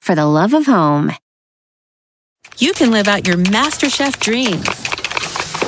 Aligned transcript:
for 0.00 0.14
the 0.14 0.26
love 0.26 0.54
of 0.54 0.66
home. 0.66 1.12
You 2.58 2.72
can 2.72 2.90
live 2.90 3.08
out 3.08 3.26
your 3.26 3.36
MasterChef 3.36 4.18
dreams 4.18 4.66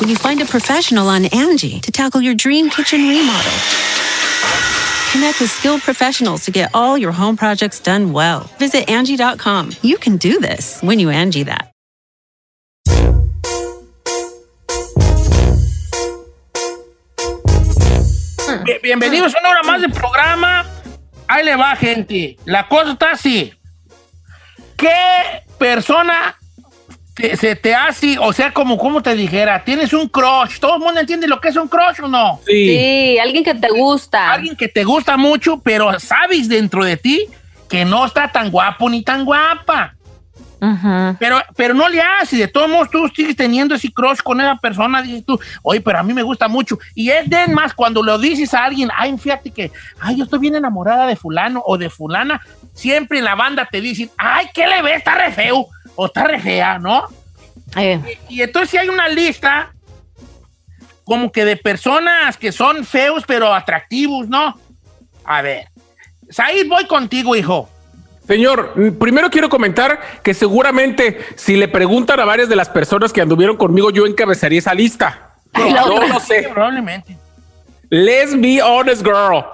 when 0.00 0.08
you 0.08 0.16
find 0.16 0.40
a 0.40 0.46
professional 0.46 1.08
on 1.08 1.26
Angie 1.26 1.80
to 1.80 1.92
tackle 1.92 2.20
your 2.20 2.34
dream 2.34 2.70
kitchen 2.70 3.00
remodel. 3.00 3.52
Connect 5.12 5.40
with 5.40 5.50
skilled 5.50 5.82
professionals 5.82 6.44
to 6.46 6.50
get 6.50 6.70
all 6.74 6.96
your 6.96 7.12
home 7.12 7.36
projects 7.36 7.78
done 7.80 8.12
well. 8.12 8.50
Visit 8.58 8.88
Angie.com. 8.88 9.72
You 9.82 9.98
can 9.98 10.16
do 10.16 10.40
this 10.40 10.80
when 10.80 10.98
you 10.98 11.10
Angie 11.10 11.44
that. 11.44 11.68
Bienvenidos 18.82 19.34
a 19.34 19.40
una 19.40 19.50
hora 19.50 19.62
más 19.62 19.80
de 19.80 19.88
programa. 19.88 20.64
Ahí 21.28 21.44
le 21.44 21.56
va, 21.56 21.76
gente. 21.76 22.36
La 22.44 22.68
cosa 22.68 22.92
está 22.92 23.12
así. 23.12 23.52
¿Qué 24.82 25.42
persona 25.58 26.34
te- 27.14 27.36
se 27.36 27.54
te 27.56 27.74
hace, 27.74 28.18
o 28.18 28.32
sea, 28.32 28.52
como, 28.52 28.76
como 28.76 29.00
te 29.02 29.14
dijera, 29.14 29.62
tienes 29.64 29.92
un 29.92 30.08
crush? 30.08 30.58
¿Todo 30.58 30.74
el 30.74 30.80
mundo 30.80 31.00
entiende 31.00 31.28
lo 31.28 31.40
que 31.40 31.48
es 31.50 31.56
un 31.56 31.68
crush 31.68 32.00
o 32.02 32.08
no? 32.08 32.40
Sí, 32.46 33.16
alguien 33.18 33.44
que 33.44 33.54
te 33.54 33.68
gusta. 33.68 34.32
Alguien 34.32 34.56
que 34.56 34.68
te 34.68 34.82
gusta 34.84 35.16
mucho, 35.16 35.60
pero 35.60 35.98
sabes 36.00 36.48
dentro 36.48 36.84
de 36.84 36.96
ti 36.96 37.26
que 37.68 37.84
no 37.84 38.04
está 38.04 38.30
tan 38.32 38.50
guapo 38.50 38.90
ni 38.90 39.02
tan 39.02 39.24
guapa. 39.24 39.94
Pero, 41.18 41.42
pero 41.56 41.74
no 41.74 41.88
le 41.88 42.00
haces, 42.00 42.38
de 42.38 42.46
todos 42.46 42.68
modos 42.68 42.88
tú 42.90 43.08
sigues 43.08 43.34
teniendo 43.34 43.74
ese 43.74 43.92
crush 43.92 44.18
con 44.18 44.40
esa 44.40 44.56
persona, 44.56 45.02
dices 45.02 45.24
tú, 45.26 45.40
oye, 45.62 45.80
pero 45.80 45.98
a 45.98 46.02
mí 46.04 46.14
me 46.14 46.22
gusta 46.22 46.46
mucho. 46.46 46.78
Y 46.94 47.10
es 47.10 47.28
de 47.28 47.48
más 47.48 47.74
cuando 47.74 48.00
lo 48.02 48.16
dices 48.16 48.54
a 48.54 48.64
alguien, 48.64 48.88
ay, 48.96 49.16
fíjate 49.18 49.50
que, 49.50 49.72
ay, 49.98 50.16
yo 50.16 50.24
estoy 50.24 50.38
bien 50.38 50.54
enamorada 50.54 51.06
de 51.06 51.16
fulano 51.16 51.62
o 51.66 51.76
de 51.76 51.90
fulana, 51.90 52.40
siempre 52.74 53.18
en 53.18 53.24
la 53.24 53.34
banda 53.34 53.68
te 53.70 53.80
dicen, 53.80 54.10
ay, 54.16 54.46
¿qué 54.54 54.68
le 54.68 54.82
ves? 54.82 54.98
Está 54.98 55.16
re 55.16 55.32
feo 55.32 55.66
o 55.96 56.06
está 56.06 56.24
re 56.24 56.38
fea, 56.38 56.78
¿no? 56.78 57.06
Eh, 57.76 58.18
Y 58.28 58.42
entonces 58.42 58.70
si 58.70 58.76
hay 58.76 58.88
una 58.88 59.08
lista 59.08 59.72
como 61.04 61.32
que 61.32 61.44
de 61.44 61.56
personas 61.56 62.36
que 62.36 62.52
son 62.52 62.84
feos 62.84 63.24
pero 63.26 63.52
atractivos, 63.52 64.28
¿no? 64.28 64.56
A 65.24 65.42
ver, 65.42 65.66
Said, 66.30 66.68
voy 66.68 66.86
contigo, 66.86 67.34
hijo. 67.36 67.68
Señor, 68.26 68.72
mm, 68.76 68.98
primero 68.98 69.30
quiero 69.30 69.48
comentar 69.48 70.00
que 70.22 70.34
seguramente 70.34 71.18
si 71.36 71.56
le 71.56 71.68
preguntan 71.68 72.20
a 72.20 72.24
varias 72.24 72.48
de 72.48 72.56
las 72.56 72.68
personas 72.68 73.12
que 73.12 73.20
anduvieron 73.20 73.56
conmigo, 73.56 73.90
yo 73.90 74.06
encabezaría 74.06 74.58
esa 74.58 74.74
lista. 74.74 75.34
Ay, 75.52 75.72
la 75.72 75.84
yo 75.84 75.94
otra. 75.94 76.08
no 76.08 76.20
sé. 76.20 76.48
Probablemente. 76.52 77.16
Let's 77.90 78.40
be 78.40 78.62
honest, 78.62 79.02
girl. 79.02 79.44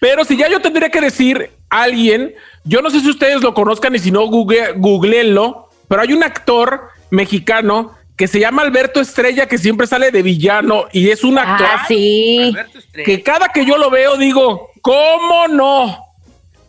Pero 0.00 0.24
si 0.24 0.36
ya 0.36 0.48
yo 0.48 0.60
tendría 0.60 0.88
que 0.90 1.00
decir 1.00 1.50
a 1.68 1.82
alguien, 1.82 2.34
yo 2.64 2.80
no 2.80 2.90
sé 2.90 3.00
si 3.00 3.10
ustedes 3.10 3.42
lo 3.42 3.54
conozcan 3.54 3.94
y 3.94 3.98
si 3.98 4.10
no, 4.10 4.26
google, 4.26 4.72
googleenlo, 4.76 5.68
pero 5.88 6.02
hay 6.02 6.12
un 6.12 6.22
actor 6.22 6.88
mexicano 7.10 7.92
que 8.16 8.28
se 8.28 8.40
llama 8.40 8.62
Alberto 8.62 9.00
Estrella 9.00 9.46
que 9.46 9.58
siempre 9.58 9.86
sale 9.86 10.10
de 10.10 10.22
villano 10.22 10.86
y 10.92 11.10
es 11.10 11.24
un 11.24 11.38
actor 11.38 11.66
ah, 11.70 11.84
sí. 11.86 12.50
Alberto 12.50 12.78
Estrella. 12.78 13.04
que 13.04 13.22
cada 13.22 13.48
que 13.48 13.64
yo 13.66 13.78
lo 13.78 13.90
veo 13.90 14.16
digo, 14.16 14.70
¿cómo 14.80 15.48
no? 15.48 16.11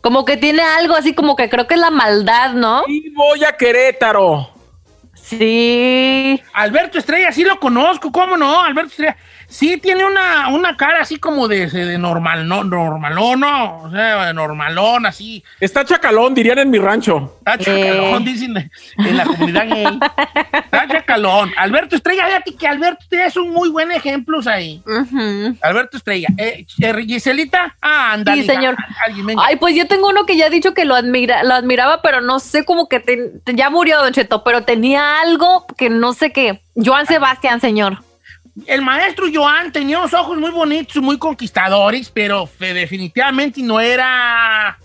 Como 0.04 0.26
que 0.26 0.36
tiene 0.36 0.60
algo 0.60 0.94
así 0.94 1.14
como 1.14 1.34
que 1.34 1.48
creo 1.48 1.66
que 1.66 1.72
es 1.72 1.80
la 1.80 1.88
maldad, 1.88 2.52
¿no? 2.52 2.82
Y 2.86 3.08
voy 3.14 3.42
a 3.42 3.56
Querétaro. 3.56 4.50
Sí. 5.14 6.38
Alberto 6.52 6.98
Estrella, 6.98 7.32
sí 7.32 7.42
lo 7.42 7.58
conozco, 7.58 8.12
¿cómo 8.12 8.36
no? 8.36 8.60
Alberto 8.60 8.90
Estrella. 8.90 9.16
Sí 9.54 9.76
tiene 9.76 10.04
una, 10.04 10.48
una 10.48 10.76
cara 10.76 11.00
así 11.02 11.16
como 11.20 11.46
de, 11.46 11.68
de 11.70 11.96
normal, 11.96 12.48
no, 12.48 12.64
normalón, 12.64 13.38
¿no? 13.38 13.82
O 13.82 13.90
sea, 13.90 14.26
de 14.26 14.34
normalón, 14.34 15.06
así. 15.06 15.44
Está 15.60 15.84
chacalón, 15.84 16.34
dirían 16.34 16.58
en 16.58 16.70
mi 16.70 16.78
rancho. 16.78 17.36
Está 17.38 17.56
chacalón, 17.58 18.24
dicen 18.24 18.68
en 18.98 19.16
la 19.16 19.24
comunidad 19.24 19.68
gay. 19.68 19.84
Está 20.52 20.88
chacalón. 20.88 21.52
Alberto 21.56 21.94
Estrella, 21.94 22.26
fíjate 22.26 22.56
que 22.56 22.66
Alberto 22.66 23.02
Estrella 23.04 23.26
es 23.26 23.36
un 23.36 23.50
muy 23.52 23.68
buen 23.68 23.92
ejemplo 23.92 24.40
ahí. 24.44 24.82
Alberto 25.62 25.98
Estrella. 25.98 26.30
Eh, 26.36 26.66
eh, 26.80 27.04
Giselita, 27.06 27.76
ah, 27.80 28.14
anda. 28.14 28.34
Sí, 28.34 28.42
señor. 28.42 28.74
Alguien. 29.06 29.38
Ay, 29.38 29.54
pues 29.54 29.76
yo 29.76 29.86
tengo 29.86 30.08
uno 30.08 30.26
que 30.26 30.36
ya 30.36 30.46
ha 30.46 30.50
dicho 30.50 30.74
que 30.74 30.84
lo, 30.84 30.96
admira, 30.96 31.44
lo 31.44 31.54
admiraba, 31.54 32.02
pero 32.02 32.20
no 32.20 32.40
sé 32.40 32.64
como 32.64 32.88
que 32.88 32.98
te- 32.98 33.30
ya 33.54 33.70
murió 33.70 34.02
Don 34.02 34.12
Cheto, 34.12 34.42
pero 34.42 34.64
tenía 34.64 35.20
algo 35.20 35.64
que 35.78 35.90
no 35.90 36.12
sé 36.12 36.32
qué. 36.32 36.60
Joan 36.74 37.06
Sebastián, 37.06 37.60
señor. 37.60 37.98
El 38.66 38.82
maestro 38.82 39.26
Joan 39.32 39.72
tenía 39.72 39.98
unos 39.98 40.14
ojos 40.14 40.36
muy 40.38 40.50
bonitos, 40.50 41.02
muy 41.02 41.18
conquistadores, 41.18 42.08
pero 42.10 42.48
definitivamente 42.58 43.60
no 43.62 43.80
era 43.80 44.78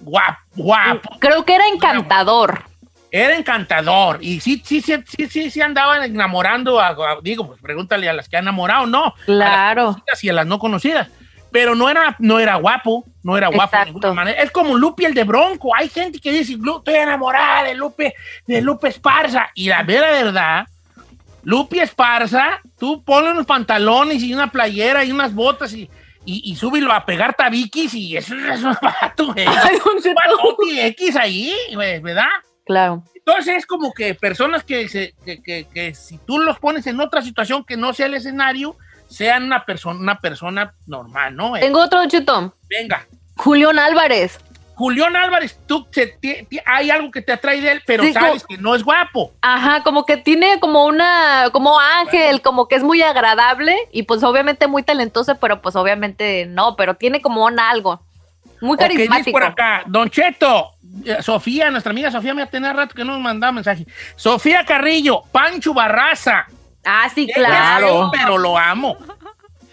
guapo. 0.00 0.38
guapo. 0.54 1.10
Creo 1.18 1.44
que 1.44 1.54
era 1.54 1.66
encantador. 1.68 2.64
Era 3.12 3.34
encantador 3.36 4.18
y 4.20 4.38
sí, 4.38 4.62
sí, 4.64 4.80
sí, 4.80 4.94
sí, 5.04 5.26
sí, 5.28 5.50
sí 5.50 5.60
andaban 5.60 6.04
enamorando 6.04 6.78
a, 6.78 6.88
a- 6.90 7.18
digo, 7.22 7.44
pues 7.48 7.60
pregúntale 7.60 8.08
a 8.08 8.12
las 8.12 8.28
que 8.28 8.36
han 8.36 8.44
enamorado, 8.44 8.86
no. 8.86 9.14
Claro. 9.24 9.82
A 9.82 9.86
las 9.86 9.94
conocidas 9.96 10.24
y 10.24 10.28
a 10.28 10.32
las 10.32 10.46
no 10.46 10.58
conocidas. 10.60 11.08
Pero 11.50 11.74
no 11.74 11.90
era, 11.90 12.14
no 12.20 12.38
era 12.38 12.54
guapo, 12.54 13.04
no 13.24 13.36
era 13.36 13.48
guapo 13.48 13.76
de 13.76 13.84
ninguna 13.86 14.12
manera. 14.12 14.40
Es 14.40 14.52
como 14.52 14.76
Lupe 14.78 15.04
el 15.06 15.14
de 15.14 15.24
Bronco. 15.24 15.74
Hay 15.74 15.88
gente 15.88 16.20
que 16.20 16.30
dice, 16.30 16.54
"Lu- 16.56 16.78
estoy 16.78 16.94
enamorada 16.94 17.64
de 17.64 17.74
Lupe, 17.74 18.14
de 18.46 18.60
Lupe 18.60 18.86
Esparza. 18.88 19.48
Y 19.56 19.68
la 19.68 19.82
vera 19.82 20.12
verdad, 20.12 20.66
Lupe 21.42 21.82
Esparza, 21.82 22.60
tú 22.78 23.02
ponle 23.04 23.30
unos 23.32 23.46
pantalones 23.46 24.22
y 24.22 24.34
una 24.34 24.50
playera 24.50 25.04
y 25.04 25.12
unas 25.12 25.34
botas 25.34 25.72
y, 25.72 25.88
y, 26.24 26.42
y 26.50 26.56
súbelo 26.56 26.92
a 26.92 27.04
pegar 27.06 27.34
tabiquis 27.34 27.94
y 27.94 28.16
eso 28.16 28.34
es 28.36 28.62
un 28.62 28.76
vato, 28.82 29.32
güey. 29.32 29.46
X 30.80 31.16
ahí, 31.16 31.54
¿verdad? 31.76 32.26
Claro. 32.66 33.02
Entonces 33.14 33.56
es 33.58 33.66
como 33.66 33.92
que 33.92 34.14
personas 34.14 34.64
que, 34.64 34.88
se, 34.88 35.14
que, 35.24 35.42
que- 35.42 35.66
que 35.72 35.94
si 35.94 36.18
tú 36.18 36.38
los 36.38 36.58
pones 36.58 36.86
en 36.86 37.00
otra 37.00 37.22
situación 37.22 37.64
que 37.64 37.76
no 37.76 37.92
sea 37.92 38.06
el 38.06 38.14
escenario, 38.14 38.76
sean 39.08 39.44
una 39.44 39.64
persona, 39.64 39.98
una 39.98 40.20
persona 40.20 40.74
normal, 40.86 41.34
¿no? 41.36 41.52
Tengo 41.54 41.80
otro 41.80 41.98
Don 42.00 42.08
Cheto. 42.08 42.54
venga. 42.68 43.06
Julián 43.36 43.78
Álvarez. 43.78 44.38
Julián 44.80 45.14
Álvarez, 45.14 45.60
tú 45.66 45.86
hay 46.64 46.90
algo 46.90 47.10
que 47.10 47.20
te 47.20 47.34
atrae 47.34 47.60
de 47.60 47.72
él, 47.72 47.82
pero 47.84 48.02
sabes 48.14 48.46
que 48.48 48.56
no 48.56 48.74
es 48.74 48.82
guapo. 48.82 49.30
Ajá, 49.42 49.82
como 49.82 50.06
que 50.06 50.16
tiene 50.16 50.58
como 50.58 50.86
una, 50.86 51.50
como 51.52 51.78
ángel, 51.78 52.40
como 52.40 52.66
que 52.66 52.76
es 52.76 52.82
muy 52.82 53.02
agradable 53.02 53.76
y 53.92 54.04
pues 54.04 54.22
obviamente 54.22 54.68
muy 54.68 54.82
talentoso, 54.82 55.36
pero 55.38 55.60
pues 55.60 55.76
obviamente 55.76 56.46
no, 56.46 56.76
pero 56.76 56.94
tiene 56.94 57.20
como 57.20 57.44
un 57.44 57.60
algo. 57.60 58.00
Muy 58.62 58.78
carismático. 58.78 59.32
por 59.32 59.44
acá, 59.44 59.82
Don 59.84 60.08
Cheto, 60.08 60.70
eh, 61.04 61.18
Sofía, 61.20 61.70
nuestra 61.70 61.90
amiga 61.90 62.10
Sofía 62.10 62.32
me 62.32 62.46
tenía 62.46 62.72
rato 62.72 62.94
que 62.94 63.04
no 63.04 63.12
nos 63.12 63.20
mandaba 63.20 63.52
mensaje. 63.52 63.86
Sofía 64.16 64.64
Carrillo, 64.64 65.24
Pancho 65.30 65.74
Barraza. 65.74 66.46
Ah, 66.86 67.06
sí, 67.14 67.30
claro. 67.34 68.10
pero 68.10 68.38
lo 68.38 68.56
amo. 68.56 68.96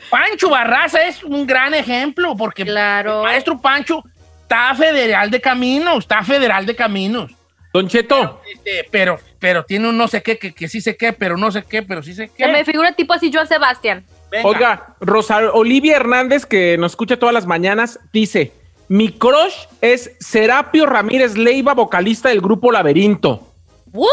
Pancho 0.09 0.49
Barraza 0.49 1.01
es 1.03 1.23
un 1.23 1.47
gran 1.47 1.73
ejemplo 1.73 2.35
porque 2.35 2.65
Claro. 2.65 3.19
el 3.19 3.23
maestro 3.23 3.57
Pancho 3.57 4.03
está 4.47 4.73
federal 4.75 5.29
de 5.29 5.41
caminos, 5.41 5.97
está 5.99 6.23
federal 6.23 6.65
de 6.65 6.73
caminos. 6.73 7.31
Don 7.73 7.89
Cheto, 7.89 8.41
Este, 8.51 8.87
pero, 8.89 9.19
pero 9.39 9.65
tiene 9.65 9.89
un 9.89 9.97
no 9.97 10.07
sé 10.07 10.23
qué, 10.23 10.39
que, 10.39 10.53
que 10.53 10.69
sí 10.69 10.79
sé 10.79 10.95
qué, 10.95 11.11
pero 11.11 11.35
no 11.35 11.51
sé 11.51 11.63
qué, 11.63 11.83
pero 11.83 12.01
sí 12.01 12.13
sé 12.13 12.29
qué. 12.29 12.45
Se 12.45 12.51
me 12.51 12.63
figura 12.63 12.93
tipo 12.93 13.13
así 13.13 13.29
Joan 13.31 13.47
Sebastián. 13.47 14.05
Venga. 14.31 14.47
oiga, 14.47 14.95
Rosa 15.01 15.51
Olivia 15.53 15.97
Hernández, 15.97 16.45
que 16.45 16.77
nos 16.77 16.93
escucha 16.93 17.19
todas 17.19 17.33
las 17.33 17.45
mañanas, 17.45 17.99
dice: 18.13 18.53
Mi 18.87 19.11
crush 19.11 19.53
es 19.81 20.15
Serapio 20.19 20.85
Ramírez 20.85 21.37
Leiva, 21.37 21.73
vocalista 21.73 22.29
del 22.29 22.39
grupo 22.39 22.71
Laberinto. 22.71 23.53
¡Woo! 23.91 24.07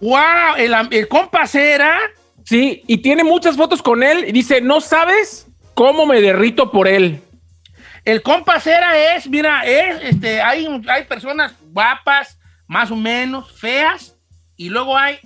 ¡Wow! 0.00 0.56
El, 0.56 0.74
el 0.92 1.08
compa 1.08 1.46
Sí, 1.46 2.82
y 2.86 2.98
tiene 2.98 3.24
muchas 3.24 3.56
fotos 3.56 3.82
con 3.82 4.04
él 4.04 4.24
y 4.28 4.32
dice: 4.32 4.60
No 4.60 4.80
sabes 4.80 5.48
cómo 5.74 6.06
me 6.06 6.20
derrito 6.20 6.70
por 6.70 6.86
él. 6.86 7.20
El 8.04 8.22
compa 8.22 8.60
Cera 8.60 9.16
es, 9.16 9.28
mira, 9.28 9.64
es, 9.64 10.02
este, 10.02 10.42
hay, 10.42 10.66
hay 10.88 11.04
personas 11.04 11.54
guapas, 11.72 12.38
más 12.66 12.90
o 12.90 12.96
menos, 12.96 13.52
feas, 13.52 14.16
y 14.56 14.68
luego 14.68 14.96
hay 14.96 15.18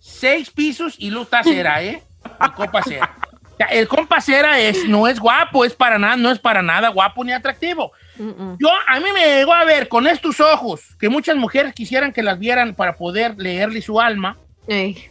seis 0.00 0.50
pisos 0.50 0.94
y 0.98 1.10
luego 1.10 1.24
está 1.24 1.42
Cera, 1.42 1.82
¿eh? 1.82 2.02
El 2.40 2.52
compa 2.52 2.82
Cera. 2.82 3.16
O 3.42 3.56
sea, 3.56 3.66
El 3.66 3.88
compa 3.88 4.20
Cera 4.20 4.58
es, 4.60 4.88
no 4.88 5.08
es 5.08 5.18
guapo, 5.18 5.64
es 5.64 5.74
para 5.74 5.98
nada, 5.98 6.16
no 6.16 6.30
es 6.30 6.38
para 6.38 6.62
nada 6.62 6.90
guapo 6.90 7.24
ni 7.24 7.32
atractivo. 7.32 7.92
Yo, 8.16 8.68
a 8.88 9.00
mí 9.00 9.12
me 9.12 9.24
llegó 9.36 9.52
a 9.52 9.64
ver 9.64 9.88
con 9.88 10.06
estos 10.06 10.40
ojos, 10.40 10.96
que 10.98 11.08
muchas 11.08 11.36
mujeres 11.36 11.74
quisieran 11.74 12.12
que 12.12 12.22
las 12.22 12.38
vieran 12.38 12.74
para 12.74 12.96
poder 12.96 13.36
leerle 13.36 13.80
su 13.82 14.00
alma, 14.00 14.36
Ey. 14.66 15.10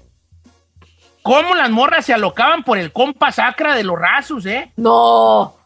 cómo 1.24 1.56
las 1.56 1.70
morras 1.70 2.06
se 2.06 2.14
alocaban 2.14 2.64
por 2.64 2.78
el 2.78 2.92
compa 2.92 3.32
sacra 3.32 3.76
de 3.76 3.84
los 3.84 3.98
rasos, 3.98 4.46
¿eh? 4.46 4.72
No. 4.78 5.57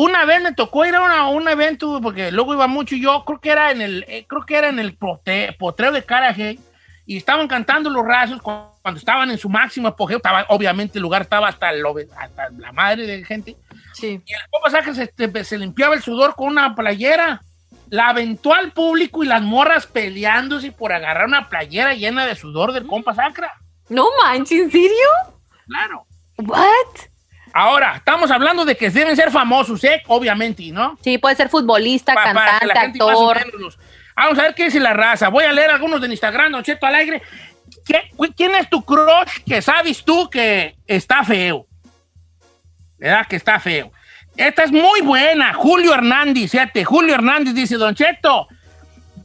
Una 0.00 0.24
vez 0.24 0.40
me 0.40 0.52
tocó 0.52 0.84
ir 0.86 0.94
a 0.94 1.02
una- 1.02 1.26
un 1.28 1.48
evento, 1.48 2.00
porque 2.00 2.30
luego 2.30 2.54
iba 2.54 2.68
mucho, 2.68 2.94
y 2.94 3.00
yo 3.02 3.24
creo 3.24 3.40
que 3.40 3.50
era 3.50 3.72
en 3.72 3.80
el, 3.82 4.04
eh, 4.06 4.26
creo 4.28 4.46
que 4.46 4.54
era 4.56 4.68
en 4.68 4.78
el 4.78 4.96
pote- 4.96 5.56
potrero 5.58 5.90
de 5.90 6.04
Carajé, 6.04 6.56
y 7.04 7.16
estaban 7.16 7.48
cantando 7.48 7.90
los 7.90 8.06
rasos 8.06 8.40
cu- 8.40 8.52
cuando 8.80 8.98
estaban 9.00 9.28
en 9.32 9.38
su 9.38 9.48
máximo 9.48 9.88
apogeo, 9.88 10.18
estaba, 10.18 10.46
obviamente 10.50 10.98
el 10.98 11.02
lugar 11.02 11.22
estaba 11.22 11.48
hasta, 11.48 11.72
lo- 11.72 11.96
hasta 12.16 12.48
la 12.58 12.70
madre 12.70 13.08
de 13.08 13.24
gente, 13.24 13.56
Sí. 13.92 14.22
y 14.24 14.32
el 14.34 14.70
sacra 14.70 14.94
se, 14.94 15.02
este, 15.02 15.42
se 15.42 15.58
limpiaba 15.58 15.96
el 15.96 16.02
sudor 16.02 16.36
con 16.36 16.46
una 16.46 16.76
playera, 16.76 17.42
la 17.90 18.10
aventó 18.10 18.54
al 18.54 18.70
público 18.70 19.24
y 19.24 19.26
las 19.26 19.42
morras 19.42 19.88
peleándose 19.88 20.70
por 20.70 20.92
agarrar 20.92 21.26
una 21.26 21.48
playera 21.48 21.94
llena 21.94 22.24
de 22.24 22.36
sudor 22.36 22.70
del 22.72 22.86
compa 22.86 23.14
sacra, 23.16 23.52
No 23.88 24.06
manches, 24.22 24.60
¿en 24.60 24.70
serio? 24.70 25.08
claro. 25.66 26.06
What? 26.36 27.08
Ahora, 27.52 27.96
estamos 27.96 28.30
hablando 28.30 28.64
de 28.64 28.76
que 28.76 28.90
deben 28.90 29.16
ser 29.16 29.30
famosos, 29.30 29.82
¿eh? 29.84 30.02
Obviamente, 30.06 30.64
¿no? 30.70 30.98
Sí, 31.02 31.18
puede 31.18 31.34
ser 31.36 31.48
futbolista, 31.48 32.14
Pa- 32.14 32.24
cantante, 32.24 32.66
la 32.66 32.80
gente 32.80 32.98
actor. 33.02 33.52
los- 33.58 33.78
Vamos 34.16 34.38
a 34.38 34.42
ver 34.42 34.54
qué 34.54 34.64
dice 34.64 34.80
la 34.80 34.92
raza. 34.94 35.28
Voy 35.28 35.44
a 35.44 35.52
leer 35.52 35.70
algunos 35.70 36.00
de 36.00 36.08
Instagram, 36.08 36.52
Don 36.52 36.62
Cheto 36.64 36.86
Alegre. 36.86 37.22
¿Qué- 37.86 38.10
cu- 38.16 38.32
¿Quién 38.36 38.54
es 38.56 38.68
tu 38.68 38.84
crush 38.84 39.42
que 39.46 39.62
sabes 39.62 40.04
tú 40.04 40.28
que 40.28 40.76
está 40.86 41.22
feo? 41.24 41.66
¿Verdad? 42.98 43.26
Que 43.28 43.36
está 43.36 43.60
feo. 43.60 43.92
Esta 44.36 44.64
es 44.64 44.72
muy 44.72 45.00
buena. 45.02 45.52
Julio 45.54 45.94
Hernández, 45.94 46.50
fíjate. 46.50 46.84
Julio 46.84 47.14
Hernández 47.14 47.54
dice, 47.54 47.76
Don 47.76 47.94
Cheto, 47.94 48.48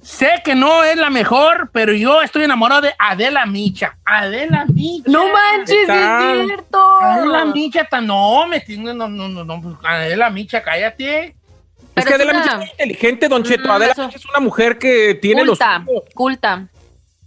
sé 0.03 0.41
que 0.43 0.53
no 0.55 0.83
es 0.83 0.97
la 0.97 1.09
mejor, 1.09 1.69
pero 1.71 1.93
yo 1.93 2.21
estoy 2.21 2.43
enamorado 2.43 2.81
de 2.81 2.93
Adela 2.99 3.45
Micha. 3.45 3.97
Adela 4.05 4.65
Micha. 4.71 5.09
No 5.09 5.25
manches, 5.31 5.89
es 5.89 6.45
cierto. 6.45 7.01
Adela 7.01 7.45
Micha, 7.45 7.85
tan- 7.85 8.05
no, 8.07 8.45
me 8.47 8.59
tiene, 8.59 8.93
no, 8.93 9.07
no, 9.07 9.27
no, 9.29 9.43
no, 9.43 9.61
pues, 9.61 9.75
Adela 9.83 10.29
Micha, 10.29 10.61
cállate. 10.61 11.35
Es 11.95 12.05
que 12.05 12.13
Adela 12.15 12.33
Micha 12.33 12.51
es 12.51 12.57
muy 12.57 12.69
inteligente, 12.69 13.27
Don 13.27 13.43
Cheto. 13.43 13.67
Mm, 13.67 13.71
Adela. 13.71 13.93
Micha 13.97 14.17
es 14.17 14.25
una 14.25 14.39
mujer 14.39 14.77
que 14.77 15.15
tiene 15.15 15.45
culta, 15.45 15.79
lo 15.79 15.85
suyo. 15.85 16.03
culta. 16.13 16.67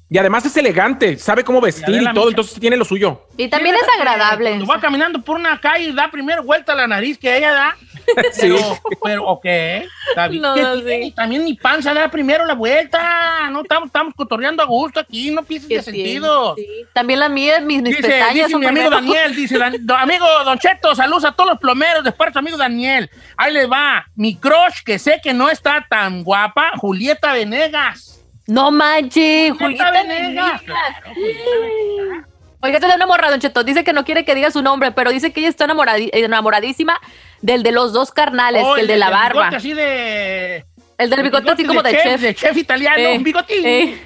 Y 0.08 0.19
además 0.19 0.47
es 0.47 0.56
elegante, 0.56 1.19
sabe 1.19 1.43
cómo 1.43 1.61
vestir 1.61 2.00
y 2.00 2.05
todo, 2.05 2.26
Micha. 2.26 2.29
entonces 2.29 2.61
tiene 2.61 2.76
lo 2.76 2.85
suyo. 2.85 3.26
Y 3.37 3.49
también 3.49 3.75
Sí, 3.75 3.82
es 3.82 3.99
agradable. 3.99 4.50
Cuando 4.50 4.67
va 4.67 4.81
caminando 4.81 5.20
por 5.20 5.37
una 5.37 5.61
calle 5.61 5.88
y 5.88 5.93
da 5.93 6.08
primero 6.12 6.44
vuelta 6.44 6.75
a 6.75 6.76
la 6.76 6.87
nariz 6.87 7.19
que 7.19 7.37
ella 7.37 7.53
da. 7.53 7.76
Sí. 8.32 8.43
Pero, 8.43 8.58
pero 9.03 9.25
ok. 9.26 9.44
Está 9.44 10.29
bien. 10.29 10.41
No, 10.41 10.55
sé. 10.81 11.12
También 11.17 11.43
mi 11.43 11.55
panza 11.55 11.93
da 11.93 12.08
primero 12.08 12.47
la 12.47 12.55
vuelta. 12.55 13.50
No 13.50 13.62
estamos, 13.62 13.88
estamos 13.88 14.14
cotorreando 14.14 14.62
a 14.62 14.67
gusto 14.67 15.00
aquí, 15.00 15.32
no 15.32 15.43
pienses 15.43 15.69
¿Qué 15.69 15.76
de 15.79 15.82
sentido. 15.82 16.55
Sí. 16.56 16.67
También 16.93 17.19
las 17.19 17.31
mías, 17.31 17.61
mis, 17.62 17.82
mis 17.82 17.97
Dice, 17.97 18.02
pestañas 18.09 18.35
dice 18.35 18.50
son 18.50 18.61
mi 18.61 18.67
amigo 18.67 18.91
primero. 18.91 19.12
Daniel, 19.12 19.35
dice, 19.35 19.59
do- 19.81 19.97
amigo 19.97 20.25
Don 20.44 20.56
Cheto, 20.56 20.94
saludos 20.94 21.25
a 21.25 21.32
todos 21.32 21.50
los 21.50 21.59
plomeros 21.59 22.05
de 22.05 22.12
parte 22.12 22.38
amigo 22.38 22.56
Daniel. 22.56 23.11
Ahí 23.37 23.52
les 23.52 23.69
va, 23.69 24.06
mi 24.14 24.37
crush, 24.37 24.85
que 24.85 25.00
sé 25.00 25.19
que 25.20 25.35
no 25.35 25.50
está 25.50 25.85
tan 25.91 26.23
guapa, 26.23 26.75
Julieta 26.76 27.32
Venegas. 27.32 28.15
No 28.46 28.70
manches, 28.70 29.52
Julieta 29.52 29.90
Venegas. 29.90 30.62
Claro, 30.62 30.94
Julieta. 31.14 32.28
Oiga, 32.60 32.78
da 32.81 32.94
enamorado, 32.94 33.32
Don 33.32 33.40
Cheto. 33.40 33.64
Dice 33.64 33.84
que 33.84 33.93
no 33.93 34.04
quiere 34.04 34.25
que 34.25 34.34
diga 34.34 34.50
su 34.50 34.62
nombre, 34.62 34.90
pero 34.93 35.10
dice 35.10 35.32
que 35.32 35.40
ella 35.40 35.48
está 35.48 35.66
enamoradi- 35.66 36.10
enamoradísima 36.12 36.98
del 37.43 37.62
de 37.62 37.70
los 37.72 37.93
dos 37.93 38.10
carnales, 38.12 38.62
Oh, 38.64 38.75
que 38.75 38.81
el 38.82 38.87
de 38.87 38.96
la 38.96 39.10
barba. 39.10 39.40
bigote 39.50 39.56
así 39.56 39.72
de... 39.72 40.64
El 40.98 41.10
del 41.10 41.22
bigote 41.22 41.50
así 41.50 41.64
como 41.64 41.82
de, 41.82 41.90
chef. 41.93 42.20
De 42.20 42.34
chef 42.34 42.56
italiano, 42.56 42.96
Eh, 42.98 43.16
un 43.19 43.22
bigotín. 43.22 43.66
eh. 43.66 44.02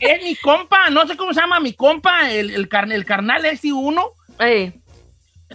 Es 0.00 0.22
mi 0.24 0.34
compa, 0.36 0.90
no 0.90 1.06
sé 1.06 1.16
cómo 1.16 1.32
se 1.32 1.40
llama 1.40 1.60
mi 1.60 1.72
compa, 1.72 2.30
el, 2.30 2.50
el, 2.50 2.68
el 2.92 3.04
carnal 3.04 3.44
ese 3.46 3.72
uno. 3.72 4.10
Eh. 4.40 4.72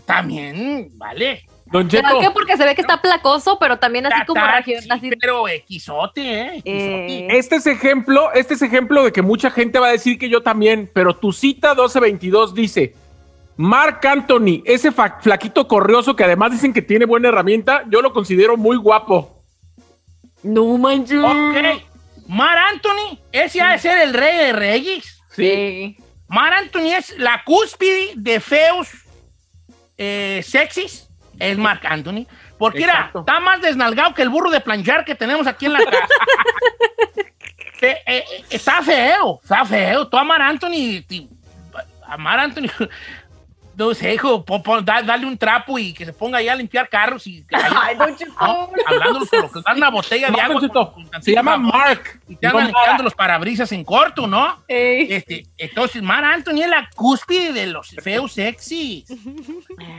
También, 0.05 0.89
vale. 0.93 1.45
Don 1.73 1.87
¿Pero 1.89 2.07
Cheto, 2.07 2.19
qué? 2.19 2.29
Porque 2.29 2.55
se 2.55 2.65
ve 2.65 2.75
que 2.75 2.81
está 2.81 3.01
placoso, 3.01 3.57
pero 3.57 3.79
también 3.79 4.05
así 4.05 4.23
como 4.27 4.45
región, 4.45 4.83
sí, 4.83 4.89
así. 4.91 5.09
Pero 5.19 5.47
equisote, 5.47 6.21
¿eh? 6.21 6.61
Eh. 6.63 7.27
este 7.31 7.55
es 7.55 7.65
ejemplo, 7.65 8.31
este 8.31 8.53
es 8.53 8.61
ejemplo 8.61 9.03
de 9.03 9.11
que 9.11 9.23
mucha 9.23 9.49
gente 9.49 9.79
va 9.79 9.87
a 9.87 9.91
decir 9.91 10.19
que 10.19 10.29
yo 10.29 10.43
también, 10.43 10.87
pero 10.93 11.15
tu 11.15 11.33
cita 11.33 11.69
1222 11.69 12.53
dice, 12.53 12.93
Mark 13.57 14.05
Anthony, 14.05 14.61
ese 14.65 14.91
flaquito 14.91 15.67
corrioso 15.67 16.15
que 16.15 16.23
además 16.23 16.51
dicen 16.51 16.73
que 16.73 16.83
tiene 16.83 17.05
buena 17.05 17.29
herramienta, 17.29 17.85
yo 17.89 18.03
lo 18.03 18.13
considero 18.13 18.55
muy 18.55 18.77
guapo. 18.77 19.43
No 20.43 20.77
manches. 20.77 21.23
Ok. 21.23 22.27
Mar 22.27 22.55
Anthony, 22.71 23.17
ese 23.31 23.61
ha 23.61 23.71
de 23.71 23.79
ser 23.79 23.97
el 23.97 24.13
rey 24.13 24.37
de 24.37 24.53
reyes. 24.53 25.23
Sí. 25.31 25.97
Mar 26.27 26.53
Anthony 26.53 26.93
es 26.95 27.17
la 27.17 27.41
cúspide 27.43 28.11
de 28.15 28.39
feos 28.39 28.89
eh, 29.97 30.41
sexys. 30.43 31.09
Es 31.51 31.57
Marc 31.57 31.83
Anthony. 31.85 32.25
Porque 32.57 32.83
era, 32.83 33.11
está 33.13 33.39
más 33.39 33.61
desnalgado 33.61 34.13
que 34.13 34.21
el 34.21 34.29
burro 34.29 34.49
de 34.49 34.61
planchar 34.61 35.03
que 35.05 35.15
tenemos 35.15 35.45
aquí 35.47 35.65
en 35.65 35.73
la 35.73 35.79
casa. 35.83 35.97
Eh, 37.85 38.01
eh, 38.07 38.23
está 38.49 38.81
feo, 38.81 39.41
está 39.43 39.65
feo. 39.65 40.07
Tú 40.07 40.15
a 40.17 40.23
Mar 40.23 40.41
Anthony, 40.41 41.03
ti- 41.05 41.27
a 42.07 42.15
Mar 42.15 42.39
Anthony, 42.39 42.67
no 43.75 43.93
sé, 43.93 44.13
hijo, 44.13 44.43
pon- 44.45 44.61
pon- 44.63 44.83
da- 44.85 45.01
dale 45.01 45.25
un 45.25 45.37
trapo 45.37 45.77
y 45.79 45.93
que 45.93 46.05
se 46.05 46.13
ponga 46.13 46.37
ahí 46.37 46.47
a 46.47 46.55
limpiar 46.55 46.87
carros 46.89 47.25
y 47.27 47.43
que 47.43 47.55
Ay, 47.81 47.95
Don 47.95 48.15
Cheto. 48.15 48.31
¿no? 48.39 48.69
Hablando 48.85 49.19
con 49.25 49.41
lo 49.41 49.51
que 49.51 49.59
dan 49.65 49.77
una 49.77 49.89
botella 49.89 50.29
de 50.29 50.41
agua. 50.41 50.61
Con- 50.69 50.69
con 51.09 51.23
se 51.23 51.31
llama 51.31 51.57
Mark. 51.57 52.19
Y 52.27 52.35
te 52.35 52.47
andan 52.47 52.67
limpiando 52.67 53.03
los 53.03 53.13
parabrisas 53.15 53.71
en 53.71 53.83
corto, 53.83 54.27
¿no? 54.27 54.63
Ey. 54.67 55.11
Este, 55.13 55.45
entonces, 55.57 56.01
Mar 56.01 56.23
Anthony 56.23 56.61
es 56.63 56.69
la 56.69 56.89
cúspide 56.95 57.53
de 57.53 57.67
los 57.67 57.89
feos 58.03 58.31
sexys. 58.33 59.05
Sí, 59.13 59.15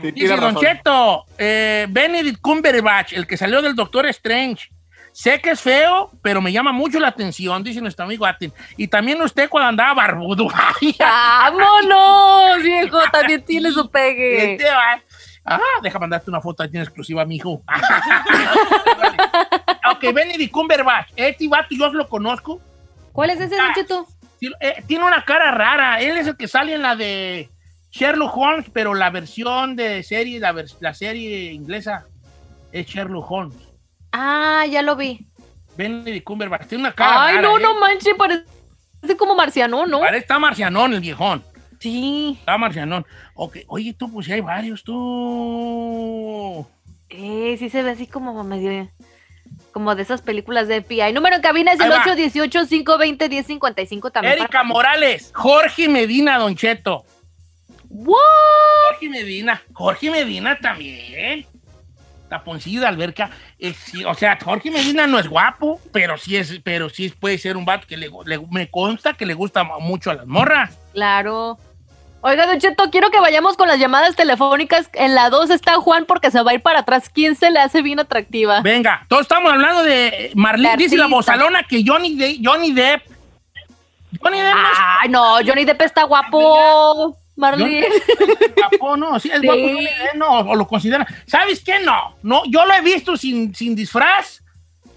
Dice 0.01 0.11
tiene 0.13 0.29
Don 0.29 0.39
razón. 0.55 0.61
Cheto, 0.61 1.25
eh, 1.37 1.85
Benedict 1.89 2.39
Cumberbatch, 2.41 3.13
el 3.13 3.25
que 3.27 3.37
salió 3.37 3.61
del 3.61 3.75
Doctor 3.75 4.05
Strange. 4.07 4.69
Sé 5.15 5.39
que 5.39 5.51
es 5.51 5.61
feo, 5.61 6.11
pero 6.21 6.41
me 6.41 6.51
llama 6.51 6.73
mucho 6.73 6.99
la 6.99 7.07
atención, 7.07 7.63
dice 7.63 7.79
nuestro 7.79 8.03
amigo 8.03 8.25
Atin. 8.25 8.51
Y 8.75 8.89
también 8.89 9.21
usted 9.21 9.47
cuando 9.47 9.69
andaba 9.69 9.93
barbudo. 9.93 10.49
¡Vámonos, 10.99 12.61
viejo! 12.61 12.97
También 13.13 13.41
tiene 13.45 13.71
su 13.71 13.89
pegue. 13.89 14.55
este 14.55 14.69
va. 14.69 14.99
Ah, 15.45 15.59
deja 15.81 15.97
mandarte 15.99 16.29
una 16.29 16.41
foto 16.41 16.63
ahí 16.63 16.69
en 16.73 16.81
exclusiva, 16.81 17.23
mijo. 17.23 17.61
ok, 19.91 20.13
Benedict 20.13 20.51
Cumberbatch. 20.51 21.11
Este 21.15 21.47
vato 21.47 21.67
yo 21.71 21.93
lo 21.93 22.09
conozco. 22.09 22.59
¿Cuál 23.13 23.29
es 23.29 23.39
ese, 23.39 23.55
Cheto? 23.73 24.05
Sí, 24.39 24.51
eh, 24.59 24.83
tiene 24.85 25.05
una 25.05 25.23
cara 25.23 25.51
rara. 25.51 26.01
Él 26.01 26.17
es 26.17 26.27
el 26.27 26.35
que 26.35 26.49
sale 26.49 26.73
en 26.73 26.81
la 26.81 26.97
de 26.97 27.49
Sherlock 27.91 28.35
Holmes, 28.35 28.65
pero 28.73 28.93
la 28.93 29.09
versión 29.11 29.77
de 29.77 30.03
serie, 30.03 30.41
la, 30.41 30.51
vers- 30.51 30.75
la 30.81 30.93
serie 30.93 31.53
inglesa 31.53 32.03
es 32.73 32.85
Sherlock 32.87 33.31
Holmes. 33.31 33.64
Ah, 34.17 34.65
ya 34.65 34.81
lo 34.81 34.95
vi. 34.95 35.27
Benedict 35.75 36.23
Cumberbatch. 36.23 36.67
Tiene 36.67 36.85
una 36.85 36.93
cara 36.93 37.25
Ay, 37.25 37.35
rara, 37.35 37.47
no, 37.49 37.57
¿eh? 37.57 37.61
no 37.61 37.77
manches, 37.79 38.13
parece 38.17 38.45
como 39.17 39.35
marciano, 39.35 39.85
¿no? 39.85 39.99
Parece 39.99 40.21
está 40.21 40.39
marcianón 40.39 40.93
el 40.93 41.01
viejón. 41.01 41.43
Sí. 41.79 42.37
Está 42.39 42.57
marcianón. 42.57 43.05
Ok, 43.33 43.57
oye, 43.67 43.93
tú, 43.93 44.09
pues 44.09 44.25
sí 44.25 44.31
hay 44.31 44.39
varios, 44.39 44.85
tú. 44.85 46.65
Eh, 47.09 47.57
sí 47.59 47.69
se 47.69 47.83
ve 47.83 47.91
así 47.91 48.07
como 48.07 48.41
medio. 48.45 48.89
Como 49.73 49.93
de 49.95 50.03
esas 50.03 50.21
películas 50.21 50.69
de 50.69 50.81
FBI. 50.81 51.11
Número 51.11 51.35
en 51.35 51.41
cabina 51.41 51.73
es 51.73 51.79
el 51.81 51.91
Ahí 51.91 51.99
va. 51.99 52.05
818-520-1055 52.15 54.11
también. 54.13 54.37
Erika 54.39 54.63
Morales, 54.63 55.31
Jorge 55.33 55.89
Medina, 55.89 56.37
Don 56.39 56.55
Cheto. 56.55 57.03
¿What? 57.89 58.15
Jorge 58.91 59.09
Medina, 59.09 59.61
Jorge 59.73 60.09
Medina 60.09 60.57
también. 60.57 61.45
Taponcillo 62.29 62.81
de 62.81 62.87
alberca. 62.87 63.29
Eh, 63.59 63.73
sí, 63.73 64.03
o 64.03 64.13
sea, 64.15 64.37
Jorge 64.43 64.71
Medina 64.71 65.05
no 65.07 65.19
es 65.19 65.27
guapo, 65.27 65.79
pero 65.91 66.17
sí 66.17 66.35
es, 66.37 66.59
pero 66.63 66.89
sí 66.89 67.09
puede 67.09 67.37
ser 67.37 67.55
un 67.57 67.65
vato 67.65 67.85
que 67.87 67.97
le, 67.97 68.09
le- 68.25 68.39
me 68.51 68.69
consta 68.69 69.13
que 69.13 69.25
le 69.25 69.33
gusta 69.35 69.63
mucho 69.63 70.09
a 70.11 70.15
las 70.15 70.25
morras. 70.25 70.77
Claro. 70.93 71.57
Oiga, 72.21 72.47
Don 72.47 72.59
Cheto, 72.59 72.89
quiero 72.89 73.11
que 73.11 73.19
vayamos 73.19 73.55
con 73.55 73.67
las 73.67 73.77
llamadas 73.77 74.15
telefónicas. 74.15 74.89
En 74.93 75.13
la 75.13 75.29
2 75.29 75.51
está 75.51 75.75
Juan 75.75 76.05
porque 76.05 76.31
se 76.31 76.41
va 76.41 76.49
a 76.49 76.53
ir 76.55 76.61
para 76.63 76.79
atrás. 76.79 77.07
¿Quién 77.13 77.35
se 77.35 77.51
le 77.51 77.59
hace 77.59 77.83
bien 77.83 77.99
atractiva? 77.99 78.61
Venga, 78.61 79.05
todos 79.07 79.21
estamos 79.21 79.51
hablando 79.53 79.83
de 79.83 80.31
Marlene, 80.33 80.69
La 80.69 80.75
dice 80.77 80.97
la 80.97 81.05
bozalona 81.05 81.61
que 81.61 81.83
Johnny, 81.85 82.15
De- 82.15 82.39
Johnny 82.43 82.71
Depp. 82.71 83.03
Johnny 84.19 84.39
Depp 84.39 84.55
Ay, 85.01 85.09
no, 85.09 85.35
Johnny 85.45 85.65
Depp 85.65 85.81
está 85.81 86.03
guapo. 86.05 87.15
Marlene. 87.35 87.87
guapo, 88.55 88.95
no, 88.97 89.19
sí, 89.19 89.29
es 89.33 89.41
Sí. 89.41 89.45
guapo 89.47 89.61
no, 90.15 90.39
o 90.51 90.55
lo 90.55 90.67
consideran. 90.67 91.05
¿Sabes 91.27 91.61
qué? 91.63 91.79
No, 91.79 92.15
no, 92.23 92.43
yo 92.47 92.65
lo 92.65 92.73
he 92.73 92.81
visto 92.81 93.17
sin, 93.17 93.53
sin 93.53 93.75
disfraz 93.75 94.41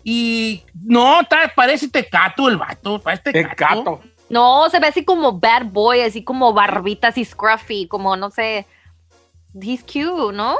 y 0.05 0.63
no, 0.85 1.25
ta- 1.29 1.53
parece 1.55 1.89
tecato 1.89 2.49
el 2.49 2.57
vato, 2.57 3.01
parece 3.01 3.25
tecato. 3.33 3.49
Tecato. 3.51 4.01
No, 4.31 4.69
se 4.71 4.79
ve 4.79 4.89
así 4.89 5.05
como 5.05 5.33
bad 5.33 5.65
boy, 5.67 6.01
así 6.03 6.23
como 6.23 6.53
barbita, 6.53 7.09
así 7.09 7.25
scruffy, 7.25 7.89
como 7.89 8.15
no 8.17 8.31
sé. 8.31 8.67
He's 9.61 9.83
cute, 9.83 10.35
¿no? 10.37 10.57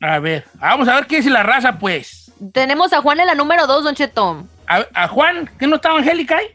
A 0.00 0.18
ver, 0.18 0.44
vamos 0.54 0.88
a 0.88 0.96
ver 0.96 1.06
qué 1.06 1.16
dice 1.16 1.30
la 1.30 1.42
raza, 1.44 1.78
pues. 1.78 2.30
Tenemos 2.52 2.92
a 2.92 3.00
Juan 3.00 3.20
en 3.20 3.26
la 3.28 3.34
número 3.34 3.66
dos, 3.66 3.84
Don 3.84 3.94
Cheto. 3.94 4.44
A, 4.66 4.84
a 4.92 5.08
Juan, 5.08 5.48
¿qué 5.58 5.66
no 5.66 5.76
estaba 5.76 5.98
Angélica 6.00 6.36
ahí? 6.36 6.48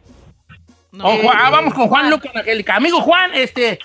No. 0.92 1.06
Oh, 1.06 1.18
Juan, 1.24 1.38
ah, 1.40 1.50
vamos 1.50 1.74
con 1.74 1.88
Juan 1.88 2.10
Lucas 2.10 2.36
Angélica. 2.36 2.76
Amigo 2.76 3.00
Juan, 3.02 3.32
este, 3.34 3.80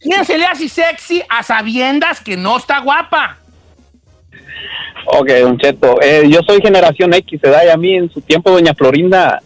¿quién 0.00 0.24
se 0.24 0.38
le 0.38 0.46
hace 0.46 0.68
sexy 0.68 1.22
a 1.28 1.42
sabiendas 1.42 2.20
que 2.20 2.36
no 2.36 2.56
está 2.56 2.80
guapa? 2.80 3.38
Ok, 5.06 5.30
Don 5.40 5.58
Cheto. 5.58 6.00
Eh, 6.02 6.24
yo 6.28 6.40
soy 6.46 6.60
generación 6.60 7.14
X, 7.14 7.40
¿verdad? 7.40 7.62
Y 7.66 7.70
a 7.70 7.76
mí 7.76 7.94
en 7.94 8.10
su 8.10 8.20
tiempo 8.20 8.50
Doña 8.50 8.74
Florinda, 8.74 9.40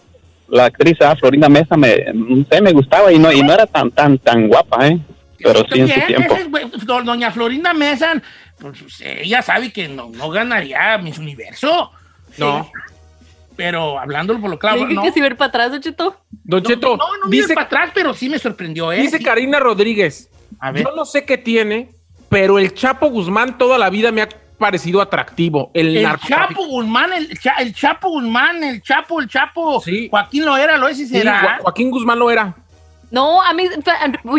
la 0.49 0.65
actriz 0.67 0.97
ah, 1.01 1.15
Florinda 1.17 1.49
Mesa, 1.49 1.77
me, 1.77 2.05
no 2.13 2.45
sé, 2.51 2.61
me 2.61 2.73
gustaba 2.73 3.13
y 3.13 3.19
no, 3.19 3.31
y 3.33 3.43
no 3.43 3.53
era 3.53 3.67
tan, 3.67 3.91
tan, 3.91 4.19
tan 4.19 4.49
guapa, 4.49 4.89
¿eh? 4.89 4.99
Pero 5.39 5.61
sí 5.71 5.81
en 5.81 5.89
su 5.89 6.01
tiempo. 6.01 6.35
es, 6.37 6.87
Doña 6.87 7.31
Florinda 7.31 7.73
Mesa, 7.75 8.21
pues 8.59 9.01
ella 9.01 9.43
sabe 9.43 9.73
que 9.73 9.89
no, 9.89 10.11
no 10.11 10.31
ganaría 10.31 10.99
Miss 10.99 11.19
Universo. 11.19 11.91
No. 12.39 12.71
Pero 13.57 13.99
hablándolo 13.99 14.41
por 14.41 14.51
lo 14.51 14.59
claro, 14.59 14.81
Dije 14.81 14.95
no. 14.95 15.03
que 15.03 15.13
si 15.13 15.21
ver 15.21 15.37
para 15.37 15.49
atrás, 15.49 15.71
Don 15.71 15.81
Cheto. 15.81 16.17
Don 16.31 16.63
No, 16.63 16.69
Cheto, 16.69 16.97
no, 16.97 17.05
no 17.25 17.31
dice, 17.31 17.43
dice 17.43 17.55
para 17.55 17.67
atrás, 17.67 17.91
pero 17.95 18.15
sí 18.15 18.29
me 18.29 18.39
sorprendió, 18.39 18.91
¿eh? 18.93 19.03
dice. 19.03 19.23
Karina 19.23 19.61
Rodríguez. 19.61 20.31
A 20.63 20.71
ver. 20.71 20.85
Yo 20.85 20.95
no 20.95 21.05
sé 21.05 21.25
qué 21.25 21.37
tiene, 21.39 21.91
pero 22.29 22.59
el 22.59 22.73
Chapo 22.73 23.09
Guzmán 23.11 23.59
toda 23.59 23.79
la 23.79 23.91
vida 23.91 24.13
me 24.13 24.23
ha 24.23 24.29
parecido 24.59 25.03
atractivo. 25.03 25.73
El, 25.75 25.97
El. 25.97 26.07
Chapo 26.21 26.65
Guzmán, 26.67 27.13
el, 27.13 27.37
Cha- 27.39 27.57
el 27.59 27.75
Chapo 27.75 28.09
Guzmán, 28.11 28.63
el 28.63 28.81
Chapo, 28.81 29.21
el 29.21 29.29
Chapo. 29.29 29.81
Sí. 29.81 30.09
Joaquín 30.09 30.45
lo 30.45 30.57
era, 30.57 30.77
lo 30.79 30.87
es 30.87 31.01
y 31.01 31.07
Sí, 31.07 31.17
será. 31.19 31.57
Jo- 31.59 31.63
Joaquín 31.65 31.91
Guzmán 31.91 32.19
lo 32.21 32.31
era. 32.31 32.55
No, 33.11 33.43
a 33.43 33.53
mí, 33.53 33.65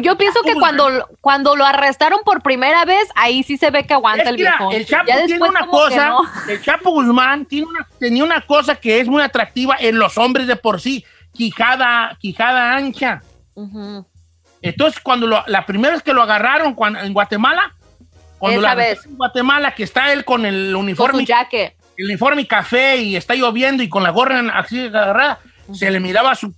yo 0.01 0.17
pienso 0.17 0.41
que 0.43 0.55
cuando, 0.55 0.87
cuando 1.21 1.55
lo 1.55 1.63
arrestaron 1.63 2.21
por 2.25 2.41
primera 2.41 2.85
vez, 2.85 3.07
ahí 3.15 3.43
sí 3.43 3.57
se 3.57 3.69
ve 3.69 3.83
que 3.85 3.93
aguanta 3.93 4.23
Es 4.23 4.29
el 4.29 4.37
viejo. 4.37 4.71
el 4.71 4.85
Chapo 4.87 5.05
Ya 5.07 5.25
tiene 5.25 5.47
una 5.47 5.67
cosa, 5.67 6.07
no. 6.09 6.21
el 6.49 6.59
Chapo 6.61 6.89
Guzmán 6.91 7.45
tiene 7.45 7.67
una, 7.67 7.85
tenía 7.99 8.23
una 8.23 8.41
cosa 8.41 8.75
que 8.75 8.99
es 8.99 9.07
muy 9.07 9.21
atractiva 9.21 9.75
en 9.79 9.99
los 9.99 10.17
hombres 10.17 10.47
de 10.47 10.55
por 10.55 10.79
sí, 10.81 11.05
quijada, 11.33 12.17
quijada 12.19 12.73
ancha. 12.75 13.21
Ujú. 13.53 14.07
Entonces, 14.63 14.99
cuando 15.01 15.27
lo- 15.27 15.43
la 15.47 15.65
primera 15.65 15.93
vez 15.93 16.01
que 16.03 16.13
lo 16.13 16.23
agarraron 16.23 16.73
cuando- 16.73 16.99
en 16.99 17.13
Guatemala, 17.13 17.75
cuando 18.39 18.59
Esa 18.61 18.71
agarraron 18.71 18.95
vez. 18.95 19.05
en 19.05 19.15
Guatemala, 19.17 19.75
que 19.75 19.83
está 19.83 20.11
él 20.11 20.25
con 20.25 20.45
el 20.45 20.75
uniforme, 20.75 21.25
el 21.97 22.05
uniforme 22.05 22.47
café 22.47 22.97
y 22.97 23.15
está 23.15 23.35
lloviendo 23.35 23.83
y 23.83 23.89
con 23.89 24.01
la 24.03 24.09
gorra 24.09 24.41
así 24.55 24.87
agarrada, 24.87 25.39
se 25.73 25.89
le 25.89 25.99
miraba 26.01 26.35
su 26.35 26.53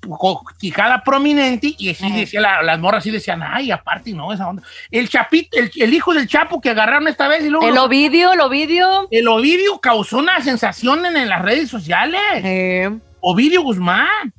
quijada 0.60 1.04
prominente 1.04 1.76
y 1.78 1.92
así 1.92 2.12
decía, 2.12 2.42
la- 2.42 2.64
las 2.64 2.80
morras 2.80 3.00
así 3.04 3.12
decían, 3.12 3.44
ay, 3.44 3.70
aparte, 3.70 4.12
no, 4.14 4.34
esa 4.34 4.48
onda. 4.48 4.64
El 4.90 5.10
chapito, 5.10 5.58
el, 5.60 5.72
el 5.76 5.94
hijo 5.94 6.14
del 6.16 6.28
Chapo 6.28 6.60
que 6.60 6.72
agarraron 6.72 7.08
esta 7.08 7.28
vez 7.28 7.44
y 7.46 7.50
luego 7.50 7.68
El 7.68 7.78
Ovidio, 7.78 8.34
el 8.34 8.42
Ovidio. 8.42 9.08
el 9.12 9.28
Ovidio 9.28 9.80
causó 9.80 10.18
una 10.18 10.42
sensación 10.42 11.06
en, 11.06 11.18
en 11.18 11.30
las 11.30 11.44
redes 11.44 11.70
sociales. 11.70 12.20
Eh, 12.44 12.90
Ovidio 13.20 13.62
Guzmán. 13.62 14.34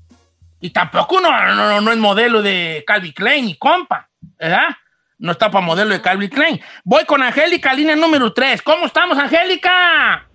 Y 0.60 0.70
tampoco 0.70 1.20
no, 1.20 1.30
no, 1.30 1.54
no, 1.54 1.80
no 1.80 1.92
es 1.92 1.98
modelo 1.98 2.42
de 2.42 2.82
Calvin 2.86 3.12
Klein 3.12 3.48
y 3.48 3.56
compa, 3.56 4.08
¿verdad? 4.38 4.68
No 5.18 5.32
está 5.32 5.50
para 5.50 5.64
modelo 5.64 5.90
de 5.90 6.02
Calvin 6.02 6.30
Klein. 6.30 6.60
Voy 6.84 7.04
con 7.04 7.22
Angélica, 7.22 7.72
línea 7.75 7.96
número 7.96 8.32
3. 8.32 8.62
¿Cómo 8.62 8.86
estamos, 8.86 9.18
Angélica? 9.18 10.26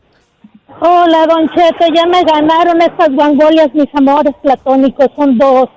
Hola, 0.80 1.28
Don 1.28 1.50
Cheto, 1.50 1.86
ya 1.94 2.06
me 2.06 2.24
ganaron 2.24 2.82
estas 2.82 3.10
guangolias, 3.12 3.74
mis 3.74 3.94
amores 3.94 4.34
platónicos, 4.42 5.08
son 5.16 5.38
dos. 5.38 5.70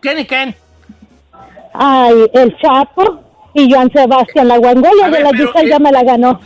¿Quién 0.00 0.18
y 0.20 0.26
quién? 0.26 0.54
Ay, 1.72 2.30
el 2.34 2.56
Chapo 2.58 3.20
y 3.54 3.72
Joan 3.72 3.90
Sebastián, 3.90 4.48
la 4.48 4.58
guangolia 4.58 5.10
de 5.10 5.20
la 5.20 5.30
pero, 5.30 5.46
Giselle 5.46 5.68
eh, 5.68 5.70
ya 5.70 5.78
me 5.78 5.90
la 5.90 6.02
ganó. 6.02 6.40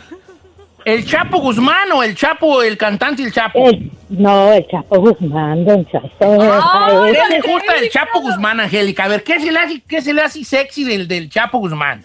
¿El 0.85 1.03
Chapo 1.05 1.39
Guzmán 1.39 1.91
o 1.93 2.03
el 2.03 2.15
Chapo, 2.15 2.61
el 2.61 2.77
cantante 2.77 3.23
y 3.23 3.25
el 3.25 3.33
Chapo? 3.33 3.67
El- 3.67 3.91
no, 4.09 4.53
el 4.53 4.67
Chapo 4.67 4.99
Guzmán, 4.99 5.65
Don 5.65 5.83
Cheto. 5.87 6.07
Ay, 6.21 7.11
¿Qué 7.13 7.35
le 7.35 7.41
gusta 7.41 7.73
del 7.73 7.89
Chapo 7.89 8.21
Guzmán, 8.21 8.59
Angélica? 8.59 9.05
A 9.05 9.07
ver, 9.07 9.23
¿qué 9.23 9.39
se 9.39 9.51
le 9.51 9.59
hace, 9.59 9.81
qué 9.87 10.01
se 10.01 10.13
le 10.13 10.21
hace 10.21 10.43
sexy 10.43 10.83
del, 10.83 11.07
del 11.07 11.29
Chapo 11.29 11.57
Guzmán? 11.57 12.03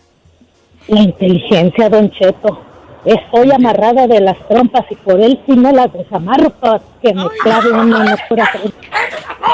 la 0.88 1.00
inteligencia, 1.00 1.88
Don 1.90 2.10
Cheto. 2.10 2.64
Estoy 3.04 3.52
amarrada 3.52 4.06
de 4.06 4.20
las 4.20 4.36
trompas 4.48 4.84
y 4.90 4.94
por 4.96 5.20
él 5.20 5.38
sí 5.46 5.52
me 5.52 5.72
las 5.72 5.92
desamarro 5.92 6.50
para 6.50 6.80
que 7.00 7.14
me 7.14 7.24
clave 7.42 7.70
una 7.70 8.04
locura. 8.10 8.50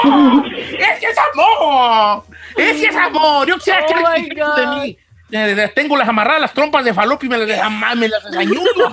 ¡Ese 0.03 1.05
es 1.05 1.17
amor! 1.33 2.23
¡Ese 2.57 2.85
es 2.87 2.95
amor! 2.95 3.47
Yo 3.47 3.55
quisiera 3.55 3.85
que 3.85 3.93
Oh, 4.43 4.55
de 4.55 4.67
mí. 4.67 4.97
Eh, 5.31 5.71
tengo 5.75 5.97
las 5.97 6.07
amarradas, 6.07 6.41
las 6.41 6.53
trompas 6.53 6.85
de 6.85 6.93
falopio 6.93 7.27
y 7.27 7.29
me 7.29 7.37
las, 7.45 7.71
me 7.95 8.07
las 8.07 8.23
desañudo. 8.23 8.63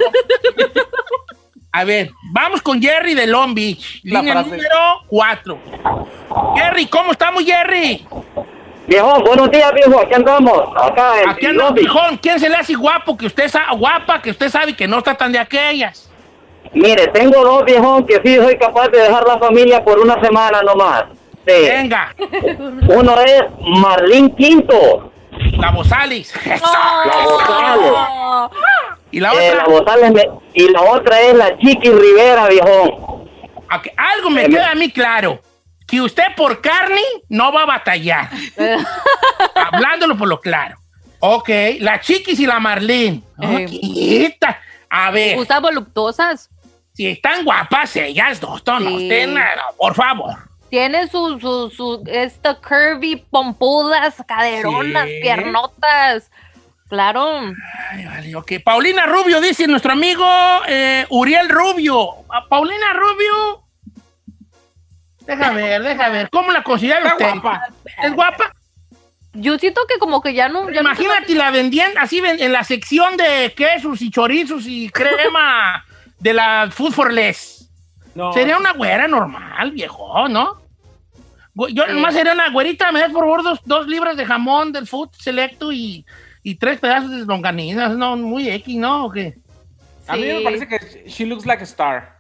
A 1.72 1.82
ver, 1.84 2.10
vamos 2.32 2.62
con 2.62 2.80
Jerry 2.80 3.14
de 3.14 3.26
Long 3.26 3.52
Beach. 3.54 4.00
La 4.04 4.20
Línea 4.20 4.34
frase. 4.34 4.50
número 4.50 4.78
4. 5.08 5.58
Jerry, 6.56 6.86
¿cómo 6.86 7.12
estamos, 7.12 7.42
Jerry? 7.44 8.06
Viejo, 8.86 9.20
buenos 9.24 9.50
días, 9.50 9.72
viejo. 9.74 9.98
Aquí 9.98 10.14
andamos. 10.14 10.62
Acá 10.76 11.22
en 11.22 11.30
Aquí 11.30 11.46
anda 11.46 11.68
un 11.70 11.74
pijón. 11.74 12.16
¿Quién 12.18 12.38
se 12.38 12.48
le 12.48 12.54
hace 12.56 12.74
guapo 12.74 13.16
que 13.16 13.26
usted 13.26 13.48
sa- 13.48 13.72
guapa 13.72 14.22
que 14.22 14.30
usted 14.30 14.48
sabe 14.50 14.76
que 14.76 14.86
no 14.86 14.98
está 14.98 15.14
tan 15.16 15.32
de 15.32 15.38
aquellas? 15.40 16.08
Mire, 16.72 17.08
tengo 17.08 17.42
dos 17.44 17.64
viejos 17.64 18.04
que 18.06 18.20
sí 18.24 18.36
soy 18.36 18.56
capaz 18.56 18.88
de 18.88 19.00
dejar 19.00 19.26
la 19.26 19.38
familia 19.38 19.82
por 19.84 19.98
una 19.98 20.20
semana 20.22 20.62
nomás. 20.62 21.04
Sí. 21.46 21.68
Venga, 21.68 22.14
Uno 22.88 23.20
es 23.20 23.42
Marlín 23.80 24.30
Quinto. 24.36 25.10
La 25.58 25.70
Bosalis. 25.70 26.32
La 26.44 27.24
Bozales. 27.24 27.92
Y 29.10 29.20
la 29.20 29.32
Eh, 29.32 29.54
la 29.56 29.64
otra, 29.66 29.96
me- 30.10 30.28
y 30.54 30.68
la 30.70 30.82
otra 30.82 31.20
es 31.20 31.34
la 31.34 31.56
Chiqui 31.58 31.90
Rivera, 31.90 32.48
viejo. 32.48 33.26
Ok, 33.74 33.88
algo 33.96 34.30
me 34.30 34.44
Eh, 34.44 34.48
queda 34.48 34.70
a 34.70 34.74
mí 34.74 34.90
claro. 34.90 35.40
Que 35.86 36.00
usted 36.00 36.24
por 36.36 36.60
carne 36.60 37.00
no 37.28 37.52
va 37.52 37.62
a 37.62 37.66
batallar. 37.66 38.30
Hablándolo 39.54 40.16
por 40.16 40.28
lo 40.28 40.40
claro. 40.40 40.78
Ok, 41.20 41.48
la 41.80 42.00
Chiquis 42.00 42.38
y 42.40 42.46
la 42.46 42.58
Marlene. 42.58 43.22
Eh. 43.40 43.66
Chiquita. 43.68 44.60
A 44.90 45.10
ver, 45.10 45.36
¿Gustan 45.36 45.62
voluptuosas? 45.62 46.50
si 46.92 47.08
están 47.08 47.44
guapas 47.44 47.96
ellas 47.96 48.40
dos, 48.40 48.62
no, 48.66 48.78
no, 48.78 48.90
Sí. 48.90 48.96
usted 49.04 49.26
nada, 49.28 49.64
por 49.76 49.94
favor. 49.94 50.36
Tiene 50.74 51.06
su, 51.06 51.38
su, 51.38 51.70
su, 51.70 52.02
esta 52.08 52.56
curvy, 52.56 53.14
pompudas, 53.30 54.16
caderonas, 54.26 55.06
Sí. 55.06 55.20
piernotas. 55.22 56.32
Claro. 56.88 57.42
Ay, 57.92 58.04
vale, 58.06 58.34
ok. 58.34 58.52
Paulina 58.64 59.06
Rubio, 59.06 59.40
dice 59.40 59.68
nuestro 59.68 59.92
amigo 59.92 60.26
eh, 60.66 61.06
Uriel 61.10 61.48
Rubio. 61.48 62.08
A 62.28 62.48
Paulina 62.48 62.92
Rubio. 62.92 63.62
Deja 65.20 65.52
ver, 65.52 65.80
deja 65.80 66.08
ver. 66.08 66.28
¿Cómo 66.30 66.50
la 66.50 66.64
considera 66.64 67.06
usted? 67.06 67.30
guapa. 67.40 67.62
¿Es 68.02 68.12
guapa? 68.12 68.52
Yo 69.32 69.56
siento 69.58 69.80
que 69.88 70.00
como 70.00 70.20
que 70.20 70.34
ya 70.34 70.48
no... 70.48 70.68
Ya 70.70 70.82
no- 70.82 70.88
Imagínate, 70.90 71.36
la 71.36 71.52
vendían 71.52 71.96
así 71.98 72.18
en 72.18 72.52
la 72.52 72.64
sección 72.64 73.16
de 73.16 73.54
quesos 73.56 74.02
y 74.02 74.10
chorizos 74.10 74.64
y 74.66 74.90
crema 74.90 75.84
de 76.18 76.32
la 76.34 76.68
Food 76.72 76.90
for 76.92 77.12
Less. 77.12 77.70
No. 78.16 78.32
Sería 78.32 78.56
una 78.58 78.72
güera 78.72 79.06
normal, 79.06 79.70
viejo, 79.70 80.26
¿no? 80.28 80.63
Yo 81.70 81.84
Sí. 81.86 81.92
nomás 81.92 82.14
sería 82.14 82.32
una 82.32 82.50
güerita, 82.50 82.90
me 82.92 83.00
das 83.00 83.12
por 83.12 83.20
favor 83.22 83.42
dos, 83.42 83.60
dos 83.64 83.86
libras 83.86 84.16
de 84.16 84.26
jamón 84.26 84.72
del 84.72 84.86
Food 84.86 85.10
Selecto 85.18 85.70
y, 85.72 86.04
y 86.42 86.56
tres 86.56 86.80
pedazos 86.80 87.10
de 87.10 87.18
longaninas, 87.24 87.96
¿no? 87.96 88.16
Muy 88.16 88.48
X, 88.48 88.76
¿no? 88.76 89.06
¿O 89.06 89.10
qué? 89.10 89.36
A 90.08 90.16
mí 90.16 90.22
me 90.26 90.40
parece 90.40 90.66
que 90.68 91.04
she 91.08 91.24
looks 91.26 91.46
like 91.46 91.60
a 91.62 91.64
star. 91.64 92.18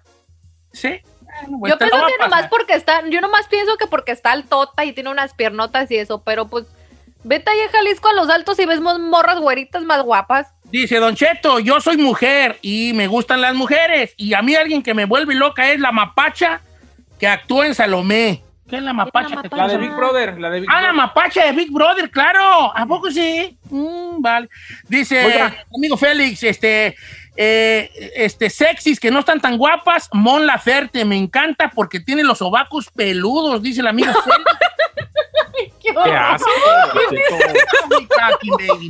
¿Sí? 0.72 1.00
Bueno, 1.48 1.58
pues 1.58 1.72
Yo 1.72 1.78
pienso 1.78 1.96
que 2.06 2.12
pasar. 2.18 2.30
nomás 2.30 2.46
porque 2.48 2.74
está, 2.74 3.08
yo 3.08 3.20
nomás 3.20 3.48
pienso 3.48 3.76
que 3.76 3.86
porque 3.88 4.12
está 4.12 4.32
altota 4.32 4.84
y 4.84 4.92
tiene 4.92 5.10
unas 5.10 5.34
piernotas 5.34 5.90
y 5.90 5.96
eso, 5.96 6.22
pero 6.22 6.46
pues 6.48 6.64
vete 7.24 7.50
ahí 7.50 7.58
a 7.60 7.70
Jalisco 7.70 8.08
a 8.08 8.12
los 8.14 8.28
altos 8.30 8.58
y 8.60 8.66
ves 8.66 8.80
mo- 8.80 8.98
morras 9.00 9.40
güeritas 9.40 9.82
más 9.82 10.02
guapas. 10.02 10.46
Dice 10.64 10.96
Don 10.98 11.14
Cheto, 11.16 11.58
yo 11.58 11.80
soy 11.80 11.96
mujer 11.96 12.58
y 12.62 12.92
me 12.94 13.08
gustan 13.08 13.40
las 13.40 13.54
mujeres. 13.54 14.14
Y 14.16 14.34
a 14.34 14.42
mí 14.42 14.54
alguien 14.54 14.82
que 14.82 14.94
me 14.94 15.04
vuelve 15.06 15.34
loca 15.34 15.70
es 15.72 15.80
la 15.80 15.90
mapacha 15.92 16.60
que 17.18 17.26
actúa 17.26 17.66
en 17.66 17.74
Salomé. 17.74 18.42
¿Qué 18.68 18.76
es 18.76 18.82
la 18.82 18.92
mapacha? 18.92 19.34
la 19.50 19.56
La 19.56 19.68
de 19.68 19.78
Big? 19.78 19.90
Brother, 19.94 20.40
la 20.40 20.50
de 20.50 20.60
Big 20.60 20.70
Ah, 20.70 20.74
la 20.76 20.88
Brother. 20.92 20.94
mapacha 20.96 21.44
de 21.46 21.52
Big 21.52 21.70
Brother, 21.70 22.10
claro. 22.10 22.72
¿A 22.74 22.86
poco 22.86 23.10
sí? 23.10 23.58
Mm, 23.70 24.20
vale. 24.22 24.48
Dice, 24.88 25.24
Oiga. 25.24 25.54
amigo 25.76 25.96
Félix, 25.98 26.42
este, 26.42 26.96
eh, 27.36 27.90
este, 28.16 28.48
sexys 28.48 28.98
que 28.98 29.10
no 29.10 29.18
están 29.20 29.40
tan 29.40 29.58
guapas, 29.58 30.08
Mon 30.12 30.46
Laferte, 30.46 31.04
me 31.04 31.16
encanta 31.16 31.70
porque 31.74 32.00
tiene 32.00 32.22
los 32.24 32.38
sobacos 32.38 32.88
peludos, 32.90 33.60
dice 33.62 33.80
el 33.82 33.86
amigo 33.88 34.12
Félix. 34.12 34.44
¡Qué 35.82 35.92
Qué 35.92 36.12
asco. 36.16 36.50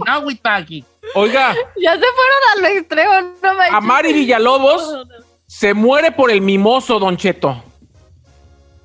Now 0.07 0.21
we 0.25 0.35
talking. 0.37 0.85
Oiga, 1.15 1.55
Ya 1.77 1.93
se 1.93 1.99
fueron 1.99 2.43
a 2.57 2.61
lo 2.61 2.67
extremo, 2.69 3.13
no 3.43 3.55
me 3.55 3.65
a 3.67 3.81
Mari 3.81 4.13
Villalobos 4.13 5.07
se 5.47 5.75
muere 5.75 6.11
por 6.13 6.31
el 6.31 6.41
mimoso, 6.41 6.99
Don 6.99 7.17
Cheto. 7.17 7.63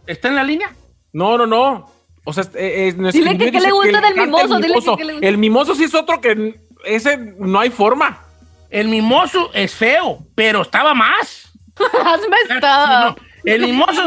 ¿Está 0.06 0.28
en 0.28 0.36
la 0.36 0.44
línea? 0.44 0.72
No, 1.14 1.38
no, 1.38 1.46
no. 1.46 1.92
O 2.24 2.34
sea, 2.34 2.44
eh, 2.56 2.94
eh, 2.96 3.12
Dile 3.12 3.38
que 3.38 3.52
qué 3.52 3.60
le 3.60 3.72
gusta 3.72 4.02
del 4.02 4.16
mimoso, 4.16 4.58
el 4.58 4.62
dile 4.62 4.74
que 4.74 4.80
mimoso. 4.80 4.98
qué 4.98 5.06
le 5.06 5.14
gusta. 5.14 5.28
El 5.28 5.38
mimoso 5.38 5.76
sí 5.76 5.84
es 5.86 5.96
otro 5.96 6.22
que 6.22 6.60
ese 6.86 7.18
no 7.18 7.60
hay 7.60 7.70
forma. 7.70 8.24
El 8.70 8.88
mimoso 8.88 9.50
es 9.54 9.74
feo, 9.74 10.20
pero 10.36 10.62
estaba 10.62 10.94
más. 10.94 11.52
Hazme 12.06 12.38
no. 12.62 13.16
El 13.44 13.62
mimoso, 13.62 14.04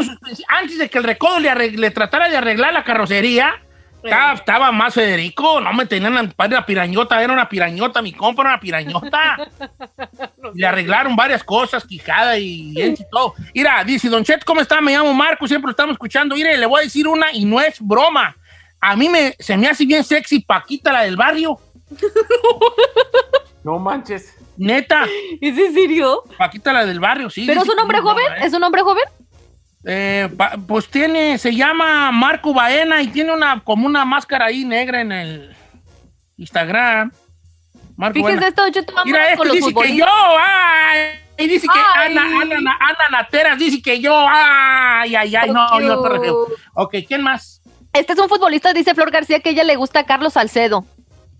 antes 0.47 0.77
de 0.77 0.89
que 0.89 0.99
el 0.99 1.03
recodo 1.03 1.39
le 1.39 1.91
tratara 1.91 2.29
de 2.29 2.37
arreglar 2.37 2.71
la 2.71 2.83
carrocería, 2.83 3.62
estaba, 4.03 4.33
estaba 4.33 4.71
más 4.71 4.93
Federico. 4.93 5.61
No 5.61 5.73
me 5.73 5.85
tenían 5.85 6.31
para 6.35 6.57
una 6.57 6.65
pirañota, 6.65 7.21
era 7.23 7.33
una 7.33 7.47
pirañota, 7.47 8.01
mi 8.01 8.13
compa 8.13 8.41
era 8.43 8.51
una 8.51 8.59
pirañota. 8.59 9.37
Le 10.53 10.67
arreglaron 10.67 11.15
varias 11.15 11.43
cosas, 11.43 11.85
quijada 11.85 12.37
y 12.37 12.95
todo. 13.11 13.35
Mira, 13.53 13.83
dice, 13.83 14.09
Don 14.09 14.23
Chet, 14.23 14.43
¿cómo 14.43 14.61
está? 14.61 14.81
Me 14.81 14.91
llamo 14.91 15.13
Marco, 15.13 15.47
siempre 15.47 15.67
lo 15.67 15.71
estamos 15.71 15.93
escuchando. 15.93 16.35
Mire, 16.35 16.57
le 16.57 16.65
voy 16.65 16.81
a 16.81 16.83
decir 16.83 17.07
una 17.07 17.31
y 17.31 17.45
no 17.45 17.61
es 17.61 17.79
broma. 17.79 18.35
A 18.79 18.95
mí 18.95 19.07
me, 19.07 19.35
se 19.39 19.55
me 19.55 19.67
hace 19.67 19.85
bien 19.85 20.03
sexy 20.03 20.41
Paquita, 20.41 20.91
la 20.91 21.03
del 21.03 21.15
barrio. 21.15 21.57
No 23.63 23.79
manches. 23.79 24.35
Neta, 24.57 25.05
¿Es 25.41 25.57
en 25.57 25.73
serio? 25.73 26.23
Paquita, 26.37 26.73
la 26.73 26.85
del 26.85 26.99
barrio, 26.99 27.29
sí. 27.29 27.45
¿Pero 27.47 27.61
es 27.61 27.63
dice 27.63 27.75
un 27.75 27.81
hombre 27.81 27.97
es 27.97 28.03
joven? 28.03 28.25
¿eh? 28.33 28.45
¿Es 28.45 28.53
un 28.53 28.63
hombre 28.63 28.81
joven? 28.81 29.03
Eh, 29.85 30.29
pues 30.67 30.87
tiene, 30.87 31.37
se 31.37 31.53
llama 31.53 32.11
Marco 32.11 32.53
Baena 32.53 33.01
y 33.01 33.07
tiene 33.07 33.33
una 33.33 33.59
como 33.63 33.85
una 33.85 34.05
máscara 34.05 34.45
ahí 34.45 34.63
negra 34.63 35.01
en 35.01 35.11
el 35.11 35.55
Instagram. 36.37 37.11
Marco 37.95 38.13
Fíjense 38.13 38.35
Baena. 38.35 38.47
esto, 38.47 38.69
Cheto, 38.69 38.93
vámonos 38.93 39.19
Mira, 39.19 39.35
los 39.35 39.51
dice 39.53 39.73
que 39.73 39.95
yo, 39.97 40.05
ay, 40.39 40.99
y 41.37 41.47
dice 41.47 41.67
que 41.67 41.79
Ay. 41.95 42.11
Ana, 42.11 42.23
Ana, 42.23 42.55
Ana, 42.57 42.77
Ana 42.79 43.09
Nateras 43.11 43.59
dice 43.59 43.81
que 43.81 43.99
yo, 43.99 44.15
ay, 44.27 45.15
ay, 45.15 45.35
ay, 45.35 45.51
no, 45.51 45.79
yo 45.81 46.01
te. 46.21 46.29
Ok, 46.75 46.95
¿quién 47.07 47.21
más? 47.21 47.61
Este 47.91 48.13
es 48.13 48.19
un 48.19 48.29
futbolista, 48.29 48.73
dice 48.73 48.95
Flor 48.95 49.11
García, 49.11 49.39
que 49.41 49.49
ella 49.51 49.63
le 49.63 49.75
gusta 49.75 49.99
a 49.99 50.05
Carlos 50.05 50.33
Salcedo. 50.33 50.85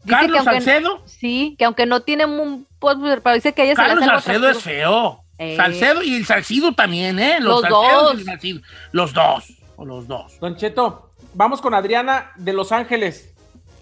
Dice 0.04 0.20
Carlos 0.20 0.32
que 0.44 0.50
aunque- 0.50 0.66
Salcedo. 0.66 1.04
Sí, 1.06 1.56
que 1.58 1.66
aunque 1.66 1.86
no 1.86 2.02
tiene 2.02 2.26
un... 2.26 2.68
Pues, 2.78 2.98
pero 3.24 3.34
dice 3.36 3.54
que 3.54 3.64
ella 3.64 3.72
se 3.72 3.82
Carlos 3.82 4.04
algo 4.04 4.20
Salcedo 4.20 4.50
es 4.50 4.62
feo. 4.62 5.23
Eh. 5.38 5.56
Salcedo 5.58 6.04
y 6.04 6.16
el 6.16 6.26
Salcido 6.26 6.74
también, 6.74 7.18
¿eh? 7.20 7.38
Los 7.40 7.62
Salcedos 7.62 8.04
dos. 8.04 8.14
y 8.16 8.18
el 8.20 8.26
Salcido. 8.26 8.62
Los 8.92 9.14
dos. 9.14 9.54
O 9.76 9.86
los 9.86 10.08
dos. 10.08 10.40
Don 10.40 10.56
Cheto, 10.56 11.12
vamos 11.34 11.60
con 11.62 11.74
Adriana 11.74 12.32
de 12.36 12.54
Los 12.54 12.72
Ángeles, 12.72 13.34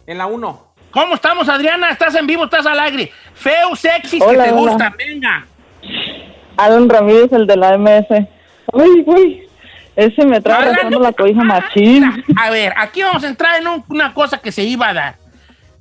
en 0.08 0.18
la 0.18 0.26
1. 0.28 0.74
¿Cómo 0.92 1.16
estamos, 1.16 1.48
Adriana? 1.50 1.90
¿Estás 1.90 2.16
en 2.16 2.28
vivo? 2.28 2.46
¿Estás 2.46 2.66
al 2.66 2.80
aire? 2.80 3.12
Feo, 3.34 3.76
sexy, 3.76 4.20
que 4.20 4.26
te 4.26 4.32
hola. 4.32 4.52
gusta. 4.52 4.94
Venga. 4.98 5.46
Alan 6.58 6.90
Ramírez, 6.90 7.32
el 7.34 7.48
de 7.48 7.56
la 7.58 7.78
MS. 7.78 8.08
Ay, 8.74 9.02
güey. 9.06 9.48
Ese 9.96 10.26
me 10.26 10.40
trae 10.42 10.70
rezando 10.74 11.00
la 11.00 11.12
cobija 11.12 11.44
machín. 11.44 12.24
a 12.38 12.50
ver, 12.50 12.74
aquí 12.78 13.02
vamos 13.04 13.24
a 13.24 13.28
entrar 13.28 13.60
en 13.60 13.68
un- 13.68 13.84
una 13.90 14.14
cosa 14.14 14.38
que 14.38 14.52
se 14.52 14.64
iba 14.64 14.90
a 14.90 14.94
dar. 14.94 15.16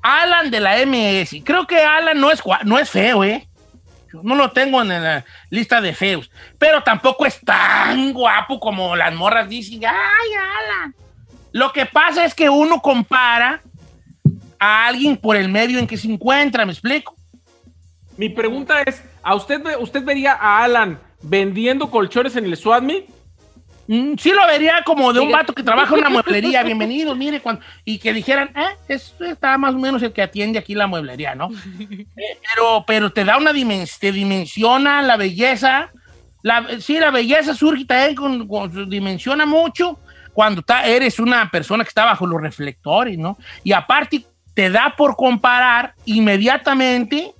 Alan 0.02 0.50
de 0.50 0.60
la 0.60 0.78
MS. 0.78 1.42
Creo 1.44 1.66
que 1.66 1.78
Alan 1.78 2.18
no 2.20 2.30
es, 2.30 2.42
no 2.64 2.78
es 2.78 2.90
feo, 2.90 3.22
¿eh? 3.22 3.46
Yo 4.12 4.20
no 4.22 4.34
lo 4.34 4.50
tengo 4.50 4.82
en 4.82 4.88
la 4.88 5.24
lista 5.50 5.80
de 5.80 5.94
feos. 5.94 6.30
Pero 6.58 6.82
tampoco 6.82 7.26
es 7.26 7.40
tan 7.40 8.12
guapo 8.12 8.58
como 8.58 8.96
las 8.96 9.14
morras 9.14 9.48
dicen. 9.48 9.80
¡Ay, 9.84 10.30
Alan! 10.34 10.94
Lo 11.52 11.72
que 11.72 11.86
pasa 11.86 12.24
es 12.24 12.34
que 12.34 12.48
uno 12.48 12.80
compara 12.80 13.60
a 14.58 14.86
alguien 14.86 15.16
por 15.16 15.36
el 15.36 15.48
medio 15.48 15.78
en 15.78 15.86
que 15.86 15.96
se 15.96 16.10
encuentra, 16.10 16.66
¿me 16.66 16.72
explico? 16.72 17.16
Mi 18.16 18.28
pregunta 18.28 18.82
es, 18.82 19.02
¿a 19.22 19.34
usted, 19.34 19.62
usted 19.78 20.04
vería 20.04 20.32
a 20.32 20.62
Alan 20.62 21.00
vendiendo 21.22 21.90
colchones 21.90 22.36
en 22.36 22.44
el 22.44 22.56
SWATMI? 22.56 23.06
Mm, 23.92 24.14
Sí 24.18 24.30
lo 24.30 24.47
vería 24.47 24.85
como 24.85 25.12
de 25.12 25.18
un 25.18 25.32
vato 25.32 25.52
que 25.52 25.64
trabaja 25.64 25.92
en 25.94 26.00
una 26.02 26.11
mueblería. 26.11 26.62
Bienvenidos, 26.62 27.16
mire, 27.16 27.40
cuando, 27.40 27.61
y 27.85 27.99
que 27.99 28.12
dijeran, 28.12 28.49
eh, 28.56 28.76
es, 28.87 29.16
está 29.18 29.59
más 29.59 29.75
o 29.75 29.78
menos 29.78 30.00
el 30.04 30.12
que 30.12 30.23
atiende 30.23 30.61
aquí 30.61 30.76
la 30.76 30.87
mueblería, 30.87 31.35
¿no? 31.35 31.49
Eh, 31.90 32.06
pero, 32.54 32.85
pero 32.87 33.12
te 33.12 33.25
da 33.25 33.37
una 33.37 33.52
dimensión, 33.52 33.99
te 34.00 34.12
dimensiona 34.12 35.02
la 35.02 35.16
belleza. 35.16 35.90
La, 36.42 36.66
sí, 36.78 37.00
la 37.00 37.11
belleza 37.11 37.52
surge 37.54 37.85
también 37.85 38.14
con, 38.14 38.47
con- 38.47 38.88
dimensiona 38.88 39.44
mucho 39.44 39.99
cuando 40.32 40.62
ta- 40.62 40.87
eres 40.87 41.18
una 41.18 41.50
persona 41.50 41.82
que 41.82 41.88
está 41.88 42.04
bajo 42.04 42.28
los 42.28 42.40
reflectores, 42.40 43.18
¿no? 43.18 43.37
Y 43.64 43.73
aparte 43.73 44.25
te 44.54 44.70
da 44.70 44.94
por 44.97 45.16
comparar 45.16 45.94
inmediatamente 46.04 47.32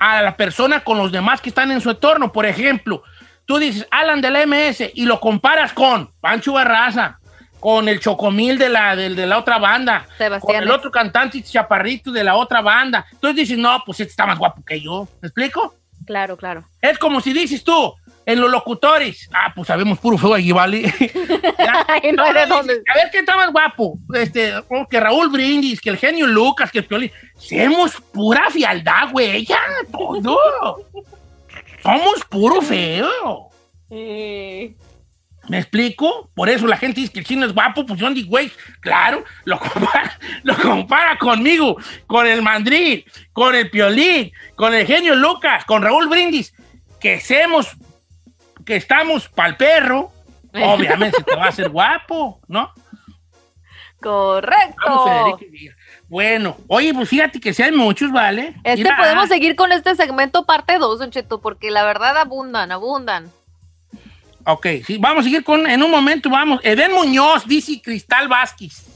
a 0.00 0.20
la 0.20 0.36
persona 0.36 0.80
con 0.82 0.98
los 0.98 1.12
demás 1.12 1.40
que 1.40 1.50
están 1.50 1.70
en 1.70 1.80
su 1.80 1.90
entorno. 1.90 2.32
Por 2.32 2.44
ejemplo, 2.44 3.04
tú 3.46 3.58
dices 3.58 3.86
Alan 3.90 4.20
de 4.20 4.30
la 4.30 4.46
MS 4.46 4.90
y 4.94 5.04
lo 5.06 5.20
comparas 5.20 5.72
con 5.72 6.10
Pancho 6.20 6.52
Barraza, 6.54 7.18
con 7.60 7.88
el 7.88 8.00
Chocomil 8.00 8.58
de 8.58 8.68
la, 8.68 8.94
del- 8.94 9.16
de, 9.16 9.26
la 9.26 9.38
otra 9.38 9.58
banda, 9.58 10.06
Sebastián. 10.18 10.40
con 10.40 10.62
el 10.62 10.70
otro 10.70 10.90
cantante 10.90 11.42
Chaparrito 11.42 12.12
de 12.12 12.22
la 12.24 12.36
otra 12.36 12.60
banda. 12.60 13.06
Entonces 13.12 13.36
dices, 13.36 13.58
no, 13.58 13.82
pues 13.86 14.00
este 14.00 14.10
está 14.10 14.26
más 14.26 14.38
guapo 14.38 14.62
que 14.64 14.80
yo. 14.80 15.08
¿Me 15.22 15.28
explico? 15.28 15.74
Claro, 16.06 16.36
claro. 16.36 16.64
Es 16.82 16.98
como 16.98 17.20
si 17.22 17.32
dices 17.32 17.64
tú, 17.64 17.94
en 18.26 18.40
los 18.40 18.50
locutores, 18.50 19.28
ah, 19.32 19.52
pues 19.54 19.68
sabemos 19.68 19.98
puro 19.98 20.18
feo 20.18 20.34
allí, 20.34 20.52
¿vale? 20.52 20.82
Ay, 21.88 22.12
no 22.12 22.30
de 22.32 22.44
dónde. 22.46 22.82
A 22.92 22.94
ver, 22.98 23.10
¿qué 23.10 23.18
está 23.20 23.36
más 23.36 23.50
guapo? 23.50 23.98
Este, 24.14 24.54
oh, 24.68 24.86
que 24.88 25.00
Raúl 25.00 25.30
Brindis, 25.30 25.80
que 25.80 25.88
el 25.90 25.96
genio 25.96 26.26
Lucas, 26.26 26.70
que 26.70 26.78
el 26.80 26.84
Piolín. 26.84 27.10
Somos 27.38 27.94
pura 28.12 28.50
fialdad, 28.50 29.10
güey, 29.12 29.46
ya, 29.46 29.58
todo. 29.90 30.38
Somos 31.84 32.24
puro 32.30 32.62
feo. 32.62 33.50
¿Me 33.90 35.58
explico? 35.58 36.30
Por 36.34 36.48
eso 36.48 36.66
la 36.66 36.78
gente 36.78 37.02
dice 37.02 37.12
que 37.12 37.18
el 37.18 37.26
chino 37.26 37.44
es 37.44 37.52
guapo, 37.52 37.84
pues 37.84 38.00
son 38.00 38.14
de 38.14 38.22
güey. 38.22 38.50
Claro, 38.80 39.22
lo 39.44 39.58
compara, 39.58 40.18
lo 40.44 40.56
compara 40.56 41.18
conmigo, 41.18 41.76
con 42.06 42.26
el 42.26 42.40
mandril, 42.40 43.04
con 43.34 43.54
el 43.54 43.68
piolín, 43.68 44.32
con 44.56 44.72
el 44.72 44.86
genio 44.86 45.14
Lucas, 45.14 45.66
con 45.66 45.82
Raúl 45.82 46.08
Brindis, 46.08 46.54
que 46.98 47.16
hacemos, 47.16 47.76
que 48.64 48.76
estamos 48.76 49.28
pa'l 49.28 49.58
perro. 49.58 50.10
Obviamente 50.54 51.22
te 51.22 51.36
va 51.36 51.44
a 51.44 51.48
hacer 51.48 51.68
guapo, 51.68 52.40
¿no? 52.48 52.72
Correcto. 54.00 54.74
Vamos, 54.86 55.38
Federico. 55.38 55.76
Bueno, 56.08 56.56
oye, 56.68 56.92
pues 56.92 57.08
fíjate 57.08 57.40
que 57.40 57.54
si 57.54 57.62
hay 57.62 57.72
muchos, 57.72 58.12
¿vale? 58.12 58.54
Este 58.62 58.82
Mira, 58.82 58.96
podemos 58.96 59.28
seguir 59.28 59.56
con 59.56 59.72
este 59.72 59.94
segmento 59.94 60.44
parte 60.44 60.78
2, 60.78 60.98
Don 60.98 61.10
Cheto, 61.10 61.40
porque 61.40 61.70
la 61.70 61.84
verdad 61.84 62.16
abundan, 62.18 62.72
abundan. 62.72 63.32
Ok, 64.46 64.66
sí, 64.86 64.98
vamos 64.98 65.20
a 65.20 65.24
seguir 65.24 65.42
con, 65.42 65.66
en 65.66 65.82
un 65.82 65.90
momento, 65.90 66.28
vamos. 66.28 66.60
Eden 66.62 66.92
Muñoz, 66.92 67.46
dice 67.46 67.80
Cristal 67.82 68.28
Vázquez. 68.28 68.86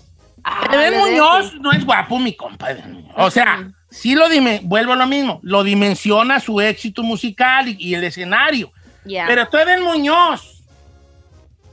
Ah, 0.45 0.69
Eden 0.73 0.99
Muñoz 0.99 1.55
no 1.55 1.73
es 1.73 1.85
guapo, 1.85 2.19
mi 2.19 2.37
compa. 2.37 2.71
Eden 2.71 2.93
Muñoz. 2.93 3.15
O 3.17 3.31
sea, 3.31 3.71
sí 3.91 4.15
lo 4.15 4.29
dime, 4.29 4.61
vuelvo 4.63 4.93
a 4.93 4.97
lo 4.97 5.07
mismo, 5.07 5.41
lo 5.43 5.65
dimensiona 5.65 6.39
su 6.39 6.61
éxito 6.61 7.03
musical 7.03 7.69
y, 7.69 7.77
y 7.79 7.95
el 7.95 8.05
escenario. 8.05 8.71
Ya. 9.05 9.25
Pero 9.27 9.49
tú, 9.49 9.57
Eden 9.57 9.83
Muñoz, 9.83 10.63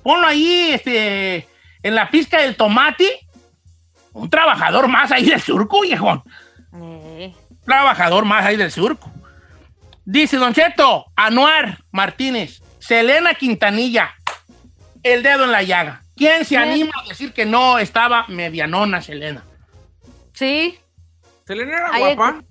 ponlo 0.02 0.26
ahí, 0.26 0.72
este, 0.72 1.48
en 1.84 1.96
la 1.96 2.10
pizca 2.10 2.42
del 2.42 2.56
tomate, 2.56 3.25
un 4.16 4.30
trabajador 4.30 4.88
más 4.88 5.12
ahí 5.12 5.26
del 5.26 5.42
surco, 5.42 5.82
viejón. 5.82 6.24
Eh, 6.74 7.34
Trabajador 7.66 8.26
más 8.26 8.46
ahí 8.46 8.56
del 8.58 8.72
surco. 8.72 9.12
Dice 10.06 10.38
Don 10.38 10.54
Cheto, 10.54 11.06
Anuar 11.16 11.80
Martínez, 11.92 12.62
Selena 12.80 13.34
Quintanilla, 13.34 14.14
el 15.04 15.24
dedo 15.24 15.46
en 15.46 15.52
la 15.52 15.64
llaga. 15.64 16.02
¿Quién 16.16 16.46
se 16.46 16.58
anima 16.58 16.92
a 17.04 17.08
decir 17.10 17.34
que 17.34 17.46
no 17.46 17.78
estaba 17.80 18.26
medianona 18.28 19.02
Selena? 19.02 19.44
sí, 20.34 20.78
¿Selena 21.46 21.78
era 21.78 21.90
Ahí- 21.94 22.16
guapa? 22.16 22.42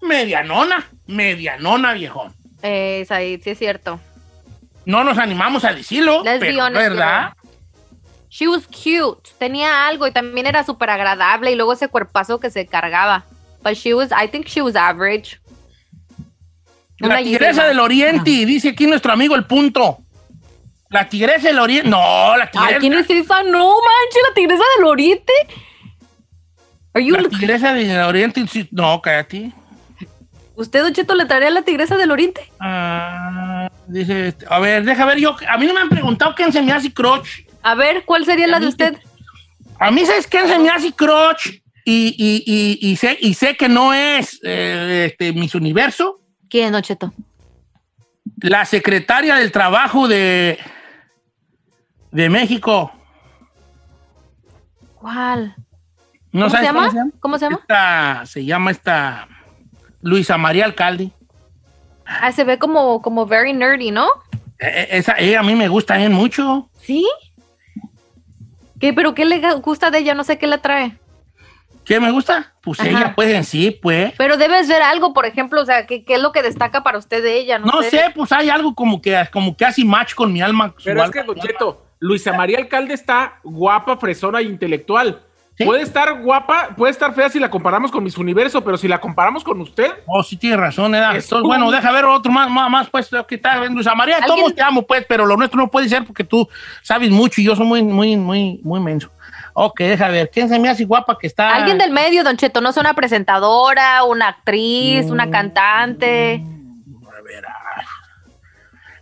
Medianona, 0.00 0.84
medianona, 1.06 1.92
viejón. 1.94 2.32
eh, 2.62 3.00
es 3.02 3.10
ahí, 3.10 3.40
sí 3.42 3.50
es 3.50 3.58
cierto. 3.58 4.00
No 4.84 5.04
nos 5.04 5.18
animamos 5.18 5.64
a 5.64 5.72
decirlo, 5.72 6.22
pero 6.24 6.64
honest, 6.64 6.74
¿verdad? 6.88 7.32
She 8.32 8.48
was 8.48 8.66
cute, 8.66 9.28
tenía 9.36 9.86
algo 9.86 10.06
y 10.06 10.10
también 10.10 10.46
era 10.46 10.64
súper 10.64 10.88
agradable 10.88 11.52
y 11.52 11.54
luego 11.54 11.74
ese 11.74 11.88
cuerpazo 11.88 12.40
que 12.40 12.48
se 12.48 12.66
cargaba. 12.66 13.26
But 13.62 13.74
she 13.74 13.92
was, 13.92 14.08
I 14.10 14.26
think 14.26 14.46
she 14.46 14.62
was 14.62 14.74
average. 14.74 15.38
La 16.98 17.18
tigresa 17.18 17.66
del 17.66 17.78
oriente, 17.78 18.30
dice 18.46 18.70
aquí 18.70 18.86
nuestro 18.86 19.12
amigo 19.12 19.34
el 19.34 19.44
punto. 19.44 19.98
La 20.88 21.10
tigresa 21.10 21.48
del 21.48 21.58
oriente. 21.58 21.90
No, 21.90 22.34
la 22.38 22.50
tigresa. 22.50 22.74
Ay, 22.74 22.80
¿quién 22.80 22.94
es 22.94 23.10
esa? 23.10 23.42
No 23.42 23.68
manches, 23.68 24.22
la 24.26 24.34
tigresa 24.34 24.64
del 24.78 24.86
oriente. 24.86 25.32
Are 26.94 27.04
you 27.04 27.14
La 27.14 27.28
tigresa 27.28 27.74
del 27.74 28.00
oriente. 28.00 28.46
No, 28.70 29.02
cállate. 29.02 29.52
¿Usted, 30.54 30.82
Don 30.82 30.94
Cheto, 30.94 31.14
le 31.14 31.26
traería 31.26 31.50
la 31.50 31.62
tigresa 31.62 31.98
del 31.98 32.10
oriente? 32.10 32.50
Ah, 32.58 33.68
dice, 33.88 34.34
a 34.48 34.58
ver, 34.58 34.84
deja 34.84 35.04
ver 35.04 35.18
yo. 35.18 35.36
A 35.50 35.58
mí 35.58 35.66
no 35.66 35.74
me 35.74 35.80
han 35.82 35.90
preguntado 35.90 36.34
quién 36.34 36.50
se 36.50 36.62
me 36.62 36.72
hace 36.72 36.90
crotch. 36.90 37.51
A 37.62 37.74
ver, 37.74 38.04
¿cuál 38.04 38.24
sería 38.24 38.46
la 38.46 38.60
de 38.60 38.66
usted? 38.66 38.98
A 39.78 39.90
mí, 39.90 40.04
¿sabes 40.04 40.26
quién 40.26 40.46
se 40.48 40.58
me 40.58 40.68
hace 40.70 40.92
crotch? 40.92 41.48
Y, 41.84 42.14
y, 42.16 42.44
y, 42.46 42.90
y 42.90 42.96
sé, 42.96 43.18
y 43.20 43.34
sé 43.34 43.56
que 43.56 43.68
no 43.68 43.92
es 43.92 44.40
eh, 44.44 45.08
este, 45.10 45.32
Miss 45.32 45.54
Universo. 45.54 46.20
¿Quién, 46.48 46.72
Don 46.72 46.82
Cheto? 46.82 47.12
La 48.40 48.64
secretaria 48.64 49.36
del 49.36 49.50
trabajo 49.50 50.06
de, 50.06 50.58
de 52.10 52.28
México. 52.28 52.92
¿Cuál? 54.96 55.56
¿No 56.30 56.46
¿Cómo 56.46 56.56
se 56.56 56.62
llama? 56.62 56.92
¿Cómo 57.20 57.38
se 57.38 57.44
llama? 57.46 57.58
Esta, 57.60 58.26
se 58.26 58.44
llama 58.44 58.70
esta 58.70 59.28
Luisa 60.00 60.38
María 60.38 60.64
Alcalde. 60.64 61.10
Ah, 62.06 62.30
se 62.32 62.44
ve 62.44 62.58
como, 62.58 63.02
como 63.02 63.26
very 63.26 63.52
nerdy, 63.52 63.90
¿no? 63.90 64.06
Eh, 64.58 64.68
eh, 64.68 64.88
Esa, 64.90 65.14
ella 65.18 65.40
a 65.40 65.42
mí 65.42 65.54
me 65.54 65.68
gusta 65.68 65.96
bien 65.96 66.12
mucho. 66.12 66.70
¿Sí? 66.80 67.06
¿Qué? 68.82 68.92
¿Pero 68.92 69.14
qué 69.14 69.24
le 69.24 69.40
gusta 69.60 69.92
de 69.92 69.98
ella? 69.98 70.12
No 70.12 70.24
sé 70.24 70.38
qué 70.38 70.48
le 70.48 70.58
trae. 70.58 70.98
¿Qué 71.84 72.00
me 72.00 72.10
gusta? 72.10 72.52
Pues 72.62 72.80
Ajá. 72.80 72.88
ella, 72.90 73.12
pues 73.14 73.28
en 73.32 73.44
sí, 73.44 73.70
pues. 73.70 74.12
Pero 74.18 74.36
debes 74.36 74.66
ver 74.66 74.82
algo, 74.82 75.14
por 75.14 75.24
ejemplo, 75.24 75.62
o 75.62 75.64
sea, 75.64 75.86
¿qué, 75.86 76.04
qué 76.04 76.14
es 76.14 76.20
lo 76.20 76.32
que 76.32 76.42
destaca 76.42 76.82
para 76.82 76.98
usted 76.98 77.22
de 77.22 77.38
ella? 77.38 77.60
No, 77.60 77.66
No 77.66 77.82
sé, 77.82 78.02
pues 78.12 78.32
hay 78.32 78.50
algo 78.50 78.74
como 78.74 79.00
que, 79.00 79.16
como 79.32 79.56
que 79.56 79.64
hace 79.64 79.84
match 79.84 80.14
con 80.14 80.32
mi 80.32 80.42
alma. 80.42 80.74
su 80.76 80.82
Pero 80.86 80.98
es 80.98 81.04
alma, 81.04 81.12
que, 81.12 81.22
Don. 81.22 81.38
Cheto, 81.38 81.86
Luisa 82.00 82.32
María 82.32 82.58
Alcalde 82.58 82.94
está 82.94 83.38
guapa, 83.44 83.96
fresona 83.98 84.40
e 84.40 84.44
intelectual. 84.44 85.22
¿Sí? 85.62 85.66
Puede 85.66 85.82
estar 85.82 86.20
guapa, 86.22 86.70
puede 86.76 86.90
estar 86.92 87.14
fea 87.14 87.28
si 87.30 87.38
la 87.40 87.50
comparamos 87.50 87.90
con 87.90 88.04
Miss 88.04 88.16
Universo, 88.18 88.62
pero 88.62 88.76
si 88.76 88.88
la 88.88 89.00
comparamos 89.00 89.42
con 89.44 89.60
usted, 89.60 89.90
Oh, 90.06 90.22
sí 90.22 90.36
tiene 90.36 90.56
razón, 90.56 90.92
¿verdad? 90.92 91.16
Es 91.16 91.24
Entonces, 91.24 91.42
un- 91.42 91.48
bueno, 91.48 91.70
deja 91.70 91.90
ver 91.92 92.04
otro 92.04 92.30
más, 92.32 92.50
más, 92.50 92.70
más 92.70 92.90
pues, 92.90 93.08
que 93.28 93.34
está 93.36 93.58
viendo. 93.58 93.74
Luisa 93.76 93.94
María, 93.94 94.18
todos 94.26 94.54
te 94.54 94.62
amo, 94.62 94.82
pues, 94.82 95.04
pero 95.08 95.26
lo 95.26 95.36
nuestro 95.36 95.58
no 95.60 95.68
puede 95.68 95.88
ser 95.88 96.04
porque 96.04 96.24
tú 96.24 96.48
sabes 96.82 97.10
mucho 97.10 97.40
y 97.40 97.44
yo 97.44 97.56
soy 97.56 97.66
muy, 97.66 97.82
muy, 97.82 98.16
muy, 98.16 98.60
muy 98.62 98.80
menso. 98.80 99.10
Ok, 99.54 99.80
deja 99.80 100.08
ver, 100.08 100.30
¿quién 100.32 100.48
se 100.48 100.58
me 100.58 100.68
hace 100.68 100.84
guapa 100.84 101.18
que 101.18 101.26
está? 101.26 101.54
Alguien 101.54 101.76
del 101.78 101.90
medio, 101.90 102.24
Don 102.24 102.36
Cheto, 102.36 102.60
no 102.60 102.70
es 102.70 102.76
una 102.76 102.94
presentadora, 102.94 104.02
una 104.04 104.28
actriz, 104.28 105.06
Mm. 105.06 105.10
una 105.12 105.30
cantante. 105.30 106.42
A 107.06 107.22
ver, 107.22 107.44
ah. 107.46 107.82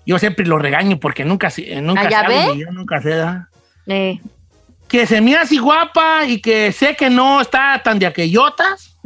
Yo 0.07 0.18
siempre 0.18 0.44
lo 0.46 0.59
regaño 0.59 0.99
porque 0.99 1.25
nunca, 1.25 1.51
sé- 1.51 1.81
nunca 1.81 2.03
Ah, 2.03 2.27
ella, 2.29 2.70
nunca 2.73 3.01
sé, 3.01 3.11
¿verdad? 3.11 3.42
Eh, 3.87 4.20
Que 4.90 5.07
se 5.07 5.20
me 5.20 5.37
hace 5.37 5.59
guapa 5.59 6.26
y 6.26 6.40
que 6.40 6.72
sé 6.72 6.96
que 6.96 7.09
no 7.09 7.40
está 7.40 7.81
tan 7.83 7.98
de 7.98 8.07
aquellotas. 8.07 8.98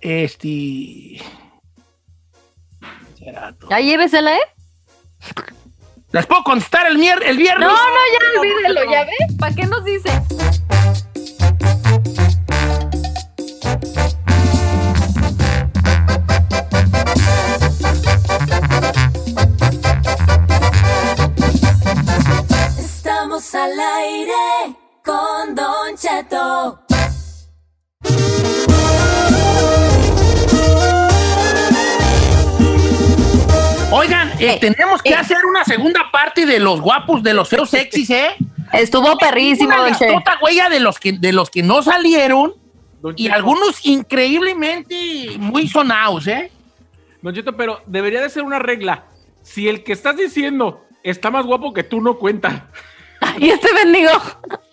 Este. 0.00 1.20
Ya 3.70 3.80
llévesela, 3.80 4.36
¿eh? 4.36 4.40
¿Les 6.12 6.26
puedo 6.26 6.42
contestar 6.42 6.86
el, 6.88 6.98
mier 6.98 7.22
el 7.24 7.36
viernes? 7.36 7.68
No, 7.68 7.74
no, 7.74 8.00
ya 8.12 8.40
olvídelo, 8.40 8.90
¿ya 8.90 9.04
ves? 9.04 9.36
¿Para 9.38 9.54
qué 9.54 9.66
nos 9.66 9.84
dice? 9.84 10.10
Eh, 34.40 34.58
tenemos 34.60 35.02
que 35.02 35.10
eh. 35.10 35.14
hacer 35.14 35.44
una 35.44 35.64
segunda 35.64 36.10
parte 36.12 36.46
de 36.46 36.58
los 36.58 36.80
guapos, 36.80 37.22
de 37.22 37.34
los 37.34 37.48
feos 37.48 37.70
sexys, 37.70 38.10
¿eh? 38.10 38.30
Estuvo 38.72 39.16
perrísimo, 39.18 39.74
Una 39.74 39.88
listota, 39.88 40.38
huella 40.42 40.68
de 40.68 40.80
los 40.80 40.98
que 40.98 41.12
de 41.12 41.32
los 41.32 41.50
que 41.50 41.62
no 41.62 41.82
salieron 41.82 42.54
Don 43.00 43.14
y 43.16 43.28
algunos 43.28 43.84
increíblemente 43.84 45.32
muy 45.38 45.66
sonados, 45.68 46.26
¿eh? 46.26 46.50
Don 47.22 47.34
Cheto, 47.34 47.56
pero 47.56 47.80
debería 47.86 48.20
de 48.20 48.30
ser 48.30 48.42
una 48.42 48.58
regla. 48.58 49.04
Si 49.42 49.68
el 49.68 49.82
que 49.82 49.92
estás 49.92 50.16
diciendo 50.16 50.84
está 51.02 51.30
más 51.30 51.44
guapo 51.46 51.72
que 51.72 51.82
tú, 51.82 52.00
no 52.00 52.16
cuenta. 52.18 52.68
Y 53.38 53.50
este 53.50 53.72
bendigo. 53.74 54.10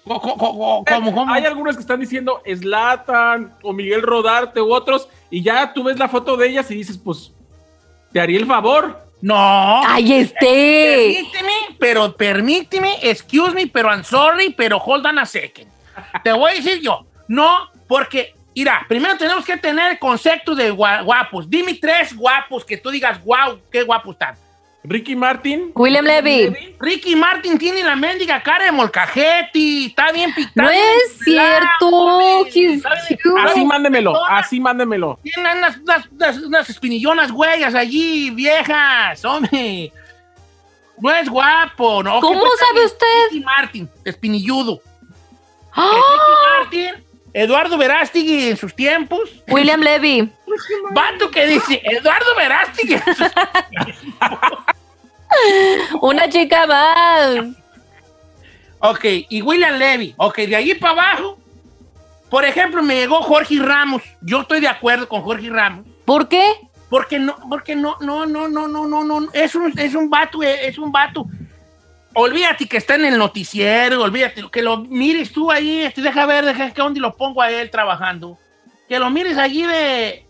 Co- 0.06 0.22
co- 0.22 0.38
co- 0.38 0.58
co- 0.58 0.86
¿Cómo, 0.88 1.14
cómo? 1.14 1.34
Hay 1.34 1.46
algunos 1.46 1.76
que 1.76 1.82
están 1.82 2.00
diciendo 2.00 2.42
Slatan 2.46 3.54
o 3.62 3.74
Miguel 3.74 4.02
Rodarte 4.02 4.62
u 4.62 4.74
otros, 4.74 5.10
y 5.30 5.42
ya 5.44 5.74
tú 5.74 5.84
ves 5.84 6.00
la 6.00 6.08
foto 6.08 6.38
de 6.38 6.48
ellas 6.48 6.70
y 6.72 6.76
dices, 6.76 6.98
pues, 6.98 7.34
te 8.14 8.20
haría 8.22 8.40
el 8.40 8.46
favor. 8.46 9.07
No. 9.22 9.82
¡Ay, 9.86 10.14
este! 10.14 11.16
Permíteme, 11.16 11.54
pero 11.80 12.16
permíteme, 12.16 12.98
excuse 13.02 13.54
me, 13.54 13.68
pero 13.68 13.90
I'm 13.90 14.04
sorry, 14.04 14.52
pero 14.56 14.78
hold 14.78 15.06
on 15.06 15.20
a 15.20 15.26
second. 15.26 15.68
Te 16.24 16.32
voy 16.32 16.52
a 16.52 16.56
decir 16.56 16.80
yo, 16.82 17.06
no, 17.28 17.70
porque, 17.88 18.36
mira, 18.56 18.86
primero 18.88 19.18
tenemos 19.18 19.44
que 19.44 19.58
tener 19.58 19.92
el 19.94 20.00
concepto 20.00 20.54
de 20.54 20.72
gua- 20.72 21.04
guapos. 21.04 21.50
Dime 21.50 21.74
tres 21.76 22.16
guapos 22.16 22.64
que 22.64 22.78
tú 22.78 22.92
digas, 22.92 23.24
wow, 23.24 23.60
qué 23.72 23.82
guapos 23.84 24.14
están. 24.14 24.36
Ricky 24.90 25.16
Martin. 25.18 25.72
William 25.76 26.06
Levy. 26.06 26.76
Ricky 26.80 27.16
Martin 27.16 27.58
tiene 27.58 27.84
la 27.84 27.96
mendiga 27.98 28.42
cara 28.42 28.66
de 28.66 28.72
molcajete, 28.72 29.86
está 29.88 30.12
bien 30.14 30.34
pintado. 30.34 30.70
No 30.70 30.74
es 30.74 31.20
cierto. 31.24 32.46
Así 33.44 33.66
mándemelo, 33.66 34.26
así 34.26 34.60
mándemelo. 34.62 35.20
Tiene 35.24 35.52
unas, 35.58 35.78
unas, 35.78 36.08
unas, 36.10 36.38
unas 36.38 36.70
espinillonas 36.70 37.32
huellas 37.32 37.76
allí, 37.76 38.30
viejas, 38.30 39.24
hombre. 39.26 39.92
No 41.00 41.12
es 41.12 41.30
guapo, 41.30 42.02
¿no? 42.02 42.22
¿Cómo 42.22 42.42
¿Qué 42.42 42.48
pues, 42.48 42.60
sabe 42.68 42.86
usted? 42.86 43.24
Ricky 43.32 43.44
Martin, 43.44 43.90
espinilludo. 44.06 44.82
¡Ah! 45.74 45.92
Ricky 45.92 46.88
Martin, 46.88 47.04
Eduardo 47.34 47.78
Verástegui 47.78 48.50
en 48.50 48.58
sus 48.58 48.74
tiempos. 48.74 49.44
William 49.50 49.82
Levy. 49.82 50.32
Vato 50.92 51.30
que 51.30 51.46
dice, 51.46 51.82
Eduardo 51.84 52.36
Verástegui. 52.36 52.94
en 52.94 53.16
sus- 53.16 53.32
Una 56.02 56.30
chica 56.30 56.66
más. 56.68 57.46
ok, 58.80 59.06
y 59.30 59.42
William 59.42 59.78
Levy. 59.78 60.14
Ok, 60.18 60.38
de 60.40 60.56
allí 60.56 60.76
para 60.76 60.94
abajo. 60.94 61.38
Por 62.30 62.44
ejemplo, 62.46 62.84
me 62.84 62.96
llegó 62.96 63.22
Jorge 63.22 63.60
Ramos. 63.60 64.02
Yo 64.22 64.42
estoy 64.42 64.60
de 64.60 64.68
acuerdo 64.68 65.08
con 65.08 65.22
Jorge 65.22 65.50
Ramos. 65.50 65.86
¿Por 66.06 66.28
qué? 66.28 66.44
Porque 66.90 67.20
no, 67.20 67.38
porque 67.50 67.76
no, 67.76 67.98
no, 68.02 68.26
no, 68.26 68.48
no, 68.48 68.68
no, 68.68 68.88
no, 68.88 69.04
no. 69.04 69.28
Es 69.34 69.56
un, 69.56 69.78
es 69.78 69.96
un 69.96 70.10
vato, 70.10 70.44
eh, 70.44 70.68
es 70.68 70.78
un 70.78 70.92
vato. 70.92 71.26
Olvídate 72.14 72.68
que 72.68 72.78
está 72.78 72.96
en 72.96 73.06
el 73.06 73.18
noticiero, 73.18 74.02
olvídate, 74.02 74.44
que 74.52 74.62
lo 74.62 74.78
mires 74.78 75.32
tú 75.32 75.52
ahí, 75.52 75.82
este, 75.82 76.02
deja 76.02 76.26
ver, 76.26 76.46
deja 76.46 76.72
que 76.72 76.82
dónde 76.82 77.00
lo 77.00 77.16
pongo 77.16 77.42
a 77.42 77.52
él 77.52 77.70
trabajando. 77.70 78.38
Que 78.90 78.98
lo 78.98 79.10
mires 79.10 79.38
allí 79.38 79.64
de, 79.64 80.26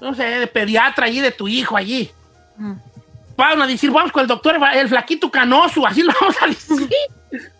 no 0.00 0.14
sé, 0.14 0.24
de 0.24 0.46
pediatra 0.46 1.06
allí 1.06 1.20
de 1.20 1.32
tu 1.32 1.48
hijo 1.48 1.76
allí. 1.76 2.10
Mm. 2.56 2.74
Van 3.40 3.62
a 3.62 3.66
decir, 3.66 3.90
vamos 3.90 4.12
con 4.12 4.20
el 4.20 4.28
doctor, 4.28 4.58
el 4.74 4.88
flaquito 4.88 5.30
canoso, 5.30 5.86
así 5.86 6.02
lo 6.02 6.12
vamos 6.20 6.36
a 6.42 6.46
decir. 6.46 6.88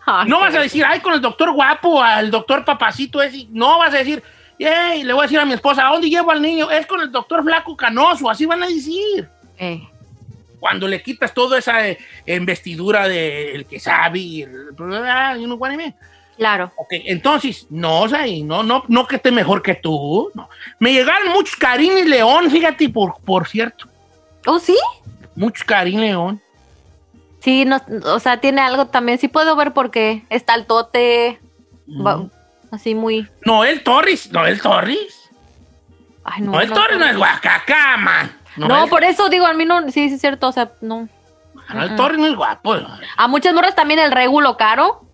Ay, 0.04 0.28
No 0.28 0.40
vas 0.40 0.54
a 0.54 0.60
decir, 0.60 0.84
ay, 0.84 1.00
con 1.00 1.14
el 1.14 1.20
doctor 1.22 1.50
guapo, 1.52 2.02
al 2.02 2.30
doctor 2.30 2.64
papacito 2.66 3.22
ese. 3.22 3.46
No 3.50 3.78
vas 3.78 3.94
a 3.94 3.98
decir, 3.98 4.22
"Ey", 4.58 5.02
le 5.04 5.12
voy 5.14 5.20
a 5.20 5.22
decir 5.22 5.38
a 5.38 5.44
mi 5.46 5.54
esposa, 5.54 5.86
¿a 5.86 5.92
dónde 5.92 6.10
llevo 6.10 6.30
al 6.32 6.42
niño? 6.42 6.70
Es 6.70 6.86
con 6.86 7.00
el 7.00 7.10
doctor 7.10 7.42
flaco 7.42 7.74
canoso, 7.76 8.28
así 8.28 8.44
van 8.44 8.62
a 8.62 8.66
decir. 8.66 9.26
Eh, 9.58 9.80
Cuando 10.58 10.86
le 10.86 11.02
quitas 11.02 11.32
toda 11.32 11.58
esa 11.58 11.88
eh, 11.88 11.98
investidura 12.26 13.08
del 13.08 13.64
que 13.64 13.80
sabe 13.80 14.18
y 14.18 14.42
el, 14.42 14.74
ah, 15.06 15.34
you 15.34 15.58
claro. 16.36 16.70
Ok, 16.76 16.88
entonces, 17.06 17.66
no, 17.70 18.02
o 18.02 18.08
sea, 18.10 18.26
y 18.26 18.42
no, 18.42 18.62
no, 18.62 18.84
no 18.88 19.06
que 19.06 19.16
esté 19.16 19.30
mejor 19.30 19.62
que 19.62 19.74
tú. 19.76 20.30
No. 20.34 20.50
Me 20.78 20.92
llegaron 20.92 21.32
muchos 21.32 21.56
Karim 21.56 21.96
y 21.96 22.04
León, 22.04 22.50
fíjate, 22.50 22.90
por, 22.90 23.14
por 23.24 23.48
cierto. 23.48 23.86
¿Oh, 24.46 24.58
sí? 24.58 24.76
Muchos 25.40 25.64
Karim 25.64 26.00
León. 26.00 26.42
Sí, 27.40 27.64
no, 27.64 27.80
o 28.04 28.18
sea, 28.20 28.40
tiene 28.40 28.60
algo 28.60 28.86
también. 28.88 29.18
Sí 29.18 29.26
puedo 29.28 29.56
ver 29.56 29.72
por 29.72 29.90
qué. 29.90 30.24
Está 30.28 30.54
el 30.54 30.66
tote. 30.66 31.40
va- 31.88 32.26
así 32.70 32.94
muy. 32.94 33.26
Noel 33.46 33.82
Torres, 33.82 34.30
Noel 34.30 34.60
Torres. 34.60 35.30
Ay, 36.22 36.42
no. 36.42 36.52
Noel 36.52 36.68
no, 36.68 36.74
Torres 36.74 36.98
no 36.98 37.06
es 37.06 37.16
guacacá, 37.16 37.96
man. 37.96 38.30
No, 38.56 38.86
por 38.88 39.02
eso 39.02 39.30
digo, 39.30 39.46
a 39.46 39.54
mí 39.54 39.64
no. 39.64 39.82
Sí, 39.90 40.08
sí, 40.10 40.14
es 40.16 40.20
cierto. 40.20 40.48
O 40.48 40.52
sea, 40.52 40.72
no. 40.82 41.08
Noel 41.72 41.96
Torres 41.96 42.18
no 42.18 42.26
es 42.26 42.34
guapo. 42.36 42.76
A 43.16 43.26
muchas 43.28 43.54
morras 43.54 43.74
también 43.74 43.98
el 44.00 44.12
regulo 44.12 44.58
caro. 44.58 45.06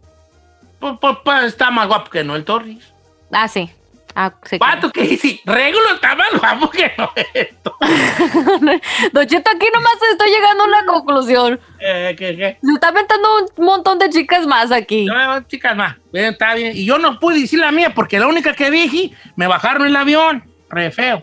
Pues, 0.80 0.94
pues, 1.00 1.16
pues, 1.24 1.44
está 1.44 1.70
más 1.70 1.86
guapo 1.86 2.10
que 2.10 2.24
Noel 2.24 2.44
Torres. 2.44 2.92
Ah, 3.30 3.46
sí. 3.46 3.70
Ah, 4.18 4.33
sí. 4.44 4.59
Pato 4.59 4.90
que 4.90 5.02
dice, 5.02 5.40
Regulo 5.44 5.90
está 5.94 6.14
más 6.14 6.31
guapo 6.40 6.70
que 6.70 6.90
Noel 6.96 7.48
Torres. 7.62 8.81
Don 9.12 9.26
Cheto, 9.26 9.50
aquí 9.55 9.66
nomás 9.74 9.92
estoy 10.11 10.31
llegando 10.31 10.64
a 10.64 10.66
una 10.68 10.85
conclusión. 10.87 11.61
Eh, 11.79 12.14
¿qué, 12.18 12.35
qué? 12.35 12.59
Se 12.62 12.72
está 12.72 12.88
aventando 12.88 13.29
un 13.57 13.64
montón 13.66 13.98
de 13.98 14.09
chicas 14.09 14.46
más 14.46 14.72
aquí. 14.72 15.05
No, 15.05 15.42
chicas, 15.42 15.76
más. 15.76 15.96
Bien, 16.11 16.33
está 16.33 16.55
bien. 16.55 16.72
Y 16.74 16.87
yo 16.87 16.96
no 16.98 17.20
pude 17.20 17.38
decir 17.40 17.59
la 17.59 17.70
mía 17.72 17.92
porque 17.94 18.18
la 18.18 18.26
única 18.26 18.55
que 18.55 18.70
dije, 18.70 19.11
me 19.37 19.46
bajaron 19.46 19.87
el 19.87 19.94
avión. 19.96 20.42
Re 20.70 20.90
feo. 20.90 21.22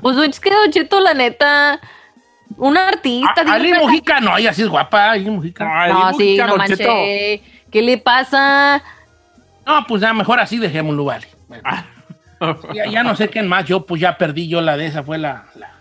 Pues 0.00 0.16
es 0.18 0.38
que 0.38 0.50
Don 0.50 0.70
Cheto, 0.70 1.00
la 1.00 1.14
neta, 1.14 1.80
una 2.56 2.86
artista. 2.90 3.42
A- 3.44 3.54
Ali 3.54 3.72
dígame- 3.72 3.80
Mujica, 3.82 4.20
no, 4.20 4.36
ella 4.38 4.52
sí 4.52 4.62
es 4.62 4.68
guapa. 4.68 5.10
Ali 5.10 5.28
Mujica. 5.28 5.64
No, 5.88 6.10
sí, 6.12 6.14
Mujica, 6.14 6.44
no 6.44 6.50
Don 6.50 6.58
manches. 6.58 6.78
Cheto. 6.78 6.92
¿Qué 7.72 7.82
le 7.82 7.98
pasa? 7.98 8.84
No, 9.66 9.84
pues 9.88 10.00
ya 10.00 10.14
mejor 10.14 10.38
así 10.38 10.58
dejémoslo, 10.58 11.04
vale. 11.04 11.26
Bueno, 11.48 12.58
ya, 12.74 12.86
ya 12.86 13.02
no 13.02 13.16
sé 13.16 13.28
quién 13.28 13.48
más, 13.48 13.64
yo 13.64 13.84
pues 13.84 14.00
ya 14.00 14.16
perdí 14.16 14.48
yo 14.48 14.60
la 14.60 14.76
de 14.76 14.86
esa, 14.86 15.02
fue 15.02 15.18
la... 15.18 15.46
la- 15.56 15.72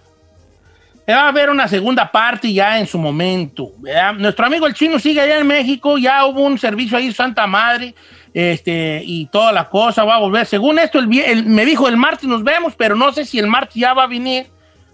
Eh, 1.05 1.13
Va 1.13 1.23
a 1.23 1.27
haber 1.29 1.49
una 1.49 1.67
segunda 1.67 2.11
parte 2.11 2.51
ya 2.51 2.79
en 2.79 2.87
su 2.87 2.97
momento. 2.97 3.71
¿verdad? 3.79 4.13
Nuestro 4.13 4.45
amigo 4.45 4.65
el 4.67 4.73
chino 4.73 4.97
sigue 4.99 5.21
allá 5.21 5.37
en 5.37 5.47
México, 5.47 5.97
ya 5.97 6.25
hubo 6.25 6.41
un 6.41 6.57
servicio 6.57 6.97
ahí, 6.97 7.13
Santa 7.13 7.45
Madre, 7.47 7.93
este, 8.33 9.01
y 9.05 9.25
toda 9.27 9.51
la 9.51 9.69
cosa 9.69 10.03
va 10.03 10.15
a 10.15 10.19
volver. 10.19 10.45
Según 10.45 10.79
esto, 10.79 10.99
el, 10.99 11.13
el- 11.19 11.45
me 11.45 11.63
dijo 11.65 11.87
el 11.87 11.95
martes 11.97 12.27
nos 12.27 12.43
vemos, 12.43 12.73
pero 12.75 12.95
no 12.95 13.11
sé 13.13 13.23
si 13.25 13.39
el 13.39 13.47
martes 13.47 13.75
ya 13.75 13.93
va 13.93 14.03
a 14.03 14.07
venir, 14.07 14.47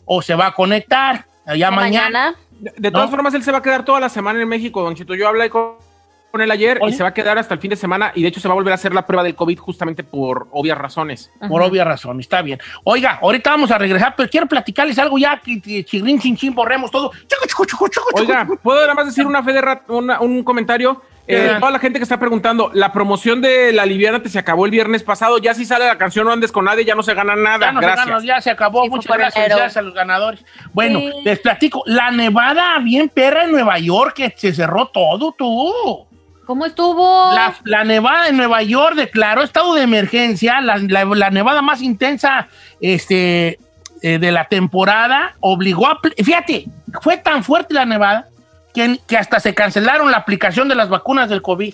o 0.06 0.22
se 0.22 0.36
va 0.36 0.48
a 0.48 0.52
conectar 0.54 1.26
ya 1.56 1.72
mañana. 1.72 2.36
De, 2.52 2.72
de 2.78 2.92
todas 2.92 3.08
¿No? 3.10 3.16
formas, 3.16 3.34
él 3.34 3.44
se 3.44 3.52
va 3.52 3.58
a 3.58 3.62
quedar 3.62 3.84
toda 3.84 4.00
la 4.00 4.10
semana 4.10 4.42
en 4.42 4.48
México, 4.48 4.82
Don 4.84 4.96
Chito. 4.96 5.16
Yo 5.16 5.28
hablé 5.28 5.50
con, 5.50 5.74
con 6.34 6.42
él 6.42 6.50
ayer 6.50 6.80
Oye. 6.82 6.96
y 6.96 6.98
se 6.98 7.04
va 7.04 7.10
a 7.10 7.14
quedar 7.14 7.38
hasta 7.38 7.54
el 7.54 7.60
fin 7.60 7.70
de 7.70 7.76
semana 7.76 8.12
y 8.16 8.24
de 8.24 8.28
hecho 8.30 8.40
se 8.40 8.48
va 8.48 8.54
a 8.54 8.56
volver 8.56 8.72
a 8.72 8.74
hacer 8.74 8.92
la 8.92 9.06
prueba 9.06 9.22
del 9.24 9.36
COVID 9.36 9.60
justamente 9.60 10.04
por 10.04 10.48
obvias 10.52 10.76
razones. 10.76 11.32
Por 11.48 11.62
obvia 11.62 11.84
razón, 11.84 12.20
está 12.20 12.42
bien. 12.42 12.60
Oiga, 12.84 13.20
ahorita 13.22 13.52
vamos 13.52 13.70
a 13.70 13.78
regresar, 13.78 14.16
pero 14.18 14.28
quiero 14.28 14.48
platicarles 14.48 14.98
algo 14.98 15.20
ya, 15.20 15.40
que 15.40 15.84
chirrín, 15.86 16.20
chin, 16.20 16.36
chin, 16.36 16.56
borremos 16.56 16.90
todo. 16.90 17.12
Chucu, 17.12 17.46
chucu, 17.48 17.66
chucu, 17.68 17.88
chucu, 17.90 18.08
Oiga. 18.20 18.48
¿puedo 18.64 18.82
nada 18.82 18.96
más 18.96 19.06
decir 19.06 19.28
una 19.28 19.44
fe 19.44 19.54
de 19.54 19.62
una- 19.90 20.22
un 20.22 20.44
comentario? 20.44 21.04
Eh, 21.28 21.50
Ya. 21.52 21.60
toda 21.60 21.72
la 21.72 21.78
gente 21.80 22.00
que 22.00 22.04
está 22.04 22.20
preguntando, 22.20 22.72
la 22.74 22.92
promoción 22.92 23.40
de 23.40 23.72
La 23.72 23.86
Liviana 23.86 24.20
se 24.26 24.40
acabó 24.40 24.66
el 24.66 24.72
viernes 24.72 25.04
pasado, 25.04 25.38
ya 25.38 25.54
si 25.54 25.66
sale 25.66 25.86
la 25.86 26.00
canción 26.00 26.26
No 26.26 26.34
andes 26.34 26.52
con 26.52 26.66
nadie, 26.66 26.84
ya 26.84 26.96
no 26.96 27.04
se 27.04 27.14
gana 27.14 27.36
nada. 27.36 27.68
Ya, 27.68 27.72
no 27.74 27.80
se 27.80 27.86
Gracias. 27.86 28.08
ganó, 28.08 28.22
ya 28.24 28.42
se 28.42 28.50
acabó. 28.50 28.84
Sí, 28.86 28.90
Muchas 28.90 29.18
gracias, 29.18 29.78
a 29.78 29.82
los 29.84 29.94
ganadores. 29.94 30.44
Bueno, 30.74 31.00
Sí. 31.00 31.12
les 31.24 31.38
platico. 31.40 31.84
La 31.86 32.10
nevada 32.10 32.80
bien 32.80 33.08
perra 33.08 33.44
en 33.44 33.52
Nueva 33.52 33.78
York, 33.78 34.16
que 34.16 34.34
se 34.36 34.52
cerró 34.52 34.88
todo, 34.88 35.32
tú. 35.38 36.08
¿Cómo 36.46 36.66
estuvo? 36.66 37.32
La, 37.64 37.84
nevada 37.84 38.28
en 38.28 38.38
Nueva 38.38 38.62
York 38.64 38.96
declaró 38.96 39.44
estado 39.44 39.74
de 39.76 39.84
emergencia, 39.84 40.60
la, 40.62 40.78
la- 40.78 41.30
nevada 41.30 41.62
más 41.62 41.82
intensa 41.82 42.48
este, 42.82 43.60
eh, 44.02 44.20
de 44.20 44.32
la 44.32 44.46
temporada, 44.46 45.36
obligó 45.40 45.88
a... 45.88 46.00
Fíjate, 46.24 46.66
fue 47.02 47.18
tan 47.18 47.44
fuerte 47.44 47.74
la 47.74 47.86
nevada 47.86 48.28
que, 48.74 49.00
que 49.08 49.18
hasta 49.18 49.40
se 49.40 49.54
cancelaron 49.54 50.12
la 50.12 50.18
aplicación 50.18 50.68
de 50.68 50.76
las 50.76 50.90
vacunas 50.90 51.30
del 51.30 51.42
COVID. 51.42 51.74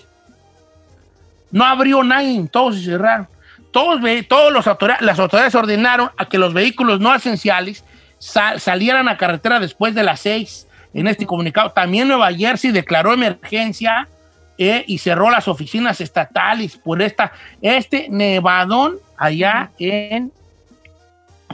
No 1.50 1.64
abrió 1.64 2.04
nadie, 2.04 2.46
todos 2.50 2.76
se 2.76 2.84
cerraron. 2.84 3.26
Todos, 3.72 4.00
todos 4.28 4.52
los 4.52 4.66
autoridades, 4.68 5.02
las 5.02 5.18
autoridades 5.18 5.54
ordenaron 5.54 6.10
a 6.16 6.26
que 6.26 6.38
los 6.38 6.52
vehículos 6.54 7.00
no 7.00 7.12
esenciales 7.14 7.84
sal- 8.18 8.60
salieran 8.60 9.08
a 9.08 9.16
carretera 9.16 9.58
después 9.58 9.94
de 9.96 10.04
las 10.04 10.20
seis. 10.20 10.66
En 10.94 11.08
este 11.08 11.26
comunicado, 11.26 11.70
también 11.70 12.06
Nueva 12.08 12.32
Jersey 12.32 12.70
declaró 12.72 13.12
emergencia 13.12 14.08
eh, 14.58 14.84
y 14.86 14.98
cerró 14.98 15.30
las 15.30 15.48
oficinas 15.48 16.00
estatales 16.00 16.76
por 16.76 17.00
esta, 17.00 17.32
este 17.62 18.08
nevadón 18.10 18.96
allá 19.16 19.70
en 19.78 20.32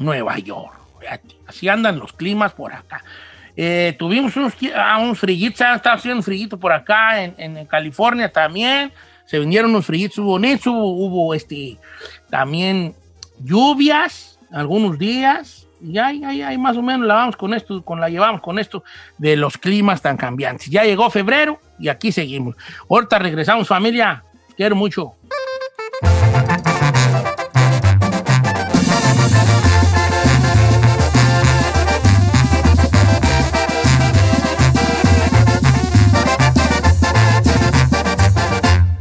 Nueva 0.00 0.38
York. 0.38 0.74
Fíjate, 1.00 1.36
así 1.46 1.68
andan 1.68 1.98
los 1.98 2.12
climas 2.12 2.52
por 2.52 2.72
acá. 2.72 3.02
Eh, 3.56 3.94
tuvimos 3.98 4.36
unos, 4.36 4.52
ah, 4.74 4.98
unos 5.00 5.18
frillitos, 5.18 5.60
ah, 5.62 5.76
estaba 5.76 5.96
haciendo 5.96 6.18
un 6.18 6.22
frillito 6.22 6.58
por 6.58 6.72
acá 6.72 7.22
en, 7.22 7.34
en 7.38 7.66
California 7.66 8.30
también. 8.30 8.92
Se 9.24 9.38
vinieron 9.38 9.70
unos 9.70 9.86
frillitos 9.86 10.24
bonitos, 10.24 10.66
hubo, 10.66 10.90
hubo 10.90 11.34
este, 11.34 11.78
también 12.28 12.94
lluvias 13.40 14.38
algunos 14.50 14.98
días. 14.98 15.65
Y 15.80 15.98
ahí, 15.98 16.24
ahí, 16.24 16.42
ahí 16.42 16.58
más 16.58 16.76
o 16.76 16.82
menos 16.82 17.06
la 17.06 17.14
vamos 17.14 17.36
con 17.36 17.52
esto, 17.54 17.82
con 17.82 18.00
la 18.00 18.08
llevamos 18.08 18.40
con 18.40 18.58
esto 18.58 18.82
de 19.18 19.36
los 19.36 19.58
climas 19.58 20.00
tan 20.00 20.16
cambiantes. 20.16 20.68
Ya 20.68 20.84
llegó 20.84 21.10
febrero 21.10 21.58
y 21.78 21.88
aquí 21.88 22.12
seguimos. 22.12 22.56
Ahorita 22.88 23.18
regresamos, 23.18 23.68
familia. 23.68 24.24
Quiero 24.56 24.74
mucho. 24.74 25.14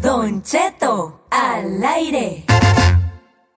Don 0.01 0.41
Cheto 0.43 1.21
al 1.31 1.83
aire. 1.83 2.45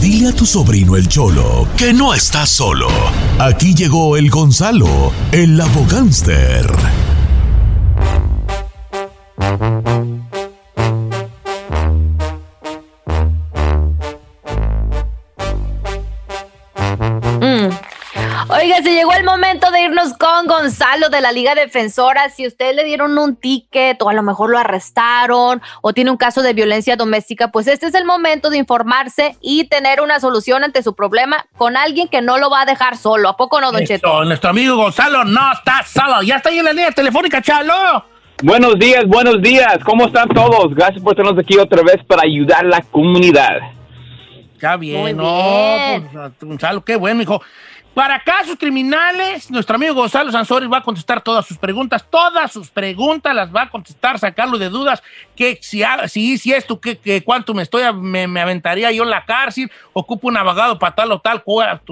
Dile 0.00 0.28
a 0.28 0.32
tu 0.32 0.46
sobrino 0.46 0.96
el 0.96 1.08
Cholo 1.08 1.66
que 1.76 1.92
no 1.92 2.14
está 2.14 2.46
solo. 2.46 2.88
Aquí 3.38 3.74
llegó 3.74 4.16
el 4.16 4.30
Gonzalo, 4.30 5.12
el 5.32 5.60
abogánster. 5.60 6.66
El 19.18 19.24
momento 19.24 19.72
de 19.72 19.82
irnos 19.82 20.14
con 20.16 20.46
Gonzalo 20.46 21.08
de 21.08 21.20
la 21.20 21.32
Liga 21.32 21.56
Defensora. 21.56 22.28
Si 22.28 22.46
usted 22.46 22.76
le 22.76 22.84
dieron 22.84 23.18
un 23.18 23.34
ticket 23.34 24.00
o 24.00 24.08
a 24.08 24.12
lo 24.12 24.22
mejor 24.22 24.50
lo 24.50 24.58
arrestaron 24.58 25.60
o 25.82 25.92
tiene 25.92 26.12
un 26.12 26.16
caso 26.16 26.40
de 26.40 26.52
violencia 26.52 26.94
doméstica, 26.94 27.50
pues 27.50 27.66
este 27.66 27.86
es 27.86 27.94
el 27.94 28.04
momento 28.04 28.48
de 28.48 28.58
informarse 28.58 29.36
y 29.40 29.64
tener 29.64 30.00
una 30.00 30.20
solución 30.20 30.62
ante 30.62 30.84
su 30.84 30.94
problema 30.94 31.46
con 31.56 31.76
alguien 31.76 32.06
que 32.06 32.22
no 32.22 32.38
lo 32.38 32.48
va 32.48 32.62
a 32.62 32.66
dejar 32.66 32.96
solo. 32.96 33.28
¿A 33.28 33.36
poco 33.36 33.60
no, 33.60 33.72
Don 33.72 33.84
Cheto? 33.84 34.24
Nuestro 34.24 34.50
amigo 34.50 34.76
Gonzalo 34.76 35.24
no 35.24 35.52
está 35.52 35.82
solo. 35.84 36.22
Ya 36.22 36.36
está 36.36 36.50
ahí 36.50 36.60
en 36.60 36.66
la 36.66 36.72
línea 36.72 36.92
telefónica, 36.92 37.42
chalo. 37.42 37.74
Buenos 38.44 38.78
días, 38.78 39.04
buenos 39.04 39.42
días. 39.42 39.78
¿Cómo 39.84 40.06
están 40.06 40.28
todos? 40.28 40.72
Gracias 40.76 41.02
por 41.02 41.16
tenernos 41.16 41.42
aquí 41.42 41.58
otra 41.58 41.82
vez 41.82 42.04
para 42.06 42.22
ayudar 42.22 42.60
a 42.60 42.68
la 42.68 42.82
comunidad. 42.82 43.58
Ya 44.60 44.76
bien, 44.76 45.00
Muy 45.00 45.12
no, 45.12 45.24
bien. 45.24 46.08
pues, 46.12 46.32
Gonzalo, 46.40 46.84
qué 46.84 46.94
bueno, 46.96 47.22
hijo. 47.22 47.42
Para 47.98 48.22
casos 48.22 48.54
criminales, 48.56 49.50
nuestro 49.50 49.74
amigo 49.74 49.92
Gonzalo 49.92 50.30
Sansores 50.30 50.70
va 50.70 50.78
a 50.78 50.82
contestar 50.84 51.20
todas 51.20 51.44
sus 51.44 51.58
preguntas. 51.58 52.06
Todas 52.08 52.52
sus 52.52 52.70
preguntas 52.70 53.34
las 53.34 53.52
va 53.52 53.62
a 53.62 53.70
contestar, 53.70 54.20
sacarlo 54.20 54.56
de 54.56 54.68
dudas. 54.68 55.02
Que 55.34 55.58
si, 55.60 55.82
si, 56.06 56.38
si 56.38 56.52
esto, 56.52 56.80
que, 56.80 56.96
que 56.96 57.24
cuánto 57.24 57.54
me 57.54 57.64
estoy, 57.64 57.92
me, 57.92 58.40
aventaría 58.40 58.92
yo 58.92 59.02
en 59.02 59.10
la 59.10 59.24
cárcel, 59.24 59.68
ocupo 59.94 60.28
un 60.28 60.36
abogado 60.36 60.78
para 60.78 60.94
tal 60.94 61.10
o 61.10 61.18
tal, 61.18 61.42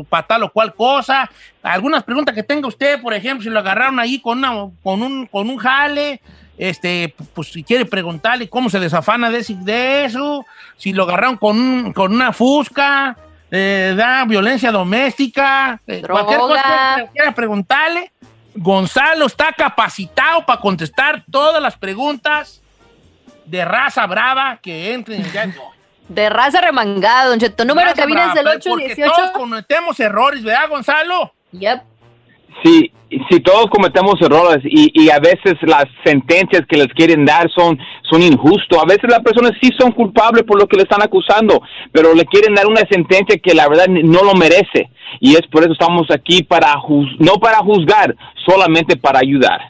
para 0.09 0.27
tal 0.29 0.45
o 0.45 0.53
cual 0.53 0.75
cosa. 0.77 1.29
Algunas 1.61 2.05
preguntas 2.05 2.37
que 2.37 2.45
tenga 2.45 2.69
usted, 2.69 3.03
por 3.03 3.13
ejemplo, 3.13 3.43
si 3.43 3.51
lo 3.51 3.59
agarraron 3.59 3.99
ahí 3.99 4.21
con, 4.21 4.45
un, 4.45 5.27
con 5.27 5.51
un 5.51 5.57
jale, 5.57 6.21
este, 6.57 7.17
pues 7.35 7.49
si 7.49 7.65
quiere 7.65 7.85
preguntarle 7.85 8.49
cómo 8.49 8.71
se 8.71 8.79
desafana 8.79 9.29
de, 9.29 9.45
de 9.45 10.05
eso, 10.05 10.47
si 10.77 10.93
lo 10.93 11.03
agarraron 11.03 11.37
con, 11.37 11.93
con 11.93 12.15
una 12.15 12.33
fusca, 12.33 13.17
eh, 13.57 13.95
da 13.97 14.25
violencia 14.25 14.71
doméstica, 14.71 15.81
eh, 15.87 16.03
cualquier 16.03 16.39
cosa 16.39 16.97
que 16.99 17.07
quiera 17.13 17.33
preguntarle. 17.33 18.13
Gonzalo 18.55 19.27
está 19.27 19.53
capacitado 19.53 20.47
para 20.47 20.61
contestar 20.61 21.25
todas 21.31 21.63
las 21.63 21.77
preguntas 21.77 22.63
de 23.45 23.65
raza 23.65 24.07
brava 24.07 24.59
que 24.63 24.93
entren 24.93 25.21
en 25.21 25.27
el 25.27 25.33
día 25.33 25.55
de 26.09 26.29
raza 26.31 26.61
remangada, 26.61 27.27
Don 27.27 27.39
Cheto. 27.39 27.65
Número 27.65 27.91
de 27.91 27.95
cabina 27.97 28.33
es 28.33 28.37
el 28.39 28.45
porque 28.45 28.95
Todos 28.97 29.19
818. 29.19 29.33
cometemos 29.33 30.01
errores, 30.01 30.43
¿verdad, 30.43 30.69
Gonzalo? 30.69 31.33
Yep. 31.53 31.83
Sí, 32.63 32.91
sí, 33.31 33.41
todos 33.41 33.67
cometemos 33.71 34.15
errores 34.21 34.59
y, 34.65 34.91
y 35.01 35.11
a 35.11 35.19
veces 35.19 35.55
las 35.63 35.85
sentencias 36.05 36.63
que 36.69 36.77
les 36.77 36.89
quieren 36.89 37.25
dar 37.25 37.49
son, 37.55 37.79
son 38.11 38.23
injustos. 38.23 38.79
A 38.83 38.87
veces 38.87 39.05
las 39.09 39.21
personas 39.21 39.53
sí 39.61 39.71
son 39.79 39.93
culpables 39.93 40.43
por 40.45 40.59
lo 40.61 40.67
que 40.67 40.77
le 40.77 40.83
están 40.85 41.03
acusando, 41.03 41.61
pero 41.93 42.15
le 42.15 42.25
quieren 42.25 42.55
dar 42.55 42.67
una 42.67 42.83
sentencia 42.91 43.39
que 43.39 43.55
la 43.55 43.69
verdad 43.69 43.87
no 43.89 44.23
lo 44.25 44.35
merece. 44.35 44.91
Y 45.21 45.35
es 45.35 45.43
por 45.51 45.63
eso 45.63 45.73
estamos 45.73 46.11
aquí 46.11 46.43
para 46.43 46.73
juz- 46.81 47.17
no 47.19 47.35
para 47.35 47.59
juzgar, 47.59 48.17
solamente 48.45 48.97
para 48.97 49.21
ayudar. 49.21 49.61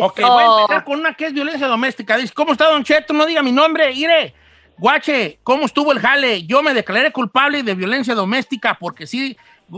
Ok, 0.00 0.20
voy 0.20 0.42
a 0.42 0.60
empezar 0.62 0.84
con 0.84 1.00
una 1.00 1.14
que 1.14 1.26
es 1.26 1.32
violencia 1.32 1.66
doméstica. 1.66 2.16
Dice, 2.16 2.32
¿cómo 2.34 2.52
está 2.52 2.70
Don 2.70 2.84
Cheto? 2.84 3.12
No 3.14 3.24
diga 3.26 3.42
mi 3.42 3.52
nombre. 3.52 3.92
Ire, 3.92 4.34
guache, 4.78 5.38
¿cómo 5.42 5.64
estuvo 5.64 5.92
el 5.92 5.98
jale? 5.98 6.44
Yo 6.46 6.62
me 6.62 6.74
declaré 6.74 7.10
culpable 7.10 7.62
de 7.62 7.74
violencia 7.74 8.14
doméstica 8.14 8.76
porque 8.78 9.06
sí 9.06 9.36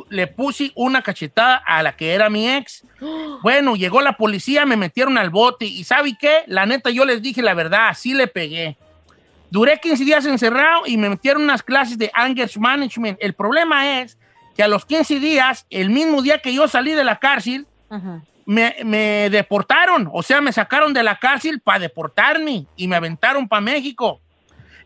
le 0.08 0.26
puse 0.26 0.72
una 0.74 1.02
cachetada 1.02 1.56
a 1.66 1.82
la 1.82 1.96
que 1.96 2.14
era 2.14 2.30
mi 2.30 2.48
ex. 2.48 2.84
Bueno, 3.42 3.76
llegó 3.76 4.00
la 4.00 4.16
policía, 4.16 4.66
me 4.66 4.76
metieron 4.76 5.18
al 5.18 5.30
bote 5.30 5.64
y 5.64 5.84
¿sabe 5.84 6.16
qué? 6.18 6.42
La 6.46 6.66
neta, 6.66 6.90
yo 6.90 7.04
les 7.04 7.22
dije 7.22 7.42
la 7.42 7.54
verdad, 7.54 7.92
sí 7.96 8.14
le 8.14 8.26
pegué. 8.26 8.76
Duré 9.50 9.80
15 9.80 10.04
días 10.04 10.24
encerrado 10.26 10.82
y 10.86 10.96
me 10.96 11.08
metieron 11.08 11.42
unas 11.42 11.62
clases 11.62 11.98
de 11.98 12.10
anger 12.14 12.48
management. 12.58 13.18
El 13.20 13.34
problema 13.34 14.00
es 14.00 14.16
que 14.56 14.62
a 14.62 14.68
los 14.68 14.84
15 14.84 15.18
días, 15.18 15.66
el 15.70 15.90
mismo 15.90 16.22
día 16.22 16.38
que 16.38 16.54
yo 16.54 16.68
salí 16.68 16.92
de 16.92 17.02
la 17.02 17.18
cárcel, 17.18 17.66
me, 18.46 18.76
me 18.84 19.28
deportaron, 19.30 20.08
o 20.12 20.22
sea, 20.22 20.40
me 20.40 20.52
sacaron 20.52 20.92
de 20.92 21.02
la 21.02 21.18
cárcel 21.18 21.60
para 21.60 21.80
deportarme 21.80 22.66
y 22.76 22.86
me 22.86 22.94
aventaron 22.94 23.48
para 23.48 23.60
México. 23.60 24.20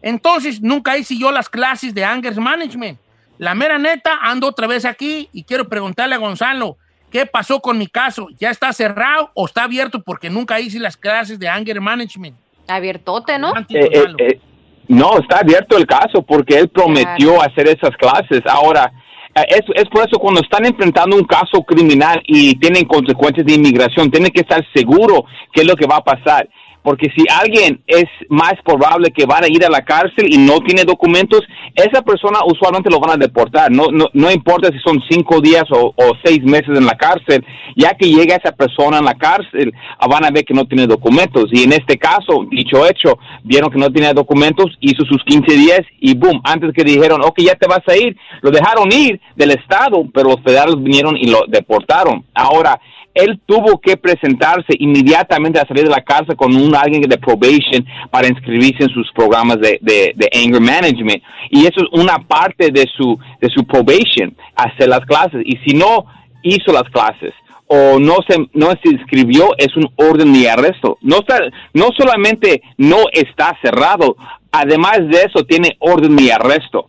Entonces, 0.00 0.60
nunca 0.60 0.96
hice 0.96 1.16
yo 1.18 1.30
las 1.30 1.48
clases 1.48 1.94
de 1.94 2.04
anger 2.04 2.34
management. 2.38 2.98
La 3.38 3.54
mera 3.54 3.78
neta, 3.78 4.18
ando 4.22 4.48
otra 4.48 4.66
vez 4.66 4.84
aquí 4.84 5.28
y 5.32 5.44
quiero 5.44 5.68
preguntarle 5.68 6.14
a 6.14 6.18
Gonzalo, 6.18 6.76
¿qué 7.10 7.26
pasó 7.26 7.60
con 7.60 7.78
mi 7.78 7.88
caso? 7.88 8.28
¿Ya 8.38 8.50
está 8.50 8.72
cerrado 8.72 9.30
o 9.34 9.46
está 9.46 9.64
abierto 9.64 10.02
porque 10.02 10.30
nunca 10.30 10.60
hice 10.60 10.78
las 10.78 10.96
clases 10.96 11.38
de 11.38 11.48
anger 11.48 11.80
management? 11.80 12.36
Abiertote, 12.68 13.38
¿no? 13.38 13.52
Eh, 13.56 13.64
eh, 13.70 14.04
eh, 14.18 14.40
no, 14.88 15.18
está 15.18 15.38
abierto 15.38 15.76
el 15.76 15.86
caso 15.86 16.22
porque 16.22 16.58
él 16.58 16.68
prometió 16.68 17.42
hacer 17.42 17.68
esas 17.68 17.96
clases. 17.96 18.40
Ahora, 18.46 18.92
es, 19.48 19.62
es 19.74 19.84
por 19.90 20.06
eso 20.06 20.18
cuando 20.18 20.40
están 20.40 20.64
enfrentando 20.64 21.16
un 21.16 21.24
caso 21.24 21.62
criminal 21.64 22.22
y 22.26 22.54
tienen 22.56 22.84
consecuencias 22.84 23.44
de 23.44 23.54
inmigración, 23.54 24.10
tienen 24.10 24.30
que 24.30 24.40
estar 24.40 24.64
seguro 24.72 25.24
qué 25.52 25.62
es 25.62 25.66
lo 25.66 25.74
que 25.74 25.86
va 25.86 25.96
a 25.96 26.04
pasar. 26.04 26.48
Porque 26.84 27.10
si 27.16 27.24
alguien 27.40 27.82
es 27.86 28.04
más 28.28 28.52
probable 28.62 29.10
que 29.10 29.24
van 29.24 29.42
a 29.42 29.48
ir 29.48 29.64
a 29.64 29.70
la 29.70 29.80
cárcel 29.80 30.26
y 30.28 30.36
no 30.36 30.60
tiene 30.60 30.84
documentos, 30.84 31.40
esa 31.74 32.02
persona 32.02 32.40
usualmente 32.44 32.90
lo 32.90 33.00
van 33.00 33.12
a 33.12 33.16
deportar. 33.16 33.70
No, 33.70 33.86
no, 33.90 34.08
no 34.12 34.30
importa 34.30 34.68
si 34.68 34.78
son 34.80 35.00
cinco 35.08 35.40
días 35.40 35.64
o, 35.70 35.94
seis 36.22 36.42
meses 36.44 36.76
en 36.76 36.84
la 36.84 36.94
cárcel, 36.94 37.42
ya 37.74 37.94
que 37.94 38.10
llega 38.10 38.36
esa 38.36 38.52
persona 38.52 38.98
en 38.98 39.06
la 39.06 39.14
cárcel, 39.14 39.72
ah, 39.98 40.06
van 40.06 40.26
a 40.26 40.30
ver 40.30 40.44
que 40.44 40.52
no 40.52 40.66
tiene 40.66 40.86
documentos. 40.86 41.46
Y 41.52 41.62
en 41.62 41.72
este 41.72 41.96
caso, 41.96 42.44
dicho 42.50 42.86
hecho, 42.86 43.18
vieron 43.42 43.70
que 43.70 43.78
no 43.78 43.90
tenía 43.90 44.12
documentos, 44.12 44.66
hizo 44.80 45.06
sus 45.06 45.24
15 45.24 45.56
días 45.56 45.80
y 46.00 46.14
boom, 46.14 46.38
antes 46.44 46.72
que 46.74 46.84
dijeron, 46.84 47.22
ok, 47.24 47.40
ya 47.40 47.54
te 47.54 47.66
vas 47.66 47.82
a 47.88 47.96
ir, 47.96 48.14
lo 48.42 48.50
dejaron 48.50 48.92
ir 48.92 49.18
del 49.36 49.52
Estado, 49.52 50.04
pero 50.12 50.28
los 50.28 50.42
federales 50.42 50.76
vinieron 50.76 51.16
y 51.16 51.28
lo 51.28 51.44
deportaron. 51.48 52.26
Ahora, 52.34 52.78
él 53.14 53.40
tuvo 53.46 53.80
que 53.80 53.96
presentarse 53.96 54.74
inmediatamente 54.78 55.60
a 55.60 55.66
salir 55.66 55.84
de 55.84 55.90
la 55.90 56.02
casa 56.02 56.34
con 56.34 56.54
un 56.54 56.74
alguien 56.74 57.02
de 57.02 57.16
probation 57.16 57.86
para 58.10 58.26
inscribirse 58.26 58.82
en 58.84 58.90
sus 58.90 59.10
programas 59.12 59.60
de, 59.60 59.78
de, 59.80 60.28
anger 60.34 60.60
management. 60.60 61.22
Y 61.50 61.62
eso 61.62 61.76
es 61.76 61.88
una 61.92 62.18
parte 62.18 62.70
de 62.70 62.86
su, 62.96 63.16
de 63.40 63.48
su 63.50 63.64
probation, 63.64 64.36
hacer 64.56 64.88
las 64.88 65.00
clases. 65.06 65.42
Y 65.44 65.56
si 65.58 65.76
no 65.76 66.06
hizo 66.42 66.72
las 66.72 66.84
clases 66.90 67.32
o 67.66 67.98
no 67.98 68.16
se, 68.28 68.36
no 68.52 68.70
se 68.82 68.90
inscribió, 68.90 69.50
es 69.58 69.74
un 69.76 69.88
orden 69.96 70.32
de 70.32 70.50
arresto. 70.50 70.98
No, 71.00 71.18
está, 71.18 71.38
no 71.72 71.88
solamente 71.96 72.62
no 72.78 73.04
está 73.12 73.56
cerrado, 73.62 74.16
además 74.50 74.98
de 75.08 75.22
eso 75.22 75.44
tiene 75.44 75.76
orden 75.78 76.16
de 76.16 76.32
arresto. 76.32 76.88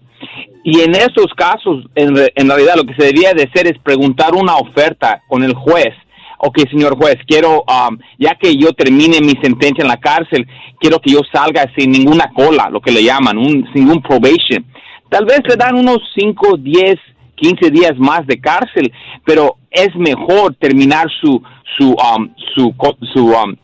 Y 0.63 0.81
en 0.81 0.95
esos 0.95 1.27
casos, 1.35 1.85
en, 1.93 2.17
en 2.35 2.49
realidad, 2.49 2.73
lo 2.75 2.85
que 2.85 2.95
se 2.95 3.05
debía 3.05 3.33
de 3.33 3.43
hacer 3.43 3.67
es 3.67 3.77
preguntar 3.77 4.33
una 4.33 4.57
oferta 4.57 5.21
con 5.27 5.43
el 5.43 5.53
juez. 5.53 5.93
Ok, 6.37 6.59
señor 6.69 6.97
juez, 6.97 7.17
quiero, 7.27 7.63
um, 7.63 7.97
ya 8.17 8.35
que 8.35 8.55
yo 8.55 8.71
termine 8.73 9.19
mi 9.21 9.33
sentencia 9.41 9.81
en 9.81 9.87
la 9.87 9.97
cárcel, 9.97 10.47
quiero 10.79 10.99
que 10.99 11.11
yo 11.11 11.21
salga 11.31 11.71
sin 11.77 11.91
ninguna 11.91 12.31
cola, 12.33 12.69
lo 12.69 12.81
que 12.81 12.91
le 12.91 13.03
llaman, 13.03 13.37
un, 13.37 13.67
sin 13.73 13.85
ningún 13.85 14.01
probation. 14.01 14.65
Tal 15.09 15.25
vez 15.25 15.41
le 15.47 15.55
dan 15.55 15.75
unos 15.75 15.99
5, 16.15 16.57
10, 16.57 16.95
15 17.35 17.69
días 17.71 17.93
más 17.97 18.25
de 18.27 18.39
cárcel, 18.39 18.91
pero 19.23 19.57
es 19.71 19.95
mejor 19.95 20.55
terminar 20.55 21.07
su, 21.21 21.41
su, 21.77 21.91
um, 21.91 22.29
su, 22.53 22.73
su, 23.13 23.27
um, 23.27 23.55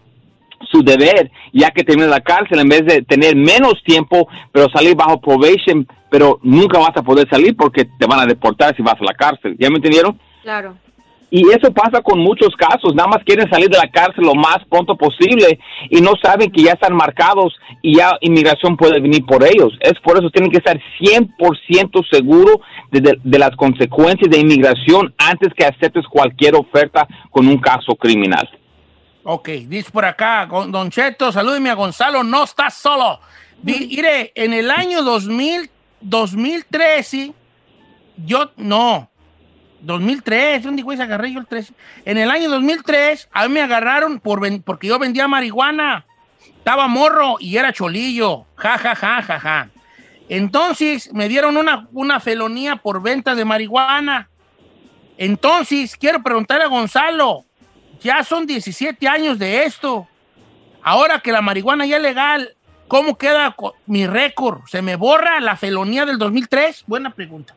su 0.71 0.83
deber, 0.83 1.31
ya 1.53 1.71
que 1.71 1.83
termina 1.83 2.07
la 2.07 2.21
cárcel, 2.21 2.59
en 2.59 2.69
vez 2.69 2.85
de 2.85 3.01
tener 3.01 3.35
menos 3.35 3.81
tiempo, 3.83 4.27
pero 4.51 4.67
salir 4.73 4.95
bajo 4.95 5.19
probation, 5.19 5.87
pero 6.09 6.39
nunca 6.43 6.79
vas 6.79 6.95
a 6.95 7.03
poder 7.03 7.27
salir 7.29 7.55
porque 7.55 7.85
te 7.85 8.05
van 8.05 8.19
a 8.19 8.25
deportar 8.25 8.75
si 8.75 8.81
vas 8.81 8.95
a 8.99 9.03
la 9.03 9.13
cárcel. 9.13 9.55
¿Ya 9.59 9.69
me 9.69 9.77
entendieron? 9.77 10.19
Claro. 10.43 10.75
Y 11.33 11.47
eso 11.49 11.71
pasa 11.73 12.01
con 12.01 12.19
muchos 12.19 12.49
casos, 12.57 12.93
nada 12.93 13.07
más 13.07 13.23
quieren 13.25 13.49
salir 13.49 13.69
de 13.69 13.77
la 13.77 13.89
cárcel 13.89 14.25
lo 14.25 14.35
más 14.35 14.57
pronto 14.69 14.97
posible 14.97 15.57
y 15.89 16.01
no 16.01 16.11
saben 16.21 16.51
que 16.51 16.61
ya 16.63 16.73
están 16.73 16.93
marcados 16.93 17.53
y 17.81 17.95
ya 17.95 18.11
inmigración 18.19 18.75
puede 18.75 18.99
venir 18.99 19.25
por 19.25 19.41
ellos. 19.45 19.71
Es 19.79 19.93
por 20.03 20.17
eso 20.17 20.29
tienen 20.29 20.51
que 20.51 20.57
estar 20.57 20.77
100% 20.99 22.05
seguros 22.11 22.57
de, 22.91 22.99
de- 22.99 23.19
de 23.23 23.39
las 23.39 23.55
consecuencias 23.55 24.29
de 24.29 24.39
inmigración 24.39 25.13
antes 25.17 25.53
que 25.55 25.63
aceptes 25.63 26.05
cualquier 26.09 26.55
oferta 26.55 27.07
con 27.29 27.47
un 27.47 27.59
caso 27.59 27.95
criminal. 27.95 28.49
Ok, 29.23 29.47
dice 29.67 29.89
por 29.89 30.03
acá, 30.03 30.45
Don 30.49 30.89
Cheto, 30.89 31.31
salúdeme 31.31 31.69
a 31.69 31.75
Gonzalo, 31.75 32.23
no 32.25 32.43
estás 32.43 32.73
solo. 32.73 33.19
Mire, 33.63 34.33
en 34.35 34.51
el 34.51 34.69
año 34.69 35.01
2000, 35.03 35.69
2013, 36.01 37.31
yo, 38.25 38.51
no, 38.57 39.10
2003, 39.81 40.63
¿dónde 40.63 40.83
güey 40.83 40.99
agarré 41.01 41.33
yo 41.33 41.39
el 41.39 41.47
13? 41.47 41.73
En 42.05 42.17
el 42.17 42.29
año 42.31 42.49
2003, 42.49 43.29
a 43.31 43.47
mí 43.47 43.53
me 43.53 43.61
agarraron 43.61 44.19
por 44.19 44.41
porque 44.63 44.87
yo 44.87 44.99
vendía 44.99 45.27
marihuana. 45.27 46.05
Estaba 46.57 46.87
morro 46.87 47.37
y 47.39 47.57
era 47.57 47.73
cholillo. 47.73 48.45
Ja, 48.55 48.77
ja, 48.77 48.95
ja, 48.95 49.21
ja, 49.21 49.39
ja. 49.39 49.69
Entonces 50.29 51.11
me 51.13 51.27
dieron 51.27 51.57
una, 51.57 51.87
una 51.91 52.19
felonía 52.19 52.77
por 52.77 53.01
venta 53.01 53.35
de 53.35 53.45
marihuana. 53.45 54.29
Entonces, 55.17 55.97
quiero 55.97 56.23
preguntarle 56.23 56.63
a 56.63 56.67
Gonzalo, 56.67 57.45
ya 58.01 58.23
son 58.23 58.45
17 58.45 59.07
años 59.07 59.37
de 59.37 59.65
esto. 59.65 60.07
Ahora 60.83 61.19
que 61.19 61.31
la 61.31 61.41
marihuana 61.41 61.85
ya 61.85 61.97
es 61.97 62.03
legal, 62.03 62.55
¿cómo 62.87 63.17
queda 63.17 63.55
mi 63.85 64.07
récord? 64.07 64.61
¿Se 64.67 64.81
me 64.81 64.95
borra 64.95 65.39
la 65.39 65.57
felonía 65.57 66.05
del 66.05 66.17
2003? 66.17 66.85
Buena 66.87 67.11
pregunta. 67.11 67.55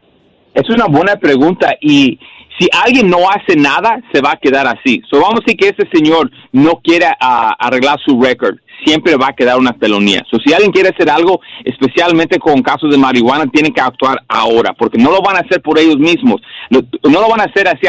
Es 0.54 0.70
una 0.70 0.86
buena 0.86 1.16
pregunta 1.16 1.76
y 1.80 2.18
si 2.58 2.68
alguien 2.84 3.10
no 3.10 3.28
hace 3.28 3.56
nada, 3.56 4.00
se 4.12 4.20
va 4.20 4.32
a 4.32 4.36
quedar 4.36 4.66
así. 4.66 5.02
So, 5.10 5.20
vamos 5.20 5.40
a 5.40 5.44
decir 5.44 5.56
que 5.56 5.68
ese 5.68 5.88
señor 5.92 6.30
no 6.52 6.80
quiere 6.82 7.06
ah, 7.20 7.56
arreglar 7.58 7.98
su 8.04 8.20
récord. 8.20 8.58
Siempre 8.84 9.16
va 9.16 9.28
a 9.28 9.32
quedar 9.32 9.58
una 9.58 9.74
felonía. 9.74 10.24
So, 10.30 10.38
si 10.38 10.52
alguien 10.52 10.72
quiere 10.72 10.90
hacer 10.90 11.10
algo, 11.10 11.40
especialmente 11.64 12.38
con 12.38 12.62
casos 12.62 12.90
de 12.90 12.98
marihuana, 12.98 13.46
tienen 13.46 13.72
que 13.72 13.80
actuar 13.80 14.22
ahora, 14.28 14.72
porque 14.72 14.98
no 14.98 15.10
lo 15.10 15.20
van 15.20 15.36
a 15.36 15.40
hacer 15.40 15.60
por 15.60 15.78
ellos 15.78 15.98
mismos. 15.98 16.40
No 16.70 17.20
lo 17.20 17.28
van 17.28 17.40
a 17.40 17.44
hacer 17.44 17.68
así 17.68 17.86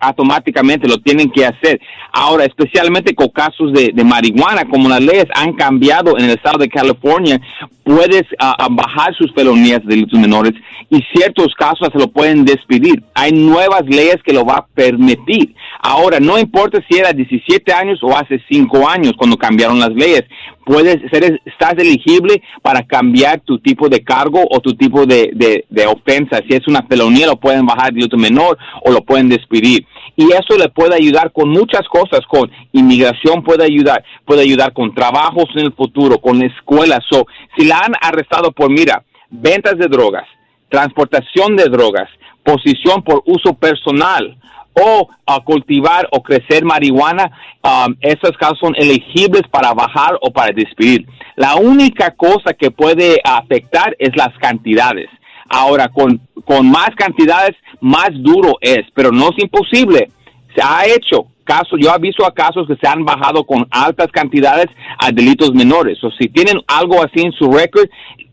automáticamente, 0.00 0.88
lo 0.88 0.98
tienen 0.98 1.30
que 1.30 1.46
hacer. 1.46 1.80
Ahora, 2.12 2.44
especialmente 2.44 3.14
con 3.14 3.28
casos 3.28 3.72
de, 3.72 3.90
de 3.92 4.04
marihuana, 4.04 4.64
como 4.64 4.88
las 4.88 5.00
leyes 5.00 5.26
han 5.34 5.52
cambiado 5.54 6.18
en 6.18 6.24
el 6.24 6.30
estado 6.30 6.58
de 6.58 6.68
California, 6.68 7.40
puedes 7.84 8.24
ah, 8.38 8.56
ah, 8.58 8.68
bajar 8.70 9.14
sus 9.14 9.32
felonías 9.32 9.82
de 9.84 9.94
delitos 9.94 10.18
menores 10.18 10.52
y 10.90 11.02
ciertos 11.14 11.54
casos 11.54 11.88
se 11.92 11.98
lo 11.98 12.08
pueden 12.08 12.44
despedir. 12.44 13.02
Hay 13.14 13.32
nuevas 13.32 13.82
leyes 13.86 14.16
que 14.24 14.32
lo 14.32 14.44
va 14.44 14.56
a 14.56 14.66
permitir. 14.66 15.54
Ahora, 15.80 16.18
no 16.18 16.38
importa 16.38 16.80
si 16.88 16.98
era 16.98 17.12
17 17.12 17.72
años 17.72 18.00
o 18.02 18.16
hace 18.16 18.40
5 18.48 18.88
años 18.88 19.12
cuando 19.16 19.36
cambiaron 19.36 19.78
las 19.78 19.90
leyes, 19.90 20.23
puedes 20.64 20.98
ser, 21.10 21.40
estás 21.44 21.74
elegible 21.78 22.42
para 22.62 22.82
cambiar 22.82 23.40
tu 23.40 23.58
tipo 23.58 23.88
de 23.88 24.02
cargo 24.02 24.42
o 24.50 24.60
tu 24.60 24.74
tipo 24.74 25.06
de, 25.06 25.30
de, 25.68 25.86
ofensa. 25.86 26.40
Si 26.48 26.54
es 26.54 26.66
una 26.66 26.82
felonía, 26.82 27.26
lo 27.26 27.36
pueden 27.36 27.66
bajar 27.66 27.92
de 27.92 28.00
delito 28.00 28.16
menor 28.16 28.58
o 28.82 28.90
lo 28.90 29.02
pueden 29.02 29.28
despedir. 29.28 29.86
Y 30.16 30.26
eso 30.32 30.56
le 30.58 30.68
puede 30.68 30.94
ayudar 30.94 31.32
con 31.32 31.48
muchas 31.48 31.86
cosas, 31.88 32.20
con 32.28 32.50
inmigración 32.72 33.42
puede 33.42 33.64
ayudar, 33.64 34.04
puede 34.24 34.42
ayudar 34.42 34.72
con 34.72 34.94
trabajos 34.94 35.46
en 35.56 35.66
el 35.66 35.72
futuro, 35.72 36.18
con 36.18 36.42
escuelas. 36.42 37.00
So, 37.10 37.26
si 37.56 37.66
la 37.66 37.78
han 37.78 37.94
arrestado 38.00 38.52
por, 38.52 38.70
mira, 38.70 39.02
ventas 39.30 39.76
de 39.76 39.88
drogas, 39.88 40.26
transportación 40.68 41.56
de 41.56 41.64
drogas, 41.64 42.08
posición 42.44 43.02
por 43.02 43.22
uso 43.26 43.54
personal 43.54 44.36
o 44.74 45.08
a 45.26 45.40
cultivar 45.40 46.08
o 46.12 46.22
crecer 46.22 46.64
marihuana, 46.64 47.30
um, 47.62 47.94
esos 48.00 48.36
casos 48.38 48.58
son 48.60 48.74
elegibles 48.76 49.42
para 49.50 49.72
bajar 49.72 50.18
o 50.20 50.30
para 50.30 50.52
despedir. 50.52 51.06
La 51.36 51.56
única 51.56 52.10
cosa 52.12 52.52
que 52.52 52.70
puede 52.70 53.20
afectar 53.24 53.94
es 53.98 54.10
las 54.16 54.36
cantidades. 54.38 55.08
Ahora, 55.48 55.88
con, 55.88 56.20
con 56.44 56.70
más 56.70 56.90
cantidades, 56.96 57.56
más 57.80 58.10
duro 58.12 58.56
es, 58.60 58.82
pero 58.94 59.10
no 59.10 59.30
es 59.30 59.42
imposible. 59.42 60.10
Se 60.54 60.62
ha 60.62 60.86
hecho 60.86 61.26
casos, 61.44 61.78
yo 61.80 61.92
he 61.94 62.00
visto 62.00 62.24
a 62.26 62.32
casos 62.32 62.66
que 62.66 62.76
se 62.76 62.88
han 62.88 63.04
bajado 63.04 63.44
con 63.44 63.66
altas 63.70 64.08
cantidades 64.10 64.66
a 64.98 65.10
delitos 65.12 65.52
menores. 65.54 66.02
O 66.02 66.10
si 66.12 66.28
tienen 66.28 66.60
algo 66.66 67.02
así 67.02 67.20
en 67.20 67.32
su 67.32 67.50
récord, 67.50 67.88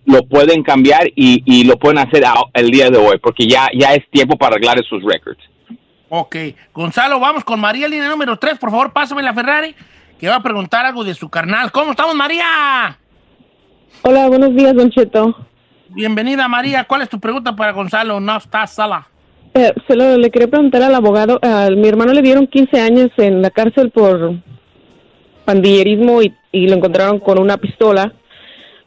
lo 0.05 0.23
pueden 0.23 0.63
cambiar 0.63 1.07
y, 1.15 1.43
y 1.45 1.63
lo 1.65 1.77
pueden 1.77 1.99
hacer 1.99 2.23
el 2.53 2.69
día 2.71 2.89
de 2.89 2.97
hoy, 2.97 3.17
porque 3.21 3.47
ya, 3.47 3.67
ya 3.77 3.93
es 3.93 4.09
tiempo 4.09 4.37
para 4.37 4.55
arreglar 4.55 4.79
esos 4.79 5.03
récords. 5.03 5.50
Ok, 6.13 6.35
Gonzalo, 6.73 7.21
vamos 7.21 7.45
con 7.45 7.57
María, 7.61 7.87
línea 7.87 8.09
número 8.09 8.37
3. 8.37 8.57
Por 8.59 8.69
favor, 8.69 8.91
pásame 8.91 9.23
la 9.23 9.33
Ferrari, 9.33 9.73
que 10.19 10.27
va 10.27 10.35
a 10.35 10.43
preguntar 10.43 10.85
algo 10.85 11.05
de 11.05 11.13
su 11.13 11.29
carnal. 11.29 11.71
¿Cómo 11.71 11.91
estamos, 11.91 12.13
María? 12.15 12.99
Hola, 14.01 14.27
buenos 14.27 14.53
días, 14.53 14.75
Don 14.75 14.91
Cheto. 14.91 15.33
Bienvenida, 15.87 16.49
María. 16.49 16.83
¿Cuál 16.83 17.03
es 17.03 17.09
tu 17.09 17.17
pregunta 17.17 17.55
para 17.55 17.71
Gonzalo? 17.71 18.19
No 18.19 18.35
está 18.35 18.67
sala. 18.67 19.07
Eh, 19.53 19.71
solo 19.87 20.17
le 20.17 20.29
quería 20.31 20.49
preguntar 20.49 20.83
al 20.83 20.95
abogado, 20.95 21.39
a 21.41 21.69
mi 21.69 21.87
hermano 21.87 22.11
le 22.11 22.21
dieron 22.21 22.45
15 22.45 22.81
años 22.81 23.09
en 23.15 23.41
la 23.41 23.49
cárcel 23.49 23.89
por 23.89 24.33
pandillerismo 25.45 26.21
y, 26.21 26.35
y 26.51 26.67
lo 26.67 26.75
encontraron 26.75 27.21
con 27.21 27.39
una 27.39 27.55
pistola. 27.55 28.11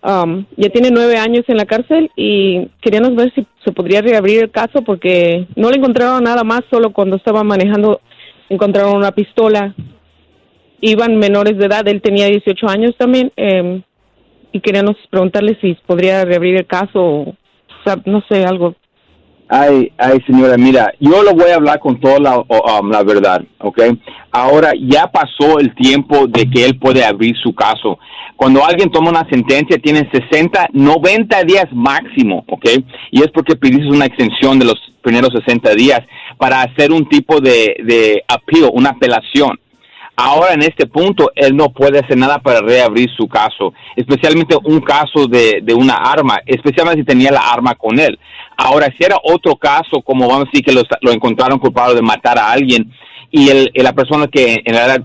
Um, 0.05 0.45
ya 0.59 0.69
tiene 0.69 0.91
nueve 0.91 1.17
años 1.17 1.45
en 1.49 1.57
la 1.57 1.65
cárcel 1.65 2.11
y 2.15 2.69
queríamos 2.83 3.15
ver 3.15 3.33
si 3.35 3.47
se 3.65 3.73
podría 3.73 4.03
reabrir 4.03 4.43
el 4.43 4.51
caso 4.51 4.83
porque 4.83 5.47
no 5.57 5.71
le 5.71 5.79
encontraron 5.79 6.23
nada 6.23 6.45
más, 6.45 6.61
solo 6.71 6.93
cuando 6.93 7.17
estaba 7.17 7.43
manejando 7.43 8.03
encontraron 8.51 8.97
una 8.97 9.13
pistola. 9.13 9.75
Iban 10.83 11.17
menores 11.17 11.57
de 11.57 11.65
edad, 11.65 11.89
él 11.89 12.03
tenía 12.03 12.27
18 12.27 12.69
años 12.69 12.95
también 12.99 13.33
eh, 13.39 13.81
y 14.53 14.61
queríamos 14.61 14.97
preguntarle 15.09 15.57
si 15.63 15.75
podría 15.87 16.23
reabrir 16.27 16.57
el 16.57 16.67
caso 16.67 17.01
o 17.01 17.37
sea, 17.85 17.97
no 18.05 18.23
sé, 18.29 18.45
algo. 18.45 18.75
Ay, 19.49 19.93
ay, 19.99 20.23
señora, 20.27 20.57
mira, 20.57 20.93
yo 21.01 21.23
lo 21.23 21.35
voy 21.35 21.51
a 21.51 21.57
hablar 21.57 21.79
con 21.79 22.01
toda 22.01 22.19
la, 22.19 22.39
um, 22.39 22.91
la 22.91 23.03
verdad, 23.03 23.43
¿ok? 23.59 23.79
Ahora 24.33 24.73
ya 24.81 25.07
pasó 25.07 25.59
el 25.59 25.75
tiempo 25.75 26.27
de 26.27 26.49
que 26.51 26.65
él 26.65 26.79
puede 26.79 27.05
abrir 27.05 27.37
su 27.37 27.55
caso. 27.55 27.99
Cuando 28.37 28.65
alguien 28.65 28.91
toma 28.91 29.11
una 29.11 29.29
sentencia, 29.29 29.79
tiene 29.79 30.09
60, 30.11 30.71
90 30.73 31.45
días 31.45 31.67
máximo, 31.73 32.45
¿ok? 32.49 32.65
Y 33.11 33.23
es 33.23 33.31
porque 33.33 33.55
pediste 33.55 33.87
una 33.87 34.07
extensión 34.07 34.59
de 34.59 34.65
los 34.65 34.77
primeros 35.03 35.31
60 35.33 35.75
días 35.75 36.01
para 36.39 36.63
hacer 36.63 36.91
un 36.91 37.09
tipo 37.09 37.41
de, 37.41 37.77
de 37.85 38.25
una 38.73 38.91
apelación. 38.91 39.59
Ahora 40.17 40.55
en 40.55 40.63
este 40.63 40.87
punto 40.87 41.31
él 41.35 41.57
no 41.57 41.71
puede 41.71 41.99
hacer 41.99 42.17
nada 42.17 42.39
para 42.39 42.61
reabrir 42.61 43.11
su 43.17 43.27
caso, 43.27 43.75
especialmente 43.97 44.57
un 44.63 44.81
caso 44.81 45.27
de, 45.27 45.61
de 45.63 45.75
una 45.75 45.95
arma, 45.95 46.41
especialmente 46.47 47.01
si 47.01 47.07
tenía 47.07 47.33
la 47.33 47.53
arma 47.53 47.75
con 47.75 47.99
él. 47.99 48.19
Ahora 48.57 48.87
si 48.97 49.05
era 49.05 49.17
otro 49.23 49.57
caso, 49.57 50.03
como 50.05 50.29
vamos 50.29 50.45
a 50.45 50.51
decir 50.51 50.65
que 50.65 50.73
lo, 50.73 50.83
lo 51.01 51.13
encontraron 51.13 51.59
culpable 51.59 51.97
de 51.97 52.03
matar 52.03 52.39
a 52.39 52.53
alguien 52.53 52.93
y 53.31 53.49
el, 53.49 53.71
la 53.75 53.93
persona 53.93 54.29
que 54.29 54.63
en 54.65 54.75
realidad 54.75 55.05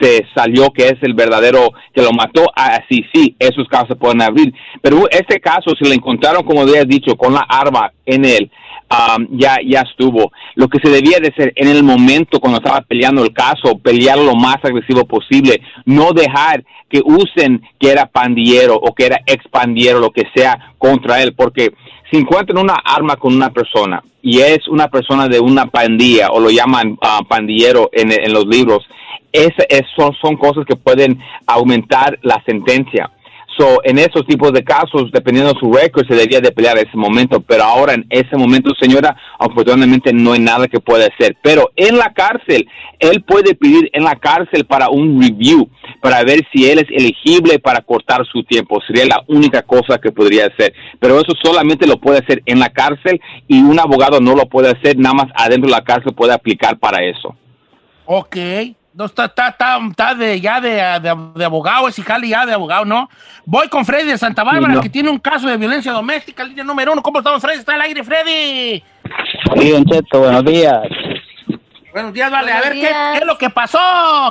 se 0.00 0.26
salió 0.34 0.70
que 0.70 0.86
es 0.88 0.96
el 1.02 1.14
verdadero 1.14 1.72
que 1.94 2.02
lo 2.02 2.12
mató, 2.12 2.50
así 2.54 3.04
sí, 3.14 3.36
esos 3.38 3.68
casos 3.68 3.88
se 3.88 3.96
pueden 3.96 4.22
abrir. 4.22 4.52
Pero 4.82 5.08
este 5.10 5.40
caso, 5.40 5.72
si 5.78 5.88
le 5.88 5.94
encontraron, 5.94 6.42
como 6.42 6.62
habías 6.62 6.86
dicho, 6.86 7.16
con 7.16 7.34
la 7.34 7.46
arma 7.48 7.92
en 8.04 8.24
él, 8.24 8.50
um, 8.90 9.26
ya, 9.38 9.58
ya 9.66 9.80
estuvo. 9.82 10.32
Lo 10.54 10.68
que 10.68 10.78
se 10.82 10.90
debía 10.90 11.18
de 11.20 11.28
hacer 11.28 11.52
en 11.56 11.68
el 11.68 11.82
momento 11.82 12.40
cuando 12.40 12.58
estaba 12.58 12.80
peleando 12.82 13.22
el 13.24 13.32
caso, 13.32 13.78
pelear 13.82 14.18
lo 14.18 14.34
más 14.34 14.56
agresivo 14.62 15.04
posible, 15.04 15.60
no 15.84 16.12
dejar 16.12 16.64
que 16.88 17.00
usen 17.04 17.62
que 17.80 17.90
era 17.90 18.06
pandillero 18.06 18.76
o 18.76 18.94
que 18.94 19.06
era 19.06 19.20
expandillero, 19.26 19.98
lo 19.98 20.10
que 20.10 20.24
sea, 20.34 20.74
contra 20.78 21.22
él, 21.22 21.34
porque 21.34 21.72
si 22.10 22.18
encuentran 22.18 22.58
una 22.62 22.74
arma 22.84 23.16
con 23.16 23.34
una 23.34 23.50
persona 23.50 24.02
y 24.22 24.38
es 24.40 24.68
una 24.68 24.86
persona 24.88 25.26
de 25.26 25.40
una 25.40 25.66
pandilla 25.66 26.28
o 26.30 26.38
lo 26.38 26.50
llaman 26.50 26.96
ah, 27.02 27.20
pandillero 27.28 27.90
en, 27.92 28.12
en 28.12 28.32
los 28.32 28.46
libros, 28.46 28.84
es, 29.32 29.50
es- 29.68 29.82
son, 29.96 30.14
son 30.22 30.36
cosas 30.36 30.64
que 30.64 30.76
pueden 30.76 31.18
aumentar 31.46 32.18
la 32.22 32.40
sentencia. 32.46 33.10
So, 33.58 33.80
en 33.84 33.98
esos 33.98 34.26
tipos 34.26 34.52
de 34.52 34.62
casos, 34.62 35.10
dependiendo 35.12 35.54
de 35.54 35.60
su 35.60 35.72
récord, 35.72 36.06
se 36.06 36.14
debería 36.14 36.40
de 36.40 36.52
pelear 36.52 36.76
ese 36.76 36.96
momento, 36.96 37.40
pero 37.40 37.64
ahora 37.64 37.94
en 37.94 38.04
ese 38.10 38.36
momento, 38.36 38.72
señora, 38.78 39.16
afortunadamente 39.38 40.12
no 40.12 40.32
hay 40.32 40.40
nada 40.40 40.68
que 40.68 40.78
pueda 40.78 41.06
hacer. 41.06 41.36
Pero 41.42 41.70
en 41.74 41.96
la 41.96 42.12
cárcel, 42.12 42.68
él 42.98 43.22
puede 43.22 43.54
pedir 43.54 43.88
en 43.94 44.04
la 44.04 44.16
cárcel 44.16 44.66
para 44.66 44.90
un 44.90 45.22
review, 45.22 45.68
para 46.02 46.22
ver 46.22 46.46
si 46.52 46.68
él 46.68 46.80
es 46.80 46.90
elegible 46.90 47.58
para 47.58 47.80
cortar 47.80 48.26
su 48.30 48.44
tiempo. 48.44 48.80
Sería 48.86 49.06
la 49.06 49.24
única 49.26 49.62
cosa 49.62 49.98
que 49.98 50.12
podría 50.12 50.46
hacer. 50.46 50.74
Pero 51.00 51.18
eso 51.18 51.32
solamente 51.42 51.86
lo 51.86 51.98
puede 51.98 52.18
hacer 52.18 52.42
en 52.44 52.58
la 52.58 52.68
cárcel 52.68 53.20
y 53.48 53.62
un 53.62 53.80
abogado 53.80 54.20
no 54.20 54.34
lo 54.34 54.46
puede 54.46 54.68
hacer, 54.68 54.98
nada 54.98 55.14
más 55.14 55.26
adentro 55.34 55.68
de 55.68 55.76
la 55.76 55.84
cárcel 55.84 56.14
puede 56.14 56.34
aplicar 56.34 56.78
para 56.78 57.02
eso. 57.02 57.34
Ok. 58.04 58.36
No, 58.96 59.04
está, 59.04 59.26
está, 59.26 59.48
está, 59.48 59.78
está 59.90 60.14
de, 60.14 60.40
ya 60.40 60.58
de, 60.58 60.70
de, 60.70 61.14
de 61.34 61.44
abogado, 61.44 61.86
es 61.86 62.02
Jali 62.02 62.30
ya 62.30 62.46
de 62.46 62.54
abogado, 62.54 62.86
¿no? 62.86 63.10
Voy 63.44 63.68
con 63.68 63.84
Freddy 63.84 64.08
de 64.08 64.16
Santa 64.16 64.42
Bárbara, 64.42 64.68
Sí, 64.72 64.76
no. 64.76 64.80
que 64.80 64.88
tiene 64.88 65.10
un 65.10 65.18
caso 65.18 65.46
de 65.48 65.58
violencia 65.58 65.92
doméstica, 65.92 66.42
línea 66.44 66.64
número 66.64 66.92
uno. 66.92 67.02
¿Cómo 67.02 67.18
estamos, 67.18 67.42
Freddy? 67.42 67.58
Está 67.58 67.74
al 67.74 67.82
aire, 67.82 68.02
Freddy. 68.02 68.82
Sí, 69.58 69.70
Don 69.70 69.84
Cheto, 69.84 70.20
buenos 70.20 70.44
días. 70.46 70.80
Buenos 71.92 72.12
días, 72.14 72.30
vale. 72.30 72.52
a 72.52 72.60
ver, 72.60 72.72
¿qué, 72.72 72.80
qué 73.12 73.18
es 73.20 73.26
lo 73.26 73.36
que 73.36 73.50
pasó? 73.50 73.78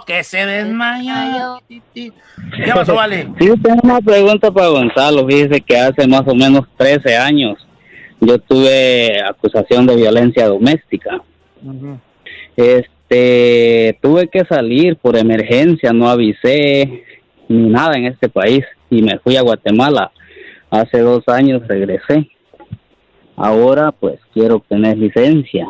Que 0.05 0.23
se 0.23 0.45
desmayó. 0.45 1.61
¿Qué 1.93 2.11
pasó, 2.73 2.95
vale? 2.95 3.27
Sí, 3.39 3.49
tengo 3.61 3.81
una 3.83 4.01
pregunta 4.01 4.49
para 4.51 4.67
Gonzalo. 4.67 5.27
Fíjese 5.27 5.61
que 5.61 5.77
hace 5.77 6.07
más 6.07 6.23
o 6.27 6.33
menos 6.33 6.65
13 6.77 7.15
años 7.17 7.57
yo 8.19 8.39
tuve 8.39 9.21
acusación 9.27 9.85
de 9.85 9.95
violencia 9.95 10.47
doméstica. 10.47 11.21
Este, 12.55 12.89
tuve 13.07 14.27
que 14.27 14.45
salir 14.49 14.97
por 14.97 15.17
emergencia, 15.17 15.93
no 15.93 16.09
avisé 16.09 17.03
ni 17.47 17.69
nada 17.69 17.95
en 17.95 18.05
este 18.05 18.29
país 18.29 18.63
y 18.89 19.01
me 19.01 19.19
fui 19.19 19.37
a 19.37 19.41
Guatemala. 19.41 20.11
Hace 20.69 20.99
dos 20.99 21.23
años 21.27 21.67
regresé. 21.67 22.29
Ahora 23.35 23.91
pues 23.91 24.19
quiero 24.33 24.55
obtener 24.55 24.97
licencia. 24.97 25.67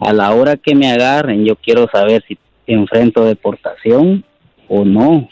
A 0.00 0.12
la 0.12 0.34
hora 0.34 0.56
que 0.56 0.74
me 0.74 0.90
agarren 0.90 1.44
yo 1.44 1.56
quiero 1.56 1.86
saber 1.92 2.24
si 2.26 2.38
enfrento 2.66 3.24
deportación 3.24 4.24
o 4.68 4.84
no, 4.84 5.28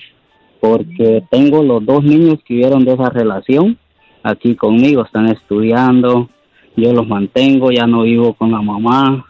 porque 0.60 1.22
tengo 1.30 1.62
los 1.62 1.84
dos 1.84 2.02
niños 2.02 2.38
que 2.44 2.54
vieron 2.54 2.84
de 2.84 2.94
esa 2.94 3.10
relación 3.10 3.78
aquí 4.22 4.56
conmigo, 4.56 5.04
están 5.04 5.28
estudiando, 5.28 6.28
yo 6.76 6.92
los 6.92 7.06
mantengo, 7.06 7.70
ya 7.70 7.86
no 7.86 8.02
vivo 8.02 8.34
con 8.34 8.50
la 8.50 8.60
mamá, 8.60 9.24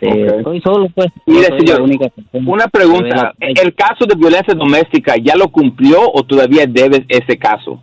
este, 0.00 0.36
estoy 0.38 0.60
solo 0.60 0.88
pues. 0.94 1.08
Mire, 1.26 1.46
señor, 1.58 1.82
única 1.82 2.08
Una 2.32 2.68
pregunta. 2.68 3.32
¿El 3.38 3.74
caso 3.74 4.06
de 4.06 4.14
violencia 4.14 4.54
doméstica 4.54 5.16
ya 5.16 5.36
lo 5.36 5.48
cumplió 5.48 6.00
o 6.12 6.22
todavía 6.22 6.66
debes 6.66 7.02
ese 7.08 7.36
caso? 7.38 7.82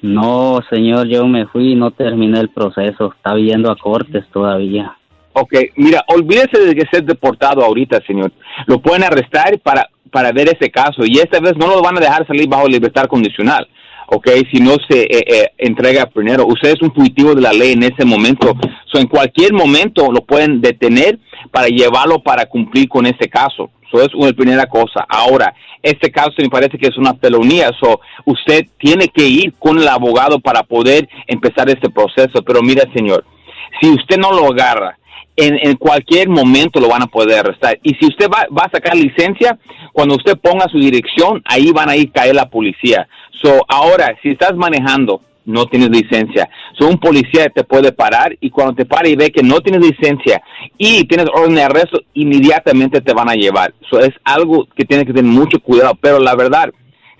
No, 0.00 0.60
señor, 0.68 1.06
yo 1.06 1.26
me 1.26 1.46
fui 1.46 1.72
y 1.72 1.76
no 1.76 1.92
terminé 1.92 2.40
el 2.40 2.48
proceso, 2.48 3.12
está 3.14 3.34
viendo 3.34 3.70
a 3.70 3.76
cortes 3.76 4.24
todavía. 4.32 4.96
Ok, 5.34 5.54
mira, 5.76 6.04
olvídese 6.08 6.58
de 6.58 6.74
que 6.74 6.86
ser 6.86 7.04
deportado 7.04 7.64
ahorita, 7.64 8.00
señor. 8.06 8.32
Lo 8.66 8.80
pueden 8.80 9.04
arrestar 9.04 9.58
para 9.60 9.88
para 10.12 10.30
ver 10.30 10.48
ese 10.48 10.70
caso 10.70 11.02
y 11.04 11.18
esta 11.18 11.40
vez 11.40 11.56
no 11.56 11.66
lo 11.66 11.82
van 11.82 11.96
a 11.96 12.00
dejar 12.00 12.24
salir 12.26 12.48
bajo 12.48 12.68
libertad 12.68 13.06
condicional. 13.06 13.66
¿Ok? 14.12 14.28
Si 14.52 14.60
no 14.60 14.76
se 14.88 15.02
eh, 15.02 15.24
eh, 15.26 15.50
entrega 15.58 16.06
primero. 16.06 16.46
Usted 16.46 16.70
es 16.70 16.82
un 16.82 16.92
fugitivo 16.92 17.34
de 17.34 17.40
la 17.40 17.52
ley 17.52 17.72
en 17.72 17.82
ese 17.82 18.04
momento. 18.04 18.54
So, 18.86 18.98
en 18.98 19.06
cualquier 19.06 19.52
momento 19.52 20.12
lo 20.12 20.20
pueden 20.24 20.60
detener 20.60 21.18
para 21.50 21.68
llevarlo 21.68 22.22
para 22.22 22.46
cumplir 22.46 22.88
con 22.88 23.06
ese 23.06 23.28
caso. 23.28 23.70
Eso 23.86 24.02
es 24.02 24.14
una 24.14 24.32
primera 24.32 24.66
cosa. 24.66 25.04
Ahora, 25.08 25.54
este 25.82 26.10
caso 26.10 26.32
me 26.38 26.50
parece 26.50 26.78
que 26.78 26.88
es 26.88 26.96
una 26.98 27.14
felonía. 27.14 27.70
So, 27.80 28.00
usted 28.26 28.66
tiene 28.78 29.08
que 29.08 29.26
ir 29.26 29.54
con 29.58 29.78
el 29.78 29.88
abogado 29.88 30.38
para 30.40 30.62
poder 30.62 31.08
empezar 31.26 31.70
este 31.70 31.88
proceso. 31.88 32.42
Pero 32.42 32.62
mira, 32.62 32.84
señor, 32.94 33.24
si 33.80 33.88
usted 33.88 34.18
no 34.18 34.32
lo 34.32 34.48
agarra, 34.48 34.98
en, 35.36 35.58
en 35.62 35.76
cualquier 35.76 36.28
momento 36.28 36.80
lo 36.80 36.88
van 36.88 37.02
a 37.02 37.06
poder 37.06 37.40
arrestar. 37.40 37.78
Y 37.82 37.94
si 37.94 38.06
usted 38.06 38.28
va, 38.28 38.46
va 38.56 38.64
a 38.64 38.70
sacar 38.70 38.94
licencia, 38.94 39.58
cuando 39.92 40.16
usted 40.16 40.36
ponga 40.38 40.68
su 40.68 40.78
dirección, 40.78 41.42
ahí 41.44 41.70
van 41.72 41.88
a 41.88 41.96
ir 41.96 42.10
caer 42.12 42.34
la 42.34 42.48
policía. 42.48 43.08
So, 43.42 43.64
ahora, 43.68 44.16
si 44.22 44.30
estás 44.30 44.54
manejando, 44.54 45.22
no 45.44 45.66
tienes 45.66 45.90
licencia. 45.90 46.48
So, 46.78 46.86
un 46.86 46.98
policía 46.98 47.48
te 47.48 47.64
puede 47.64 47.92
parar 47.92 48.36
y 48.40 48.50
cuando 48.50 48.74
te 48.74 48.84
para 48.84 49.08
y 49.08 49.16
ve 49.16 49.30
que 49.30 49.42
no 49.42 49.60
tienes 49.60 49.82
licencia 49.82 50.40
y 50.78 51.04
tienes 51.04 51.26
orden 51.32 51.56
de 51.56 51.62
arresto, 51.62 52.00
inmediatamente 52.14 53.00
te 53.00 53.12
van 53.12 53.28
a 53.28 53.34
llevar. 53.34 53.74
So, 53.90 53.98
es 54.00 54.12
algo 54.24 54.66
que 54.76 54.84
tiene 54.84 55.04
que 55.04 55.12
tener 55.12 55.30
mucho 55.30 55.60
cuidado. 55.60 55.96
Pero 56.00 56.20
la 56.20 56.34
verdad, 56.36 56.70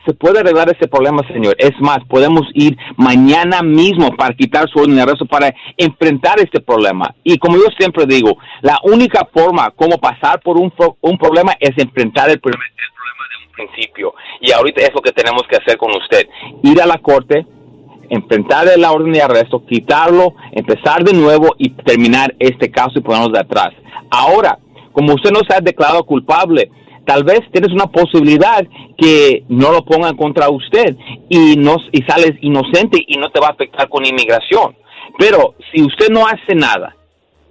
se 0.05 0.15
puede 0.15 0.41
arreglar 0.41 0.69
ese 0.71 0.89
problema, 0.89 1.23
señor. 1.29 1.55
Es 1.59 1.73
más, 1.81 1.99
podemos 2.09 2.43
ir 2.55 2.77
mañana 2.97 3.63
mismo 3.63 4.15
para 4.17 4.35
quitar 4.35 4.69
su 4.69 4.81
orden 4.81 4.97
de 4.97 5.03
arresto 5.03 5.27
para 5.27 5.55
enfrentar 5.77 6.41
este 6.41 6.61
problema. 6.61 7.15
Y 7.23 7.39
como 7.39 7.57
yo 7.57 7.67
siempre 7.79 8.07
digo, 8.07 8.37
la 8.63 8.79
única 8.85 9.29
forma 9.33 9.71
como 9.71 9.99
pasar 9.99 10.41
por 10.41 10.57
un, 10.57 10.73
un 11.01 11.19
problema 11.19 11.53
es 11.61 11.71
enfrentar 11.79 12.31
el 12.31 12.41
problema, 12.41 12.65
el 12.65 12.95
problema 12.95 13.25
de 13.31 13.47
un 13.47 13.53
principio. 13.53 14.15
Y 14.41 14.53
ahorita 14.53 14.83
es 14.83 14.95
lo 14.95 15.01
que 15.01 15.13
tenemos 15.13 15.43
que 15.49 15.57
hacer 15.57 15.77
con 15.77 15.91
usted. 15.93 16.29
Ir 16.63 16.81
a 16.83 16.87
la 16.87 16.99
corte, 16.99 17.47
enfrentar 18.11 18.67
la 18.77 18.93
orden 18.93 19.13
de 19.13 19.23
arresto, 19.23 19.65
quitarlo, 19.65 20.35
empezar 20.53 21.05
de 21.05 21.13
nuevo 21.13 21.55
y 21.59 21.71
terminar 21.71 22.35
este 22.39 22.71
caso 22.71 22.99
y 22.99 23.01
ponernos 23.01 23.33
de 23.33 23.41
atrás. 23.41 23.71
Ahora, 24.11 24.59
como 24.93 25.15
usted 25.15 25.31
no 25.31 25.41
se 25.49 25.55
ha 25.55 25.61
declarado 25.61 26.05
culpable, 26.05 26.71
tal 27.07 27.25
vez 27.25 27.41
tienes 27.53 27.73
una 27.73 27.87
posibilidad 27.87 28.67
que 28.97 29.45
no 29.49 29.73
lo 29.73 29.85
pongan 29.85 30.17
contra 30.17 30.49
usted 30.51 30.97
y, 31.29 31.57
no, 31.57 31.77
y 31.91 32.03
sales 32.03 32.33
inocente 32.41 33.03
y 33.07 33.17
no 33.17 33.31
te 33.31 33.41
va 33.41 33.49
a 33.49 33.53
afectar 33.53 33.89
con 33.89 34.05
inmigración. 34.05 34.77
Pero 35.19 35.55
si 35.73 35.83
usted 35.83 36.09
no 36.11 36.27
hace 36.27 36.55
nada 36.55 36.97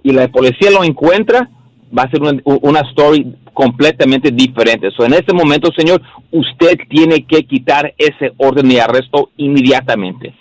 y 0.02 0.12
la 0.12 0.28
policía 0.28 0.70
lo 0.70 0.84
encuentra, 0.84 1.48
va 1.96 2.04
a 2.04 2.10
ser 2.10 2.22
una, 2.22 2.40
una 2.44 2.80
story 2.80 3.36
completamente 3.52 4.30
diferente. 4.30 4.90
So, 4.96 5.04
en 5.04 5.12
este 5.12 5.32
momento, 5.32 5.70
señor, 5.76 6.00
usted 6.30 6.78
tiene 6.88 7.26
que 7.26 7.44
quitar 7.44 7.94
ese 7.98 8.32
orden 8.38 8.68
de 8.68 8.80
arresto 8.80 9.30
inmediatamente. 9.36 10.34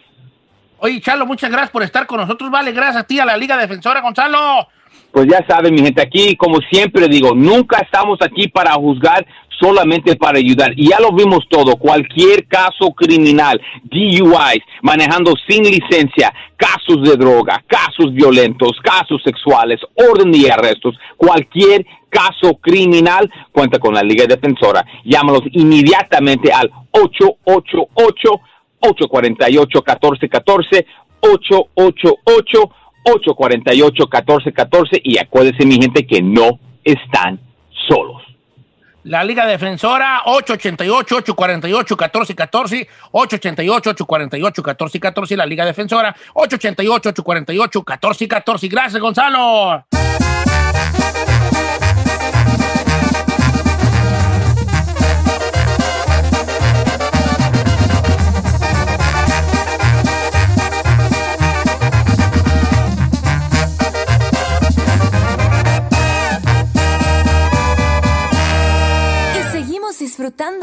Oye, 0.80 1.00
Chalo, 1.02 1.26
muchas 1.26 1.52
gracias 1.52 1.72
por 1.72 1.84
estar 1.84 2.08
con 2.08 2.20
nosotros. 2.22 2.50
Vale, 2.50 2.72
gracias 2.72 3.04
a 3.04 3.08
ti, 3.08 3.20
a 3.20 3.26
la 3.26 3.38
Liga 3.38 3.58
Defensora, 3.58 4.02
Gonzalo. 4.02 4.68
Pues 5.12 5.28
ya 5.28 5.46
saben, 5.48 5.74
mi 5.74 5.82
gente, 5.82 6.02
aquí, 6.02 6.36
como 6.36 6.60
siempre 6.72 7.08
digo, 7.08 7.36
nunca 7.36 7.80
estamos 7.80 8.18
aquí 8.22 8.48
para 8.48 8.74
juzgar, 8.74 9.26
solamente 9.60 10.16
para 10.16 10.40
ayudar. 10.40 10.74
Y 10.76 10.90
ya 10.90 11.00
lo 11.00 11.12
vimos 11.12 11.46
todo, 11.50 11.76
cualquier 11.76 12.48
caso 12.48 12.92
criminal, 12.96 13.62
DUIs, 13.84 14.64
manejando 14.82 15.34
sin 15.48 15.64
licencia, 15.64 16.34
casos 16.58 17.04
de 17.04 17.16
droga, 17.16 17.64
casos 17.68 18.14
violentos, 18.14 18.72
casos 18.82 19.22
sexuales, 19.24 19.80
orden 19.96 20.32
de 20.32 20.52
arrestos, 20.52 20.98
cualquier 21.16 21.86
caso 22.10 22.56
criminal, 22.60 23.32
cuenta 23.52 23.80
con 23.80 23.94
la 23.94 24.02
Liga 24.02 24.26
Defensora. 24.26 24.84
Llámalos 25.06 25.44
inmediatamente 25.52 26.52
al 26.52 26.72
888 26.92 28.30
848-1414, 33.04 33.04
888-848-1414 33.04 35.02
y 35.04 35.18
acuérdense 35.18 35.66
mi 35.66 35.76
gente 35.76 36.06
que 36.06 36.22
no 36.22 36.60
están 36.84 37.40
solos. 37.88 38.22
La 39.04 39.24
Liga 39.24 39.48
Defensora, 39.48 40.22
888-848-1414, 40.26 42.88
888-848-1414, 43.12 45.36
la 45.36 45.48
Liga 45.48 45.66
Defensora, 45.66 46.16
888-848-1414. 46.36 48.70
Gracias, 48.70 49.02
Gonzalo. 49.02 49.84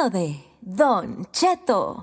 De 0.06 0.44
Don 0.60 1.26
Cheto. 1.32 1.98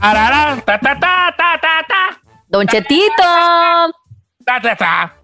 Ararán, 0.00 0.62
ta, 0.62 0.80
ta, 0.80 0.98
ta, 0.98 1.34
ta, 1.36 1.58
ta, 1.60 1.84
ta. 1.86 2.20
Don 2.48 2.66
Chetito. 2.66 3.12
Ta, 4.46 4.60
ta, 4.62 4.74
ta. 4.74 5.14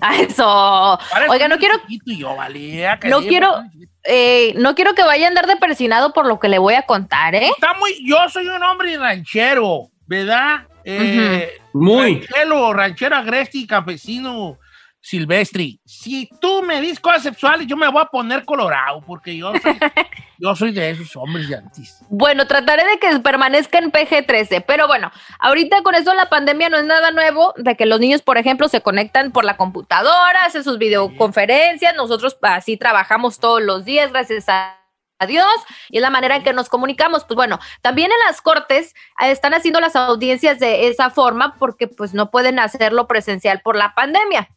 A 0.00 0.16
eso. 0.16 0.98
Oiga, 1.28 1.46
no 1.46 1.58
quiero, 1.58 1.76
chiquito 1.86 2.10
y 2.10 2.18
yo, 2.20 2.34
valía, 2.34 2.98
que 2.98 3.08
no 3.08 3.20
quiero, 3.20 3.62
eh, 4.04 4.54
no 4.56 4.74
quiero 4.74 4.94
que 4.94 5.02
vaya 5.02 5.26
a 5.26 5.28
andar 5.28 5.46
de 5.46 5.56
persinado 5.56 6.14
por 6.14 6.26
lo 6.26 6.40
que 6.40 6.48
le 6.48 6.58
voy 6.58 6.72
a 6.72 6.82
contar, 6.82 7.34
¿eh? 7.34 7.50
Está 7.50 7.74
muy, 7.74 8.02
yo 8.02 8.16
soy 8.30 8.48
un 8.48 8.62
hombre 8.62 8.96
ranchero, 8.96 9.90
¿verdad? 10.06 10.66
Eh, 10.84 11.60
Muy. 11.72 12.14
Ranchero, 12.14 12.72
ranchero 12.72 13.16
agresti, 13.16 13.66
campesino, 13.66 14.58
silvestre. 15.02 15.78
Si 15.84 16.30
tú 16.40 16.62
me 16.62 16.80
dices 16.80 17.00
cosas 17.00 17.24
sexuales, 17.24 17.66
yo 17.66 17.76
me 17.76 17.88
voy 17.88 18.00
a 18.00 18.06
poner 18.06 18.44
colorado, 18.44 19.02
porque 19.04 19.36
yo 19.36 19.52
soy, 19.60 19.78
yo 20.38 20.54
soy 20.54 20.72
de 20.72 20.90
esos 20.90 21.16
hombres 21.16 21.48
de 21.48 21.56
antes. 21.56 21.98
Bueno, 22.08 22.46
trataré 22.46 22.84
de 22.84 22.98
que 22.98 23.18
permanezca 23.20 23.78
en 23.78 23.90
PG-13, 23.90 24.64
pero 24.66 24.86
bueno, 24.86 25.10
ahorita 25.40 25.82
con 25.82 25.94
eso 25.94 26.14
la 26.14 26.28
pandemia 26.28 26.68
no 26.68 26.78
es 26.78 26.84
nada 26.84 27.10
nuevo, 27.10 27.52
de 27.56 27.76
que 27.76 27.84
los 27.84 28.00
niños, 28.00 28.22
por 28.22 28.38
ejemplo, 28.38 28.68
se 28.68 28.80
conectan 28.80 29.32
por 29.32 29.44
la 29.44 29.56
computadora, 29.56 30.44
hacen 30.46 30.62
sus 30.64 30.78
videoconferencias, 30.78 31.96
nosotros 31.96 32.38
así 32.42 32.76
trabajamos 32.76 33.40
todos 33.40 33.60
los 33.60 33.84
días, 33.84 34.12
gracias 34.12 34.48
a 34.48 34.81
a 35.22 35.26
Dios, 35.26 35.46
y 35.88 35.98
es 35.98 36.02
la 36.02 36.10
manera 36.10 36.36
en 36.36 36.42
que 36.42 36.52
nos 36.52 36.68
comunicamos. 36.68 37.24
Pues 37.24 37.36
bueno, 37.36 37.58
también 37.80 38.10
en 38.10 38.18
las 38.26 38.40
cortes 38.40 38.94
eh, 39.20 39.30
están 39.30 39.54
haciendo 39.54 39.80
las 39.80 39.96
audiencias 39.96 40.58
de 40.58 40.88
esa 40.88 41.10
forma 41.10 41.56
porque 41.58 41.88
pues 41.88 42.14
no 42.14 42.30
pueden 42.30 42.58
hacerlo 42.58 43.06
presencial 43.06 43.60
por 43.62 43.76
la 43.76 43.94
pandemia. 43.94 44.48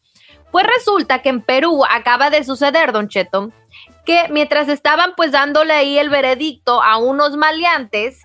Pues 0.50 0.66
resulta 0.66 1.22
que 1.22 1.28
en 1.28 1.42
Perú 1.42 1.84
acaba 1.88 2.30
de 2.30 2.44
suceder, 2.44 2.92
Don 2.92 3.08
Cheto, 3.08 3.50
que 4.04 4.28
mientras 4.30 4.68
estaban 4.68 5.14
pues 5.16 5.32
dándole 5.32 5.72
ahí 5.72 5.98
el 5.98 6.08
veredicto 6.08 6.82
a 6.82 6.96
unos 6.98 7.36
maleantes, 7.36 8.22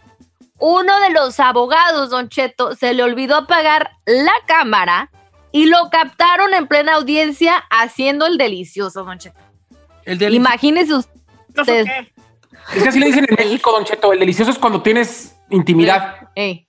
uno 0.59 0.99
de 0.99 1.09
los 1.09 1.39
abogados, 1.39 2.11
Don 2.11 2.29
Cheto, 2.29 2.75
se 2.75 2.93
le 2.93 3.03
olvidó 3.03 3.35
apagar 3.35 3.91
la 4.05 4.33
cámara 4.45 5.09
y 5.51 5.65
lo 5.65 5.89
captaron 5.89 6.53
en 6.53 6.67
plena 6.67 6.95
audiencia 6.95 7.57
haciendo 7.69 8.27
el 8.27 8.37
delicioso, 8.37 9.03
Don 9.03 9.17
Cheto. 9.17 9.39
El 10.05 10.17
del 10.17 10.33
Imagínese 10.33 10.93
usted. 10.93 11.85
Es 12.75 12.83
que 12.83 12.89
así 12.89 12.99
le 12.99 13.07
dicen 13.07 13.25
en 13.27 13.35
México, 13.37 13.71
Don 13.71 13.85
Cheto. 13.85 14.13
El 14.13 14.19
delicioso 14.19 14.51
es 14.51 14.59
cuando 14.59 14.81
tienes 14.81 15.35
intimidad. 15.49 16.29
Ey. 16.35 16.67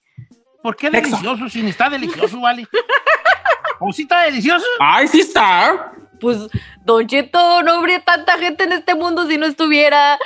¿Por 0.63 0.77
qué 0.77 0.91
delicioso? 0.91 1.49
Si 1.49 1.63
ni 1.63 1.71
está 1.71 1.91
delicioso, 1.91 2.41
vale. 2.41 2.67
¿O 3.81 3.93
sí 3.93 4.03
está 4.03 4.23
delicioso? 4.23 4.67
Ay, 4.79 5.09
sí 5.09 5.21
está. 5.21 5.93
Pues, 6.21 6.39
Don 6.85 7.07
Cheto, 7.07 7.63
no 7.63 7.73
habría 7.73 8.01
tanta 8.05 8.39
gente 8.39 8.65
en 8.65 8.73
este 8.73 8.95
mundo 8.95 9.27
si 9.27 9.39
no 9.39 9.47
estuviera. 9.47 10.19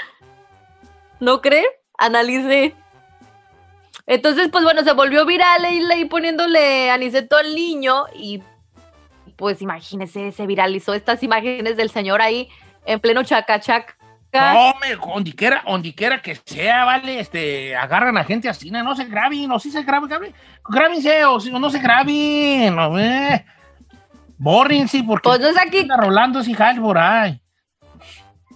¿No 1.20 1.41
cree? 1.41 1.64
Analice. 1.97 2.74
Entonces, 4.07 4.49
pues 4.51 4.62
bueno, 4.62 4.85
se 4.85 4.93
volvió 4.93 5.24
viral 5.24 5.62
y 5.72 5.91
ahí 5.91 6.05
poniéndole 6.05 6.91
aniceto 6.91 7.37
al 7.37 7.55
niño 7.55 8.05
y 8.14 8.43
pues 9.37 9.61
imagínese, 9.62 10.33
se 10.33 10.47
viralizó 10.47 10.95
estas 10.95 11.22
imágenes 11.22 11.77
del 11.77 11.91
señor 11.91 12.22
ahí 12.22 12.49
en 12.85 13.01
pleno 13.01 13.22
chacachac. 13.24 13.97
No, 14.33 14.74
me, 14.81 14.95
ondiquera, 14.97 15.62
ondiquera 15.64 16.20
que 16.20 16.35
sea, 16.45 16.85
vale, 16.85 17.20
este, 17.20 17.74
agarran 17.74 18.18
a 18.18 18.24
gente 18.24 18.49
así, 18.49 18.70
no 18.70 18.95
se 18.95 19.05
graben, 19.05 19.51
o 19.51 19.59
sí 19.59 19.70
se 19.70 19.83
graben, 19.83 20.09
graben, 20.09 20.35
grábense, 20.68 21.24
o 21.24 21.41
si 21.41 21.51
no 21.51 21.70
se 21.70 21.79
graben, 21.79 22.77
no, 22.77 22.99
eh. 22.99 23.45
Bórrense, 24.37 25.03
porque 25.03 25.29
Pues 25.29 25.41
no 25.41 25.49
es 25.49 25.59
aquí. 25.59 25.79
anda 25.81 25.97
rolando 25.97 26.41
ese 26.41 26.53
jal 26.55 26.81
por 26.81 26.99
ahí. 26.99 27.41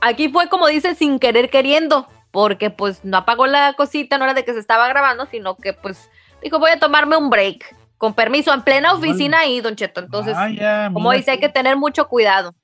Aquí 0.03 0.29
fue 0.29 0.49
como 0.49 0.67
dice, 0.67 0.95
sin 0.95 1.19
querer 1.19 1.49
queriendo, 1.49 2.07
porque 2.31 2.69
pues 2.69 3.05
no 3.05 3.17
apagó 3.17 3.47
la 3.47 3.73
cosita, 3.73 4.19
no 4.19 4.25
era 4.25 4.35
de 4.35 4.45
que 4.45 4.53
se 4.53 4.61
estaba 4.61 4.87
grabando, 4.89 5.27
sino 5.27 5.57
que 5.57 5.73
pues 5.73 6.11
Dijo, 6.43 6.59
voy 6.59 6.71
a 6.71 6.79
tomarme 6.79 7.17
un 7.17 7.31
break. 7.31 7.77
Con 7.99 8.15
permiso, 8.15 8.53
en 8.55 8.63
plena 8.63 8.95
oficina 8.95 9.41
ahí, 9.41 9.61
Don 9.61 9.77
Cheto. 9.77 10.01
Entonces, 10.01 10.35
Vaya, 10.35 10.91
como 10.93 11.13
dice, 11.13 11.33
hay 11.33 11.39
que 11.39 11.51
tener 11.51 11.77
mucho 11.77 12.09
cuidado. 12.09 12.55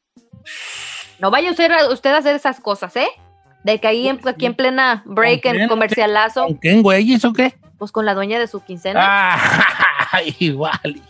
No 1.18 1.30
vaya 1.30 1.50
usted, 1.50 1.70
a- 1.70 1.88
usted 1.90 2.10
a 2.14 2.18
hacer 2.18 2.36
esas 2.36 2.60
cosas, 2.60 2.94
¿eh? 2.96 3.08
De 3.64 3.80
que 3.80 3.88
ahí 3.88 4.08
en, 4.08 4.20
aquí 4.28 4.46
en 4.46 4.54
plena 4.54 5.02
break, 5.06 5.42
¿Con 5.42 5.50
en 5.52 5.56
quién? 5.58 5.68
comercialazo, 5.68 6.44
¿Con 6.44 6.54
quién, 6.54 6.82
güey? 6.82 7.12
¿Eso 7.14 7.32
qué? 7.32 7.54
pues 7.78 7.92
con 7.92 8.06
la 8.06 8.14
dueña 8.14 8.38
de 8.38 8.46
su 8.46 8.64
quincena. 8.64 9.00
Ah, 9.02 10.20
igual. 10.38 11.02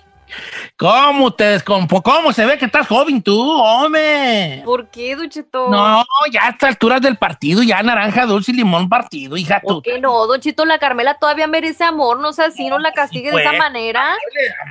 ¿Cómo 0.76 1.32
te 1.32 1.44
descompo? 1.44 2.02
¿Cómo 2.02 2.32
se 2.32 2.44
ve 2.44 2.58
que 2.58 2.64
estás 2.64 2.88
joven 2.88 3.22
tú, 3.22 3.40
hombre? 3.40 4.62
¿Por 4.64 4.88
qué, 4.88 5.14
Don 5.14 5.30
Cheto? 5.30 5.68
No, 5.70 6.02
ya 6.32 6.46
a 6.46 6.50
estas 6.50 6.70
alturas 6.70 7.00
del 7.00 7.16
partido, 7.16 7.62
ya 7.62 7.80
naranja, 7.82 8.26
dulce 8.26 8.50
y 8.50 8.56
limón 8.56 8.88
partido, 8.88 9.36
hija 9.36 9.60
tú. 9.60 9.74
¿Por 9.74 9.82
qué 9.82 10.00
no, 10.00 10.26
Don 10.26 10.40
Chito? 10.40 10.64
La 10.64 10.78
Carmela 10.80 11.14
todavía 11.14 11.46
merece 11.46 11.84
amor, 11.84 12.18
no 12.18 12.32
sea 12.32 12.46
así, 12.46 12.68
no 12.68 12.78
la 12.80 12.92
castigue 12.92 13.30
de 13.30 13.40
esa 13.40 13.52
manera. 13.52 14.14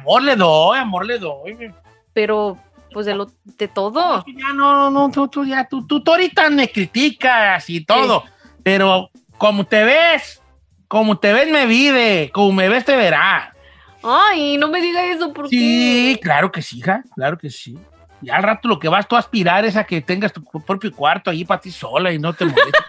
Amor 0.01 0.21
le 0.23 0.35
doy, 0.35 0.77
amor 0.77 1.05
le 1.05 1.17
doy. 1.17 1.71
Pero, 2.13 2.57
pues 2.95 3.05
de, 3.05 3.13
lo, 3.13 3.29
de 3.43 3.67
todo. 3.67 4.23
Ya 4.25 4.53
no, 4.53 4.89
no, 4.89 5.11
tú, 5.11 5.27
tú, 5.27 5.43
ya, 5.43 5.67
tú, 5.67 5.85
tú, 5.85 6.01
tú 6.01 6.11
ahorita 6.11 6.49
me 6.49 6.71
criticas 6.71 7.69
y 7.69 7.83
todo, 7.83 8.23
pero 8.63 9.09
como 9.37 9.65
te 9.65 9.83
ves, 9.83 10.41
como 10.87 11.17
te 11.17 11.33
ves 11.33 11.51
me 11.51 11.65
vive, 11.65 12.31
como 12.33 12.53
me 12.53 12.69
ves 12.69 12.85
te 12.85 12.95
verás. 12.95 13.49
Ay, 14.01 14.55
no 14.55 14.69
me 14.69 14.79
diga 14.81 15.03
eso, 15.07 15.33
¿por 15.33 15.49
Sí, 15.49 16.13
qué? 16.13 16.21
claro 16.21 16.49
que 16.53 16.61
sí, 16.61 16.77
hija, 16.77 17.03
claro 17.15 17.37
que 17.37 17.49
sí. 17.49 17.77
Y 18.21 18.29
al 18.29 18.43
rato 18.43 18.69
lo 18.69 18.79
que 18.79 18.87
vas 18.87 19.05
tú 19.09 19.17
a 19.17 19.19
aspirar 19.19 19.65
es 19.65 19.75
a 19.75 19.83
que 19.83 19.99
tengas 19.99 20.31
tu 20.31 20.41
propio 20.65 20.89
cuarto 20.93 21.29
ahí 21.29 21.43
para 21.43 21.59
ti 21.59 21.71
sola 21.71 22.13
y 22.13 22.17
no 22.17 22.31
te 22.31 22.45
molestes. 22.45 22.81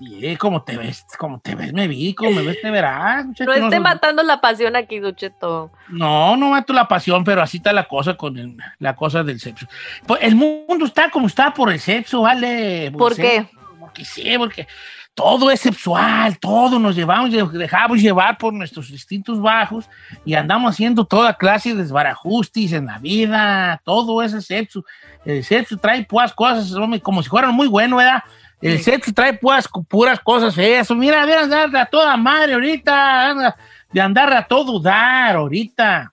Eh, 0.00 0.36
como 0.36 0.62
te 0.62 0.76
ves, 0.76 1.06
como 1.18 1.40
te 1.40 1.54
ves 1.54 1.72
me 1.72 1.88
vi, 1.88 2.14
como 2.14 2.30
me 2.32 2.42
ves 2.42 2.60
te 2.60 2.70
verás. 2.70 3.24
muchacho, 3.26 3.48
No 3.50 3.54
esté 3.54 3.76
soy- 3.76 3.80
matando 3.80 4.22
la 4.22 4.40
pasión 4.42 4.76
aquí, 4.76 4.98
Don 4.98 5.14
Cheto. 5.16 5.70
No, 5.88 6.36
no 6.36 6.50
mato 6.50 6.72
la 6.74 6.86
pasión, 6.86 7.24
pero 7.24 7.40
así 7.42 7.56
está 7.56 7.72
la 7.72 7.88
cosa 7.88 8.14
con 8.14 8.36
el- 8.36 8.56
la 8.78 8.94
cosa 8.94 9.22
del 9.22 9.40
sexo. 9.40 9.66
Pues 10.06 10.20
el 10.22 10.34
mundo 10.36 10.84
está 10.84 11.10
como 11.10 11.26
está 11.26 11.52
por 11.54 11.72
el 11.72 11.80
sexo, 11.80 12.22
¿vale? 12.22 12.90
¿Por 12.92 13.12
el 13.12 13.16
qué? 13.18 13.36
sexo, 13.42 13.56
Porque 13.80 14.04
sí, 14.04 14.34
porque 14.36 14.66
todo 15.14 15.50
es 15.50 15.60
sexual, 15.60 16.38
todo 16.38 16.78
nos 16.78 16.94
llevamos, 16.94 17.30
dejamos 17.54 17.98
llevar 18.02 18.36
por 18.36 18.52
nuestros 18.52 18.90
instintos 18.90 19.40
bajos 19.40 19.88
y 20.26 20.34
andamos 20.34 20.72
haciendo 20.72 21.06
toda 21.06 21.32
clase 21.38 21.70
de 21.74 21.82
desbarajustis 21.82 22.74
en 22.74 22.84
la 22.86 22.98
vida, 22.98 23.80
todo 23.84 24.22
ese 24.22 24.42
sexo. 24.42 24.84
El 25.24 25.42
sexo 25.42 25.78
trae 25.78 26.04
puras 26.04 26.34
cosas, 26.34 26.74
como 27.02 27.22
si 27.22 27.30
fueran 27.30 27.54
muy 27.54 27.66
bueno, 27.68 27.96
¿verdad? 27.96 28.22
El 28.60 28.82
sexo 28.82 29.12
trae 29.12 29.34
puras, 29.34 29.68
puras 29.88 30.20
cosas 30.20 30.54
feas. 30.54 30.90
Mira, 30.90 31.26
mira, 31.26 31.42
andar 31.42 31.76
a 31.76 31.86
toda 31.86 32.16
madre 32.16 32.54
ahorita, 32.54 33.30
anda, 33.30 33.56
de 33.92 34.00
andar 34.00 34.32
a 34.32 34.46
todo 34.46 34.80
dar 34.80 35.36
ahorita. 35.36 36.12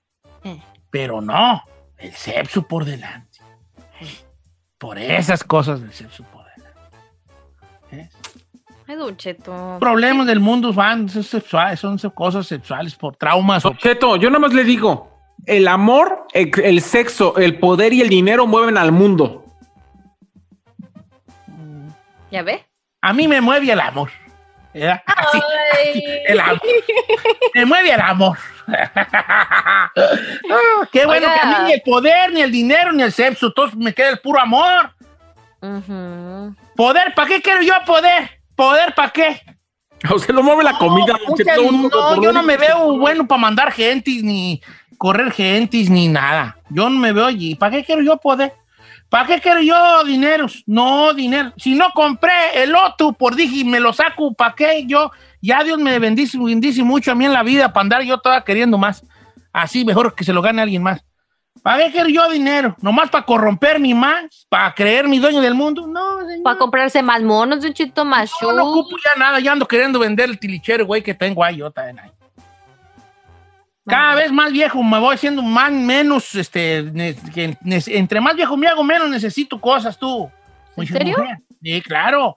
Pero 0.90 1.22
no, 1.22 1.64
el 1.98 2.12
sexo 2.14 2.68
por 2.68 2.86
delante. 2.86 3.40
Por 4.78 5.00
esas 5.00 5.44
cosas 5.44 5.82
del 5.82 5.94
sexo 5.94 6.24
por 6.26 6.46
delante. 6.56 8.12
Ay, 8.86 8.96
Don 8.96 9.16
Cheto. 9.16 9.78
Problemas 9.80 10.28
del 10.28 10.42
mundo 10.42 10.74
van, 10.74 11.08
son 11.08 11.24
sexuales, 11.24 11.80
son 11.80 11.98
cosas 12.14 12.46
sexuales 12.46 12.94
por 12.96 13.16
traumas. 13.16 13.64
Don 13.64 13.78
Cheto, 13.78 14.18
yo 14.18 14.30
nada 14.30 14.40
más 14.40 14.54
le 14.54 14.66
digo, 14.66 15.10
el 15.46 15.68
amor, 15.68 16.28
el, 16.34 16.52
el 16.62 16.82
sexo, 16.82 17.38
el 17.38 17.58
poder 17.58 17.94
y 17.94 18.02
el 18.02 18.10
dinero 18.10 18.46
mueven 18.46 18.78
al 18.78 18.92
mundo. 18.92 19.43
¿Ya 22.34 22.42
ve? 22.42 22.66
A 23.04 23.14
mí 23.14 23.28
me 23.28 23.42
mueve 23.42 23.72
el 23.72 23.80
amor. 23.80 24.10
¿verdad? 24.74 25.04
Así, 25.06 26.04
el 26.26 26.40
amor. 26.40 26.62
Me 27.54 27.66
mueve 27.66 27.92
el 27.94 28.02
amor. 28.02 28.38
Ah, 29.96 30.88
qué 30.92 31.06
bueno 31.06 31.28
Oiga. 31.28 31.40
que 31.40 31.48
a 31.48 31.50
mí 31.50 31.56
ni 31.66 31.74
el 31.74 31.82
poder, 31.82 32.32
ni 32.32 32.42
el 32.42 32.52
dinero, 32.52 32.92
ni 32.94 33.04
el 33.04 33.12
sexo, 33.12 33.48
entonces 33.48 33.78
me 33.78 33.94
queda 33.94 34.10
el 34.10 34.20
puro 34.20 34.40
amor. 34.40 34.92
Poder, 36.76 37.14
¿para 37.14 37.28
qué 37.28 37.42
quiero 37.42 37.62
yo 37.62 37.74
poder? 37.86 38.30
¿Poder 38.56 38.96
para 38.96 39.10
qué? 39.10 39.42
A 40.04 40.16
usted 40.16 40.34
lo 40.34 40.42
mueve 40.42 40.64
la 40.64 40.78
comida. 40.78 41.14
No, 41.28 41.90
por 41.90 42.24
yo 42.24 42.32
no 42.32 42.42
me 42.42 42.58
veo 42.58 42.98
bueno 42.98 43.28
para 43.28 43.42
mandar 43.42 43.72
gentis, 43.72 44.24
ni 44.24 44.62
correr 44.98 45.32
gentis, 45.32 45.90
ni 45.90 46.08
nada. 46.08 46.58
Yo 46.70 46.90
no 46.90 46.98
me 46.98 47.12
veo 47.12 47.26
allí. 47.26 47.56
¿Para 47.56 47.74
qué 47.76 47.84
quiero 47.84 48.02
yo 48.02 48.18
poder? 48.18 48.54
¿Para 49.14 49.28
qué 49.28 49.40
quiero 49.40 49.62
yo 49.62 50.04
dineros? 50.06 50.64
No, 50.66 51.14
dinero. 51.14 51.54
Si 51.58 51.76
no 51.76 51.92
compré 51.94 52.64
el 52.64 52.76
otro 52.76 53.14
por 53.14 53.36
dije 53.36 53.58
y 53.58 53.64
me 53.64 53.80
lo 53.80 53.94
saco, 53.94 54.34
¿para 54.34 54.56
qué? 54.56 54.88
Yo, 54.88 55.12
ya 55.40 55.64
Dios 55.64 55.78
me 55.78 56.00
bendice, 56.00 56.36
bendice 56.40 56.82
mucho 56.82 57.12
a 57.12 57.16
mí 57.16 57.24
en 57.24 57.32
la 57.32 57.44
vida 57.44 57.72
para 57.72 57.84
andar 57.84 58.02
yo 58.02 58.18
toda 58.18 58.44
queriendo 58.44 58.76
más. 58.80 59.06
Así 59.52 59.86
mejor 59.86 60.16
que 60.16 60.24
se 60.24 60.34
lo 60.34 60.42
gane 60.42 60.64
alguien 60.64 60.82
más. 60.82 61.06
¿Para 61.62 61.86
qué 61.86 61.92
quiero 61.92 62.10
yo 62.10 62.28
dinero? 62.32 62.76
¿Nomás 62.82 63.12
para 63.12 63.24
corromperme 63.24 63.94
más? 63.94 64.48
¿Para 64.50 64.74
creer 64.74 65.08
mi 65.08 65.20
dueño 65.20 65.42
del 65.42 65.54
mundo? 65.54 65.86
No, 65.86 66.22
señor. 66.22 66.42
Para 66.42 66.58
comprarse 66.58 67.04
más 67.04 67.22
monos, 67.22 67.62
Don 67.62 67.72
Cheto, 67.72 68.06
más 68.06 68.32
No, 68.42 68.52
no 68.52 68.72
ocupo 68.72 68.98
ya 68.98 69.20
nada, 69.20 69.40
ya 69.40 69.52
ando 69.52 69.68
queriendo 69.68 70.00
vender 70.00 70.28
el 70.28 70.40
tilichero, 70.40 70.88
güey, 70.88 71.04
que 71.04 71.14
tengo 71.14 71.44
ahí, 71.44 71.58
yo 71.58 71.70
también 71.70 72.00
ahí. 72.00 72.10
Cada 73.86 74.16
vez 74.16 74.32
más 74.32 74.52
viejo 74.52 74.82
me 74.82 74.98
voy 75.00 75.18
siendo 75.18 75.42
más, 75.42 75.72
menos, 75.72 76.36
este, 76.36 76.84
ne- 76.94 77.16
que 77.34 77.58
ne- 77.62 77.84
entre 77.88 78.22
más 78.22 78.36
viejo 78.36 78.56
me 78.56 78.68
hago, 78.68 78.84
menos 78.84 79.10
necesito 79.10 79.60
cosas 79.60 79.98
tú. 80.00 80.32
¿En 80.78 80.88
serio? 80.88 81.18
Mujer. 81.18 81.38
Sí, 81.62 81.82
claro. 81.82 82.36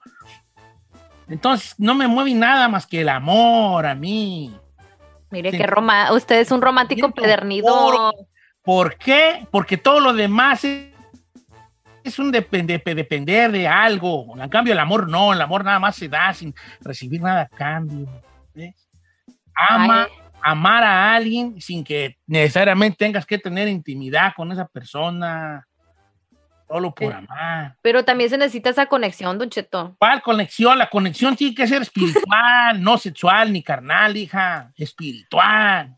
Entonces, 1.29 1.75
no 1.77 1.95
me 1.95 2.07
mueve 2.07 2.33
nada 2.33 2.67
más 2.67 2.85
que 2.85 3.01
el 3.01 3.09
amor 3.09 3.85
a 3.85 3.95
mí. 3.95 4.53
Mire 5.29 5.51
Sí. 5.51 5.57
qué 5.57 5.67
roma 5.67 6.11
usted 6.13 6.39
es 6.39 6.51
un 6.51 6.61
romántico 6.61 7.05
empedernido. 7.07 8.13
¿Por 8.61 8.97
qué? 8.97 9.45
Porque 9.51 9.77
todo 9.77 9.99
lo 9.99 10.13
demás 10.13 10.63
es, 10.63 10.87
es 12.03 12.19
un 12.19 12.31
depende- 12.31 12.81
depender 12.95 13.51
de 13.51 13.67
algo. 13.67 14.35
En 14.41 14.49
cambio, 14.49 14.73
el 14.73 14.79
amor 14.79 15.09
no. 15.09 15.33
El 15.33 15.41
amor 15.41 15.63
nada 15.65 15.79
más 15.79 15.95
se 15.97 16.07
da 16.07 16.33
sin 16.33 16.53
recibir 16.81 17.21
nada 17.21 17.41
a 17.41 17.47
cambio. 17.47 18.07
¿ves? 18.53 18.75
Ama, 19.69 20.07
amar 20.41 20.83
a 20.83 21.15
alguien 21.15 21.59
sin 21.61 21.83
que 21.83 22.17
necesariamente 22.25 22.97
tengas 22.97 23.25
que 23.25 23.37
tener 23.37 23.67
intimidad 23.67 24.33
con 24.35 24.51
esa 24.51 24.67
persona. 24.67 25.67
Solo 26.67 26.93
por 26.93 27.13
Eh. 27.13 27.15
amar. 27.15 27.77
Pero 27.81 28.03
también 28.03 28.29
se 28.29 28.37
necesita 28.37 28.69
esa 28.71 28.87
conexión, 28.87 29.37
Don 29.37 29.49
Cheto. 29.49 29.95
¿Cuál 29.99 30.21
conexión? 30.21 30.77
La 30.77 30.89
conexión 30.89 31.35
tiene 31.35 31.55
que 31.55 31.65
ser 31.67 31.81
espiritual, 31.81 32.81
no 32.83 32.97
sexual 32.97 33.53
ni 33.53 33.63
carnal, 33.63 34.17
hija. 34.17 34.71
Espiritual. 34.75 35.95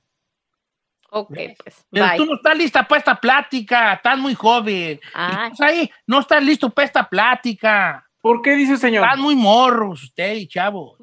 Ok, 1.12 1.34
pues. 1.64 1.84
Pero 1.90 2.06
bye. 2.08 2.18
tú 2.18 2.26
no 2.26 2.36
estás 2.36 2.56
lista 2.56 2.88
para 2.88 3.00
esta 3.00 3.16
plática, 3.16 3.94
estás 3.94 4.18
muy 4.20 4.36
joven. 4.36 5.00
Ay. 5.16 5.50
Estás 5.52 5.60
ahí, 5.62 5.92
no 6.06 6.20
estás 6.20 6.44
listo 6.44 6.70
para 6.70 6.86
esta 6.86 7.10
plática. 7.10 8.06
¿Por 8.22 8.44
qué 8.44 8.56
dice 8.56 8.78
señor? 8.78 9.04
Están 9.06 9.22
muy 9.22 9.36
morros 9.36 10.04
usted 10.04 10.36
y 10.36 10.48
chavo. 10.48 10.98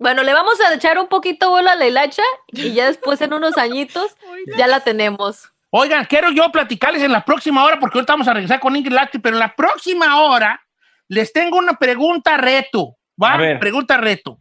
Bueno, 0.00 0.22
le 0.22 0.32
vamos 0.32 0.58
a 0.62 0.72
echar 0.72 0.98
un 0.98 1.08
poquito 1.08 1.50
bola 1.50 1.72
a 1.72 1.76
la 1.76 1.86
hilacha 1.86 2.22
y 2.48 2.72
ya 2.72 2.86
después 2.86 3.20
en 3.20 3.34
unos 3.34 3.58
añitos 3.58 4.16
ya 4.56 4.66
la 4.66 4.80
tenemos. 4.80 5.52
Oigan, 5.68 6.06
quiero 6.06 6.32
yo 6.32 6.50
platicarles 6.50 7.02
en 7.02 7.12
la 7.12 7.22
próxima 7.22 7.62
hora, 7.62 7.78
porque 7.78 7.98
ahorita 7.98 8.14
vamos 8.14 8.26
a 8.26 8.32
regresar 8.32 8.58
con 8.58 8.74
Ingrid 8.74 8.94
Lacti, 8.94 9.18
pero 9.18 9.36
en 9.36 9.40
la 9.40 9.54
próxima 9.54 10.22
hora 10.22 10.60
les 11.06 11.32
tengo 11.34 11.58
una 11.58 11.74
pregunta 11.74 12.38
reto. 12.38 12.96
¿Va? 13.22 13.34
A 13.34 13.36
ver. 13.36 13.60
Pregunta 13.60 13.98
reto. 13.98 14.38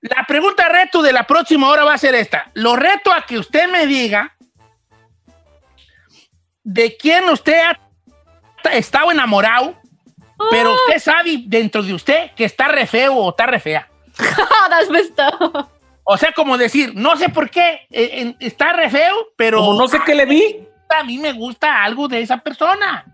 La 0.00 0.24
pregunta 0.24 0.68
reto 0.68 1.02
de 1.02 1.12
la 1.12 1.26
próxima 1.26 1.68
hora 1.68 1.82
va 1.82 1.94
a 1.94 1.98
ser 1.98 2.14
esta. 2.14 2.52
Lo 2.54 2.76
reto 2.76 3.12
a 3.12 3.22
que 3.22 3.40
usted 3.40 3.68
me 3.68 3.88
diga 3.88 4.36
de 6.62 6.96
quién 6.96 7.28
usted 7.28 7.60
ha 7.60 8.72
estado 8.72 9.10
enamorado, 9.10 9.76
pero 10.48 10.74
usted 10.74 11.00
sabe 11.00 11.42
dentro 11.46 11.82
de 11.82 11.92
usted 11.92 12.30
que 12.36 12.44
está 12.44 12.68
re 12.68 12.86
feo 12.86 13.16
o 13.16 13.30
está 13.30 13.46
re 13.46 13.58
fea. 13.58 13.90
Das 14.70 14.88
besto. 14.88 15.68
O 16.04 16.16
sea, 16.16 16.32
como 16.32 16.56
decir, 16.56 16.92
no 16.94 17.16
sé 17.16 17.28
por 17.28 17.50
qué 17.50 17.86
eh, 17.90 18.10
en- 18.20 18.36
está 18.38 18.72
re 18.72 18.88
feo, 18.90 19.14
pero 19.36 19.58
Como 19.58 19.78
no 19.80 19.88
sé 19.88 19.98
qué 20.06 20.14
le 20.14 20.24
vi. 20.26 20.66
a 20.88 21.02
mí 21.02 21.18
me 21.18 21.32
gusta 21.32 21.82
algo 21.82 22.06
de 22.08 22.20
esa 22.20 22.38
persona. 22.38 23.04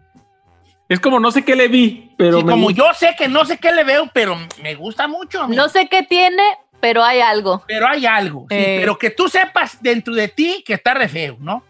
Es 0.89 1.01
como 1.01 1.19
no 1.19 1.31
sé 1.31 1.43
qué 1.43 1.57
le 1.57 1.69
vi, 1.69 2.13
pero 2.19 2.39
Sí, 2.39 2.45
me 2.45 2.53
como 2.53 2.65
gusta. 2.67 2.83
yo 2.85 2.95
sé 2.95 3.15
que 3.17 3.29
no 3.29 3.45
sé 3.47 3.57
qué 3.57 3.73
le 3.73 3.83
veo, 3.85 4.11
pero 4.13 4.37
me 4.63 4.75
gusta 4.75 5.09
mucho. 5.09 5.43
a 5.43 5.49
mí. 5.49 5.57
No 5.57 5.69
sé 5.71 5.89
qué 5.89 6.03
tiene, 6.03 6.43
pero 6.81 7.03
hay 7.03 7.21
algo. 7.21 7.63
Pero 7.67 7.89
hay 7.89 8.05
algo, 8.05 8.47
sí, 8.51 8.57
Eh. 8.57 8.77
pero 8.81 8.99
que 8.99 9.09
tú 9.11 9.27
sepas 9.29 9.83
dentro 9.83 10.13
de 10.13 10.29
ti 10.29 10.63
que 10.67 10.75
está 10.75 10.93
re 10.93 11.09
feo, 11.09 11.37
¿no? 11.41 11.65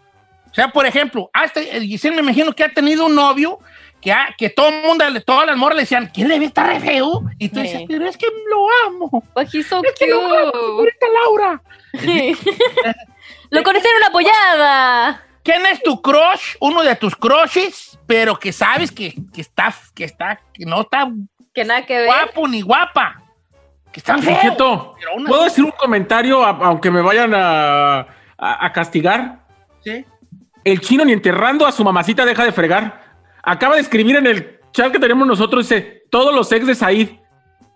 O 0.51 0.53
sea, 0.53 0.67
por 0.67 0.85
ejemplo, 0.85 1.29
hasta 1.33 1.61
el 1.61 1.83
Giselle 1.83 2.15
me 2.17 2.21
imagino 2.21 2.51
que 2.53 2.63
ha 2.65 2.69
tenido 2.69 3.05
un 3.05 3.15
novio 3.15 3.59
que, 4.03 4.11
ha- 4.11 4.35
que 4.37 4.49
todo 4.49 4.67
el 4.69 4.81
mundo, 4.83 5.05
todas 5.25 5.47
las 5.47 5.55
morras 5.57 5.75
le 5.77 5.81
decían, 5.83 6.11
¿quién 6.13 6.27
le 6.27 6.39
ve 6.39 6.45
está 6.45 6.63
re 6.65 6.79
feo? 6.79 7.23
Y 7.39 7.49
tú 7.49 7.59
dices, 7.61 7.83
pero 7.87 8.05
es 8.07 8.17
que 8.17 8.27
lo 8.49 8.65
amo. 8.87 9.23
Pues 9.33 9.53
he's 9.53 9.67
so 9.67 9.81
Es 9.83 9.93
que 9.97 10.07
lo 10.07 10.21
amo, 10.21 10.51
señorita 10.51 11.05
Laura. 11.23 11.61
Lo 13.49 13.63
conocí 13.63 13.85
en 13.87 13.97
una 13.97 14.07
apoyada. 14.07 15.23
¿Quién 15.43 15.65
es 15.67 15.81
tu 15.83 16.01
crush? 16.01 16.55
Uno 16.59 16.81
de 16.83 16.95
tus 16.95 17.15
crushes, 17.15 17.99
pero 18.07 18.37
que 18.39 18.51
sabes 18.51 18.91
que, 18.91 19.13
que 19.33 19.41
está, 19.41 19.73
que 19.93 20.05
está, 20.05 20.39
que 20.53 20.65
no 20.65 20.81
está 20.81 21.09
Que 21.53 21.63
nada 21.63 21.85
que 21.85 21.97
ver. 21.97 22.05
guapo 22.07 22.47
ni 22.47 22.61
guapa. 22.61 23.21
Que 23.91 23.99
están 23.99 24.21
Don 24.21 24.35
feos. 24.35 24.57
¿puedo 25.27 25.43
decir 25.43 25.63
un 25.63 25.71
comentario 25.71 26.43
aunque 26.43 26.89
me 26.89 27.01
vayan 27.01 27.33
a, 27.35 27.99
a- 27.99 28.65
a 28.65 28.71
castigar? 28.71 29.39
Sí. 29.83 30.03
El 30.63 30.79
chino 30.81 31.05
ni 31.05 31.11
enterrando 31.13 31.67
a 31.67 31.71
su 31.71 31.83
mamacita 31.83 32.25
deja 32.25 32.43
de 32.45 32.51
fregar. 32.53 33.02
Acaba 33.43 33.75
de 33.75 33.81
escribir 33.81 34.15
en 34.15 34.27
el 34.27 34.59
chat 34.71 34.91
que 34.91 34.99
tenemos 34.99 35.27
nosotros, 35.27 35.67
dice, 35.67 36.03
todos 36.09 36.33
los 36.33 36.51
ex 36.51 36.65
de 36.65 36.75
Said. 36.75 37.09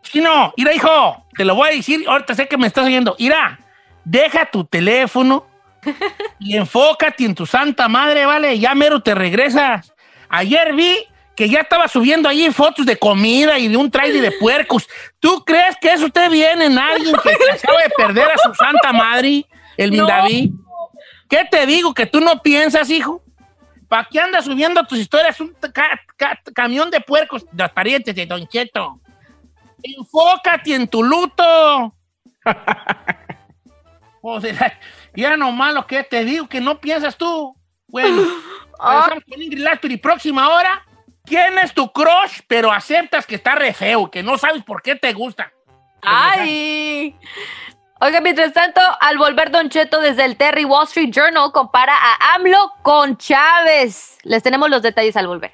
Chino, 0.01 0.53
mira, 0.57 0.73
hijo, 0.73 1.25
te 1.35 1.43
lo 1.43 1.55
voy 1.55 1.69
a 1.69 1.71
decir, 1.73 2.05
ahorita 2.07 2.33
sé 2.33 2.47
que 2.47 2.57
me 2.57 2.67
estás 2.67 2.85
oyendo. 2.85 3.15
Mira, 3.19 3.59
deja 4.05 4.45
tu 4.45 4.63
teléfono 4.63 5.45
y 6.39 6.55
enfócate 6.55 7.25
en 7.25 7.35
tu 7.35 7.45
santa 7.45 7.87
madre, 7.87 8.25
¿vale? 8.25 8.57
Ya 8.57 8.73
mero 8.73 9.01
te 9.01 9.13
regresas. 9.13 9.93
Ayer 10.29 10.73
vi 10.73 10.97
que 11.35 11.49
ya 11.49 11.59
estaba 11.59 11.87
subiendo 11.87 12.27
allí 12.27 12.49
fotos 12.51 12.85
de 12.85 12.97
comida 12.97 13.59
y 13.59 13.67
de 13.67 13.77
un 13.77 13.91
trailer 13.91 14.21
de 14.21 14.31
puercos. 14.31 14.87
¿Tú 15.19 15.43
crees 15.45 15.75
que 15.79 15.93
eso 15.93 16.07
esté 16.07 16.29
bien 16.29 16.61
en 16.61 16.79
alguien 16.79 17.15
que 17.21 17.29
se 17.29 17.51
acaba 17.51 17.81
de 17.83 17.89
perder 17.95 18.27
a 18.31 18.37
su 18.37 18.53
santa 18.55 18.91
madre, 18.91 19.45
el 19.77 19.95
No. 19.95 20.07
David? 20.07 20.51
¿Qué 21.29 21.45
te 21.49 21.65
digo 21.65 21.93
que 21.93 22.05
tú 22.05 22.21
no 22.21 22.41
piensas, 22.41 22.89
hijo? 22.89 23.21
¿Para 23.87 24.07
qué 24.11 24.19
andas 24.19 24.45
subiendo 24.45 24.83
tus 24.85 24.97
historias 24.99 25.39
un 25.39 25.53
ca- 25.73 26.01
ca- 26.17 26.39
camión 26.53 26.89
de 26.91 26.99
puercos? 27.01 27.45
Los 27.53 27.71
parientes 27.71 28.13
de 28.15 28.25
Don 28.25 28.47
Cheto. 28.47 28.99
Enfócate 29.81 30.75
en 30.75 30.87
tu 30.87 31.03
luto. 31.03 31.93
Joder, 34.21 34.73
ya 35.15 35.37
nomás 35.37 35.73
lo 35.73 35.85
que 35.87 36.03
te 36.03 36.25
digo, 36.25 36.47
que 36.47 36.59
no 36.59 36.79
piensas 36.79 37.15
tú. 37.17 37.55
Bueno, 37.87 38.21
regresamos 38.79 39.23
con 39.29 39.41
Ingrid 39.41 39.59
Laspiri. 39.63 39.97
Próxima 39.97 40.49
hora, 40.49 40.85
¿quién 41.23 41.57
es 41.59 41.73
tu 41.73 41.91
crush, 41.91 42.41
pero 42.47 42.71
aceptas 42.71 43.25
que 43.25 43.35
está 43.35 43.55
re 43.55 43.73
feo, 43.73 44.09
que 44.11 44.21
no 44.23 44.37
sabes 44.37 44.63
por 44.63 44.81
qué 44.81 44.95
te 44.95 45.13
gusta? 45.13 45.51
¡Ay! 46.01 47.15
Oiga, 47.99 48.21
mientras 48.21 48.53
tanto, 48.53 48.79
al 48.99 49.17
volver 49.17 49.49
Don 49.49 49.69
Cheto 49.69 49.99
desde 49.99 50.23
el 50.23 50.37
Terry 50.37 50.65
Wall 50.65 50.83
Street 50.83 51.11
Journal 51.11 51.51
compara 51.51 51.93
a 51.95 52.35
AMLO 52.35 52.73
con 52.83 53.17
Chávez. 53.17 54.19
Les 54.21 54.43
tenemos 54.43 54.69
los 54.69 54.83
detalles 54.83 55.17
al 55.17 55.25
volver. 55.25 55.53